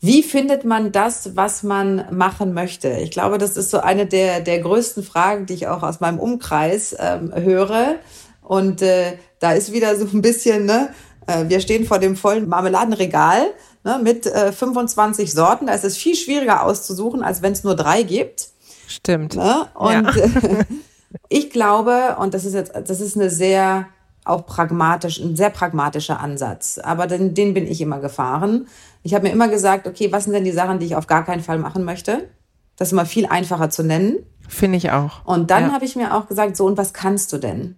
Wie 0.00 0.22
findet 0.22 0.64
man 0.64 0.92
das, 0.92 1.34
was 1.34 1.64
man 1.64 2.04
machen 2.12 2.54
möchte? 2.54 2.88
Ich 3.02 3.10
glaube, 3.10 3.38
das 3.38 3.56
ist 3.56 3.70
so 3.70 3.80
eine 3.80 4.06
der, 4.06 4.40
der 4.40 4.60
größten 4.60 5.02
Fragen, 5.02 5.46
die 5.46 5.54
ich 5.54 5.66
auch 5.66 5.82
aus 5.82 5.98
meinem 5.98 6.20
Umkreis 6.20 6.94
ähm, 6.98 7.32
höre. 7.34 7.96
Und 8.42 8.80
äh, 8.82 9.16
da 9.40 9.52
ist 9.52 9.72
wieder 9.72 9.96
so 9.96 10.06
ein 10.12 10.22
bisschen, 10.22 10.66
ne, 10.66 10.90
äh, 11.26 11.48
wir 11.48 11.60
stehen 11.60 11.84
vor 11.84 11.98
dem 11.98 12.14
vollen 12.14 12.48
Marmeladenregal 12.48 13.46
ne, 13.82 13.98
mit 14.00 14.26
äh, 14.26 14.52
25 14.52 15.32
Sorten. 15.32 15.66
Da 15.66 15.72
ist 15.72 15.84
es 15.84 15.96
viel 15.96 16.14
schwieriger 16.14 16.62
auszusuchen, 16.62 17.24
als 17.24 17.42
wenn 17.42 17.52
es 17.52 17.64
nur 17.64 17.74
drei 17.74 18.02
gibt. 18.04 18.51
Stimmt. 18.92 19.36
Ne? 19.36 19.66
Und 19.74 19.92
ja. 19.92 20.12
ich 21.28 21.50
glaube, 21.50 22.16
und 22.18 22.34
das 22.34 22.44
ist 22.44 22.54
jetzt, 22.54 22.72
das 22.74 23.00
ist 23.00 23.16
eine 23.16 23.30
sehr 23.30 23.86
auch 24.24 24.46
pragmatisch, 24.46 25.18
ein 25.18 25.34
sehr 25.34 25.50
pragmatischer 25.50 26.20
Ansatz. 26.20 26.78
Aber 26.78 27.06
den, 27.06 27.34
den 27.34 27.54
bin 27.54 27.66
ich 27.66 27.80
immer 27.80 27.98
gefahren. 27.98 28.68
Ich 29.02 29.14
habe 29.14 29.26
mir 29.26 29.32
immer 29.32 29.48
gesagt, 29.48 29.86
okay, 29.86 30.12
was 30.12 30.24
sind 30.24 30.32
denn 30.32 30.44
die 30.44 30.52
Sachen, 30.52 30.78
die 30.78 30.86
ich 30.86 30.96
auf 30.96 31.08
gar 31.08 31.24
keinen 31.24 31.42
Fall 31.42 31.58
machen 31.58 31.84
möchte? 31.84 32.28
Das 32.76 32.88
ist 32.88 32.92
immer 32.92 33.06
viel 33.06 33.26
einfacher 33.26 33.70
zu 33.70 33.82
nennen. 33.82 34.18
Finde 34.48 34.78
ich 34.78 34.90
auch. 34.92 35.24
Und 35.24 35.50
dann 35.50 35.68
ja. 35.68 35.72
habe 35.72 35.84
ich 35.84 35.96
mir 35.96 36.14
auch 36.14 36.28
gesagt, 36.28 36.56
so, 36.56 36.66
und 36.66 36.78
was 36.78 36.92
kannst 36.92 37.32
du 37.32 37.38
denn? 37.38 37.76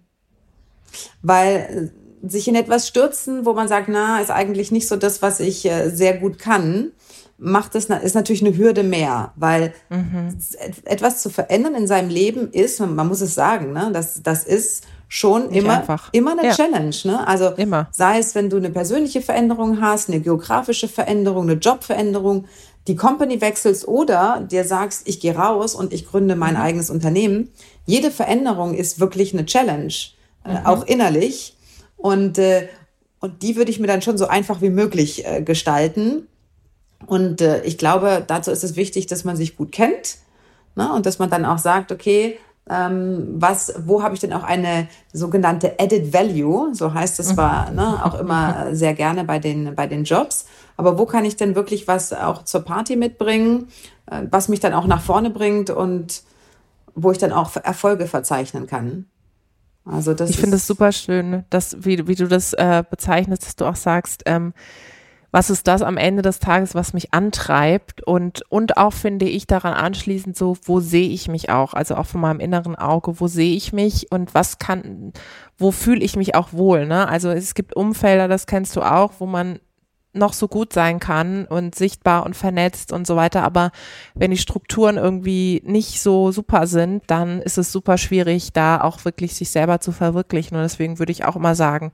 Weil 1.23 1.91
sich 2.21 2.47
in 2.47 2.55
etwas 2.55 2.87
stürzen, 2.87 3.45
wo 3.45 3.53
man 3.53 3.67
sagt, 3.67 3.87
na, 3.87 4.19
ist 4.19 4.31
eigentlich 4.31 4.71
nicht 4.71 4.87
so 4.87 4.95
das, 4.95 5.21
was 5.21 5.39
ich 5.39 5.65
äh, 5.65 5.89
sehr 5.89 6.17
gut 6.17 6.39
kann, 6.39 6.91
macht 7.37 7.75
es 7.75 7.85
ist 7.85 8.15
natürlich 8.15 8.45
eine 8.45 8.57
Hürde 8.57 8.83
mehr, 8.83 9.33
weil 9.35 9.73
mhm. 9.89 10.37
etwas 10.85 11.21
zu 11.21 11.29
verändern 11.29 11.75
in 11.75 11.87
seinem 11.87 12.09
Leben 12.09 12.51
ist, 12.51 12.79
man 12.79 13.07
muss 13.07 13.21
es 13.21 13.35
sagen, 13.35 13.73
ne, 13.73 13.89
das, 13.91 14.23
das 14.23 14.45
ist 14.45 14.85
schon 15.07 15.49
Nicht 15.49 15.63
immer, 15.63 15.79
einfach. 15.79 16.09
immer 16.13 16.31
eine 16.31 16.47
ja. 16.47 16.53
Challenge. 16.53 16.95
Ne? 17.03 17.27
Also 17.27 17.49
immer. 17.51 17.87
sei 17.91 18.19
es, 18.19 18.35
wenn 18.35 18.49
du 18.49 18.57
eine 18.57 18.69
persönliche 18.69 19.21
Veränderung 19.21 19.81
hast, 19.81 20.09
eine 20.09 20.19
geografische 20.19 20.87
Veränderung, 20.87 21.43
eine 21.43 21.59
Jobveränderung, 21.59 22.45
die 22.87 22.95
Company 22.95 23.41
wechselst 23.41 23.87
oder 23.87 24.45
dir 24.49 24.63
sagst, 24.63 25.07
ich 25.07 25.19
gehe 25.19 25.35
raus 25.35 25.75
und 25.75 25.93
ich 25.93 26.07
gründe 26.07 26.35
mein 26.35 26.55
mhm. 26.55 26.61
eigenes 26.61 26.89
Unternehmen. 26.89 27.49
Jede 27.85 28.11
Veränderung 28.11 28.73
ist 28.73 28.99
wirklich 28.99 29.33
eine 29.33 29.45
Challenge, 29.45 29.93
äh, 30.43 30.49
mhm. 30.49 30.55
äh, 30.55 30.65
auch 30.65 30.85
innerlich. 30.85 31.57
Und, 31.97 32.37
äh, 32.37 32.67
und 33.19 33.41
die 33.41 33.55
würde 33.55 33.71
ich 33.71 33.79
mir 33.79 33.87
dann 33.87 34.01
schon 34.01 34.17
so 34.17 34.27
einfach 34.27 34.61
wie 34.61 34.69
möglich 34.69 35.25
äh, 35.25 35.41
gestalten. 35.41 36.27
Und 37.05 37.41
äh, 37.41 37.61
ich 37.63 37.77
glaube, 37.77 38.23
dazu 38.25 38.51
ist 38.51 38.63
es 38.63 38.75
wichtig, 38.75 39.07
dass 39.07 39.23
man 39.23 39.35
sich 39.35 39.55
gut 39.55 39.71
kennt 39.71 40.17
ne? 40.75 40.91
und 40.93 41.05
dass 41.05 41.19
man 41.19 41.29
dann 41.29 41.45
auch 41.45 41.57
sagt, 41.57 41.91
okay, 41.91 42.37
ähm, 42.69 43.35
was, 43.35 43.73
wo 43.85 44.01
habe 44.01 44.15
ich 44.15 44.21
denn 44.21 44.33
auch 44.33 44.43
eine 44.43 44.87
sogenannte 45.13 45.79
Added 45.79 46.13
Value, 46.13 46.73
so 46.73 46.93
heißt 46.93 47.19
es 47.19 47.29
zwar 47.29 47.69
ne, 47.71 48.03
auch 48.03 48.19
immer 48.19 48.67
sehr 48.75 48.95
gerne 48.95 49.23
bei 49.23 49.37
den, 49.37 49.75
bei 49.75 49.85
den 49.85 50.03
Jobs, 50.03 50.45
aber 50.77 50.97
wo 50.97 51.05
kann 51.05 51.25
ich 51.25 51.35
denn 51.35 51.55
wirklich 51.55 51.87
was 51.87 52.11
auch 52.11 52.43
zur 52.43 52.61
Party 52.61 52.95
mitbringen, 52.95 53.67
äh, 54.09 54.23
was 54.31 54.49
mich 54.49 54.59
dann 54.59 54.73
auch 54.73 54.87
nach 54.87 55.01
vorne 55.01 55.29
bringt 55.29 55.69
und 55.69 56.23
wo 56.95 57.11
ich 57.11 57.17
dann 57.17 57.31
auch 57.31 57.55
Erfolge 57.55 58.07
verzeichnen 58.07 58.67
kann. 58.67 59.05
Also 59.85 60.15
das 60.15 60.31
ich 60.31 60.37
finde 60.37 60.55
es 60.55 60.65
super 60.65 60.91
schön, 60.91 61.43
dass, 61.51 61.77
wie, 61.85 62.07
wie 62.07 62.15
du 62.15 62.27
das 62.27 62.53
äh, 62.53 62.83
bezeichnest, 62.89 63.45
dass 63.45 63.55
du 63.55 63.65
auch 63.65 63.75
sagst, 63.75 64.23
ähm, 64.25 64.53
was 65.35 65.49
ist 65.49 65.67
das 65.67 65.81
am 65.81 65.97
Ende 65.97 66.21
des 66.21 66.39
Tages, 66.39 66.75
was 66.75 66.93
mich 66.93 67.13
antreibt 67.13 68.01
und, 68.01 68.49
und 68.49 68.77
auch 68.77 68.93
finde 68.93 69.25
ich 69.25 69.47
daran 69.47 69.73
anschließend 69.73 70.37
so, 70.37 70.55
wo 70.63 70.79
sehe 70.79 71.09
ich 71.09 71.27
mich 71.27 71.49
auch, 71.49 71.73
also 71.73 71.95
auch 71.95 72.05
von 72.05 72.21
meinem 72.21 72.39
inneren 72.39 72.77
Auge, 72.77 73.19
wo 73.19 73.27
sehe 73.27 73.53
ich 73.53 73.73
mich 73.73 74.13
und 74.13 74.33
was 74.33 74.59
kann, 74.59 75.11
wo 75.57 75.71
fühle 75.71 76.05
ich 76.05 76.15
mich 76.15 76.35
auch 76.35 76.53
wohl, 76.53 76.85
ne? 76.87 77.09
Also 77.09 77.31
es 77.31 77.53
gibt 77.53 77.75
Umfelder, 77.75 78.29
das 78.29 78.47
kennst 78.47 78.77
du 78.77 78.81
auch, 78.81 79.11
wo 79.19 79.25
man 79.25 79.59
noch 80.13 80.31
so 80.31 80.47
gut 80.47 80.71
sein 80.71 81.01
kann 81.01 81.43
und 81.43 81.75
sichtbar 81.75 82.25
und 82.25 82.37
vernetzt 82.37 82.93
und 82.93 83.05
so 83.05 83.17
weiter. 83.17 83.43
Aber 83.43 83.71
wenn 84.13 84.31
die 84.31 84.37
Strukturen 84.37 84.95
irgendwie 84.95 85.61
nicht 85.65 86.01
so 86.01 86.31
super 86.31 86.65
sind, 86.65 87.03
dann 87.07 87.41
ist 87.41 87.57
es 87.57 87.73
super 87.73 87.97
schwierig, 87.97 88.53
da 88.53 88.79
auch 88.79 89.03
wirklich 89.03 89.35
sich 89.35 89.49
selber 89.49 89.81
zu 89.81 89.91
verwirklichen. 89.91 90.55
Und 90.55 90.63
deswegen 90.63 90.97
würde 90.97 91.11
ich 91.11 91.25
auch 91.25 91.35
immer 91.35 91.55
sagen, 91.55 91.91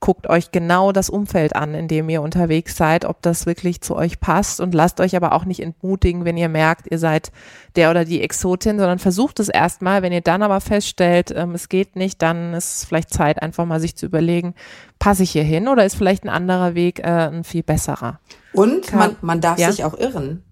guckt 0.00 0.28
euch 0.28 0.50
genau 0.50 0.92
das 0.92 1.10
Umfeld 1.10 1.54
an, 1.54 1.74
in 1.74 1.86
dem 1.86 2.08
ihr 2.08 2.22
unterwegs 2.22 2.76
seid, 2.76 3.04
ob 3.04 3.20
das 3.20 3.44
wirklich 3.44 3.82
zu 3.82 3.94
euch 3.94 4.18
passt 4.18 4.58
und 4.60 4.74
lasst 4.74 4.98
euch 4.98 5.14
aber 5.14 5.32
auch 5.32 5.44
nicht 5.44 5.60
entmutigen, 5.60 6.24
wenn 6.24 6.38
ihr 6.38 6.48
merkt, 6.48 6.90
ihr 6.90 6.98
seid 6.98 7.30
der 7.76 7.90
oder 7.90 8.06
die 8.06 8.22
Exotin, 8.22 8.78
sondern 8.78 8.98
versucht 8.98 9.40
es 9.40 9.50
erstmal. 9.50 10.02
Wenn 10.02 10.12
ihr 10.12 10.22
dann 10.22 10.42
aber 10.42 10.62
feststellt, 10.62 11.32
ähm, 11.36 11.54
es 11.54 11.68
geht 11.68 11.96
nicht, 11.96 12.22
dann 12.22 12.54
ist 12.54 12.76
es 12.76 12.84
vielleicht 12.86 13.12
Zeit, 13.12 13.42
einfach 13.42 13.66
mal 13.66 13.78
sich 13.78 13.94
zu 13.94 14.06
überlegen, 14.06 14.54
passe 14.98 15.22
ich 15.22 15.32
hier 15.32 15.44
hin 15.44 15.68
oder 15.68 15.84
ist 15.84 15.96
vielleicht 15.96 16.24
ein 16.24 16.30
anderer 16.30 16.74
Weg 16.74 17.00
äh, 17.00 17.28
ein 17.28 17.44
viel 17.44 17.62
besserer? 17.62 18.20
Und 18.54 18.92
man, 18.94 19.16
man 19.20 19.42
darf 19.42 19.58
ja? 19.58 19.70
sich 19.70 19.84
auch 19.84 19.98
irren. 19.98 20.42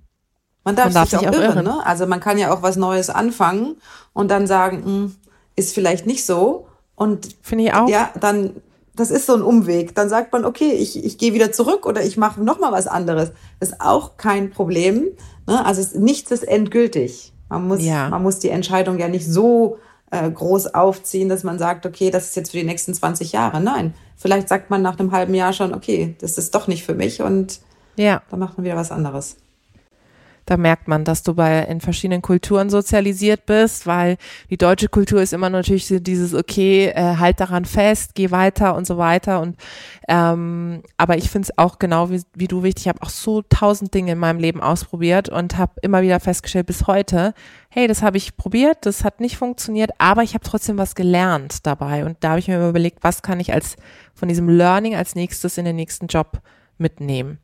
Man 0.63 0.77
darf, 0.77 0.87
man 0.87 0.95
darf 0.95 1.09
sich, 1.09 1.21
sich, 1.21 1.29
auch, 1.29 1.33
irren. 1.33 1.45
irren. 1.45 1.65
Ne? 1.65 1.87
Also 1.87 2.07
man 2.07 2.21
kann 2.21 2.37
ja 2.37 2.53
auch 2.53 2.61
was 2.61 2.77
Neues 2.77 3.09
anfangen 3.09 3.77
und 4.13 4.31
dann 4.31 4.47
sagen, 4.47 4.81
mh, 4.81 4.85
hm, 4.85 5.17
ist 5.57 5.75
vielleicht 5.75 6.07
nicht 6.07 6.27
so. 6.27 6.69
Und 6.95 7.37
finde 7.41 7.65
ich 7.65 7.75
auch. 7.75 7.89
Ja, 7.89 8.11
dann 8.21 8.57
das 8.99 9.11
ist 9.11 9.27
so 9.27 9.35
ein 9.35 9.43
Umweg. 9.43 9.95
Dann 9.95 10.09
sagt 10.09 10.33
man, 10.33 10.45
okay, 10.45 10.73
ich, 10.73 11.05
ich 11.05 11.19
gehe 11.19 11.35
wieder 11.35 11.53
zurück 11.53 11.87
oder 11.87 12.03
ich 12.03 12.17
mache 12.17 12.43
noch 12.43 12.59
mal 12.59 12.73
was 12.73 12.87
anderes. 12.87 13.33
Das 13.61 13.71
ist 13.71 13.81
auch 13.81 14.17
kein 14.17 14.51
Problem. 14.51 15.07
Ne? 15.47 15.65
Also 15.65 15.81
es, 15.81 15.95
nichts 15.95 16.31
ist 16.31 16.43
endgültig. 16.47 17.33
Man 17.49 17.67
muss, 17.67 17.83
ja. 17.83 18.09
man 18.09 18.23
muss 18.23 18.39
die 18.39 18.51
Entscheidung 18.51 18.99
ja 18.99 19.09
nicht 19.09 19.27
so 19.27 19.79
äh, 20.11 20.31
groß 20.31 20.75
aufziehen, 20.75 21.29
dass 21.29 21.45
man 21.45 21.59
sagt, 21.59 21.87
okay, 21.87 22.11
das 22.11 22.27
ist 22.27 22.37
jetzt 22.37 22.51
für 22.51 22.59
die 22.59 22.65
nächsten 22.65 22.95
20 22.95 23.33
Jahre. 23.33 23.61
Nein, 23.61 23.95
vielleicht 24.17 24.49
sagt 24.49 24.71
man 24.71 24.83
nach 24.83 24.99
einem 24.99 25.13
halben 25.13 25.35
Jahr 25.35 25.53
schon, 25.53 25.75
okay, 25.75 26.17
das 26.21 26.39
ist 26.39 26.55
doch 26.55 26.67
nicht 26.67 26.85
für 26.85 26.95
mich 26.95 27.23
und 27.23 27.61
ja. 27.97 28.23
dann 28.31 28.41
macht 28.41 28.59
man 28.59 28.65
wieder 28.65 28.77
was 28.77 28.91
anderes. 28.91 29.37
Da 30.49 30.57
merkt 30.57 30.89
man, 30.89 31.05
dass 31.05 31.23
du 31.23 31.35
bei 31.35 31.65
in 31.65 31.83
verschiedenen 31.83 32.23
Kulturen 32.23 32.71
sozialisiert 32.71 33.45
bist, 33.45 33.87
weil 33.87 34.17
die 34.49 34.57
deutsche 34.57 34.89
Kultur 34.89 35.21
ist 35.21 35.35
immer 35.35 35.51
natürlich 35.51 35.93
dieses, 36.01 36.33
okay, 36.33 36.87
äh, 36.87 37.17
halt 37.19 37.39
daran 37.39 37.67
fest, 37.67 38.15
geh 38.15 38.31
weiter 38.31 38.75
und 38.75 38.87
so 38.87 38.97
weiter. 38.97 39.43
Und 39.43 39.59
ähm, 40.09 40.83
aber 40.97 41.19
ich 41.19 41.29
finde 41.29 41.51
es 41.51 41.59
auch 41.59 41.79
genau 41.79 42.09
wie, 42.09 42.23
wie 42.35 42.49
du 42.49 42.63
wichtig. 42.63 42.87
Ich 42.87 42.89
habe 42.89 43.03
auch 43.03 43.11
so 43.11 43.43
tausend 43.43 43.93
Dinge 43.93 44.13
in 44.13 44.19
meinem 44.19 44.39
Leben 44.39 44.63
ausprobiert 44.63 45.29
und 45.29 45.59
habe 45.59 45.73
immer 45.83 46.01
wieder 46.01 46.19
festgestellt 46.19 46.65
bis 46.65 46.87
heute, 46.87 47.35
hey, 47.69 47.87
das 47.87 48.01
habe 48.01 48.17
ich 48.17 48.39
probiert, 48.39 48.87
das 48.87 49.05
hat 49.05 49.21
nicht 49.21 49.37
funktioniert, 49.37 49.91
aber 49.99 50.23
ich 50.23 50.33
habe 50.33 50.45
trotzdem 50.49 50.79
was 50.79 50.95
gelernt 50.95 51.67
dabei. 51.67 52.07
Und 52.07 52.17
da 52.21 52.31
habe 52.31 52.39
ich 52.39 52.49
mir 52.49 52.67
überlegt, 52.67 53.01
was 53.03 53.21
kann 53.21 53.39
ich 53.39 53.53
als 53.53 53.77
von 54.15 54.29
diesem 54.29 54.49
Learning 54.49 54.95
als 54.95 55.15
nächstes 55.15 55.59
in 55.59 55.67
den 55.67 55.77
nächsten 55.77 56.07
Job 56.07 56.41
mitnehmen. 56.79 57.39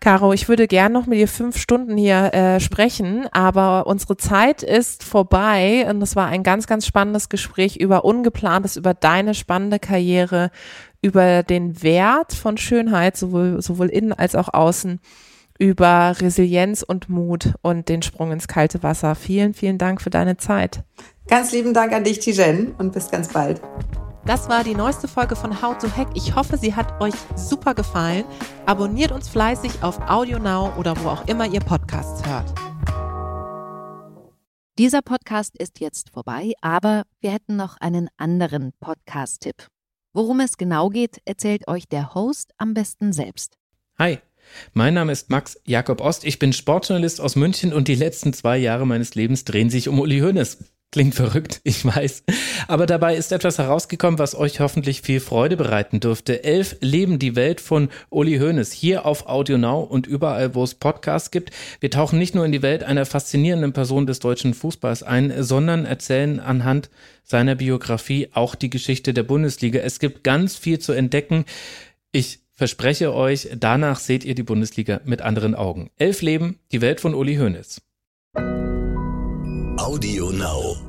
Caro, 0.00 0.32
ich 0.32 0.48
würde 0.48 0.68
gern 0.68 0.92
noch 0.92 1.06
mit 1.06 1.18
dir 1.18 1.26
fünf 1.26 1.56
Stunden 1.56 1.96
hier 1.96 2.32
äh, 2.32 2.60
sprechen, 2.60 3.26
aber 3.32 3.86
unsere 3.86 4.16
Zeit 4.16 4.62
ist 4.62 5.02
vorbei 5.02 5.86
und 5.88 6.00
es 6.02 6.14
war 6.14 6.26
ein 6.26 6.42
ganz, 6.42 6.66
ganz 6.66 6.86
spannendes 6.86 7.28
Gespräch 7.28 7.76
über 7.76 8.04
Ungeplantes, 8.04 8.76
über 8.76 8.94
deine 8.94 9.34
spannende 9.34 9.78
Karriere, 9.78 10.50
über 11.02 11.42
den 11.42 11.82
Wert 11.82 12.34
von 12.34 12.56
Schönheit, 12.56 13.16
sowohl, 13.16 13.60
sowohl 13.62 13.88
innen 13.88 14.12
als 14.12 14.34
auch 14.34 14.52
außen, 14.52 15.00
über 15.58 16.14
Resilienz 16.20 16.82
und 16.82 17.08
Mut 17.08 17.54
und 17.62 17.88
den 17.88 18.02
Sprung 18.02 18.32
ins 18.32 18.48
kalte 18.48 18.82
Wasser. 18.82 19.14
Vielen, 19.14 19.54
vielen 19.54 19.78
Dank 19.78 20.02
für 20.02 20.10
deine 20.10 20.36
Zeit. 20.36 20.84
Ganz 21.26 21.52
lieben 21.52 21.74
Dank 21.74 21.92
an 21.92 22.04
dich, 22.04 22.20
Tijen, 22.20 22.74
und 22.78 22.92
bis 22.92 23.10
ganz 23.10 23.28
bald. 23.28 23.60
Das 24.26 24.48
war 24.48 24.64
die 24.64 24.74
neueste 24.74 25.06
Folge 25.06 25.36
von 25.36 25.62
How 25.62 25.78
to 25.78 25.88
Hack. 25.88 26.08
Ich 26.14 26.34
hoffe, 26.34 26.56
sie 26.56 26.74
hat 26.74 27.00
euch 27.00 27.14
super 27.36 27.74
gefallen. 27.76 28.24
Abonniert 28.66 29.12
uns 29.12 29.28
fleißig 29.28 29.84
auf 29.84 30.00
AudioNow 30.00 30.76
oder 30.76 30.96
wo 31.00 31.10
auch 31.10 31.28
immer 31.28 31.46
ihr 31.46 31.60
Podcasts 31.60 32.26
hört. 32.26 32.52
Dieser 34.80 35.00
Podcast 35.00 35.56
ist 35.56 35.78
jetzt 35.78 36.10
vorbei, 36.10 36.54
aber 36.60 37.04
wir 37.20 37.30
hätten 37.30 37.54
noch 37.54 37.76
einen 37.76 38.08
anderen 38.16 38.72
Podcast-Tipp. 38.80 39.68
Worum 40.12 40.40
es 40.40 40.56
genau 40.56 40.88
geht, 40.88 41.18
erzählt 41.24 41.68
euch 41.68 41.86
der 41.86 42.12
Host 42.14 42.50
am 42.58 42.74
besten 42.74 43.12
selbst. 43.12 43.56
Hi, 43.96 44.18
mein 44.74 44.94
Name 44.94 45.12
ist 45.12 45.30
Max 45.30 45.60
Jakob 45.64 46.00
Ost. 46.00 46.24
Ich 46.24 46.40
bin 46.40 46.52
Sportjournalist 46.52 47.20
aus 47.20 47.36
München 47.36 47.72
und 47.72 47.86
die 47.86 47.94
letzten 47.94 48.32
zwei 48.32 48.58
Jahre 48.58 48.88
meines 48.88 49.14
Lebens 49.14 49.44
drehen 49.44 49.70
sich 49.70 49.88
um 49.88 50.00
Uli 50.00 50.18
Hoeneß. 50.18 50.58
Klingt 50.92 51.14
verrückt, 51.14 51.60
ich 51.64 51.84
weiß. 51.84 52.24
Aber 52.68 52.86
dabei 52.86 53.16
ist 53.16 53.32
etwas 53.32 53.58
herausgekommen, 53.58 54.18
was 54.18 54.34
euch 54.34 54.60
hoffentlich 54.60 55.02
viel 55.02 55.20
Freude 55.20 55.56
bereiten 55.56 56.00
dürfte. 56.00 56.44
Elf 56.44 56.76
leben 56.80 57.18
die 57.18 57.36
Welt 57.36 57.60
von 57.60 57.88
Uli 58.10 58.38
Hoeneß 58.38 58.72
hier 58.72 59.04
auf 59.04 59.26
Audio 59.26 59.58
Now 59.58 59.80
und 59.82 60.06
überall, 60.06 60.54
wo 60.54 60.64
es 60.64 60.74
Podcasts 60.74 61.30
gibt. 61.30 61.50
Wir 61.80 61.90
tauchen 61.90 62.18
nicht 62.18 62.34
nur 62.34 62.44
in 62.44 62.52
die 62.52 62.62
Welt 62.62 62.82
einer 62.82 63.04
faszinierenden 63.06 63.72
Person 63.72 64.06
des 64.06 64.20
deutschen 64.20 64.54
Fußballs 64.54 65.02
ein, 65.02 65.42
sondern 65.42 65.84
erzählen 65.84 66.40
anhand 66.40 66.88
seiner 67.24 67.56
Biografie 67.56 68.28
auch 68.32 68.54
die 68.54 68.70
Geschichte 68.70 69.12
der 69.12 69.24
Bundesliga. 69.24 69.80
Es 69.80 69.98
gibt 69.98 70.24
ganz 70.24 70.56
viel 70.56 70.78
zu 70.78 70.92
entdecken. 70.92 71.44
Ich 72.12 72.40
verspreche 72.52 73.12
euch, 73.12 73.50
danach 73.54 73.98
seht 73.98 74.24
ihr 74.24 74.34
die 74.34 74.42
Bundesliga 74.42 75.00
mit 75.04 75.20
anderen 75.20 75.54
Augen. 75.54 75.90
Elf 75.98 76.22
leben, 76.22 76.58
die 76.72 76.80
Welt 76.80 77.00
von 77.00 77.14
Uli 77.14 77.36
Hoeneß. 77.36 77.82
Audio 79.78 80.30
Now. 80.30 80.85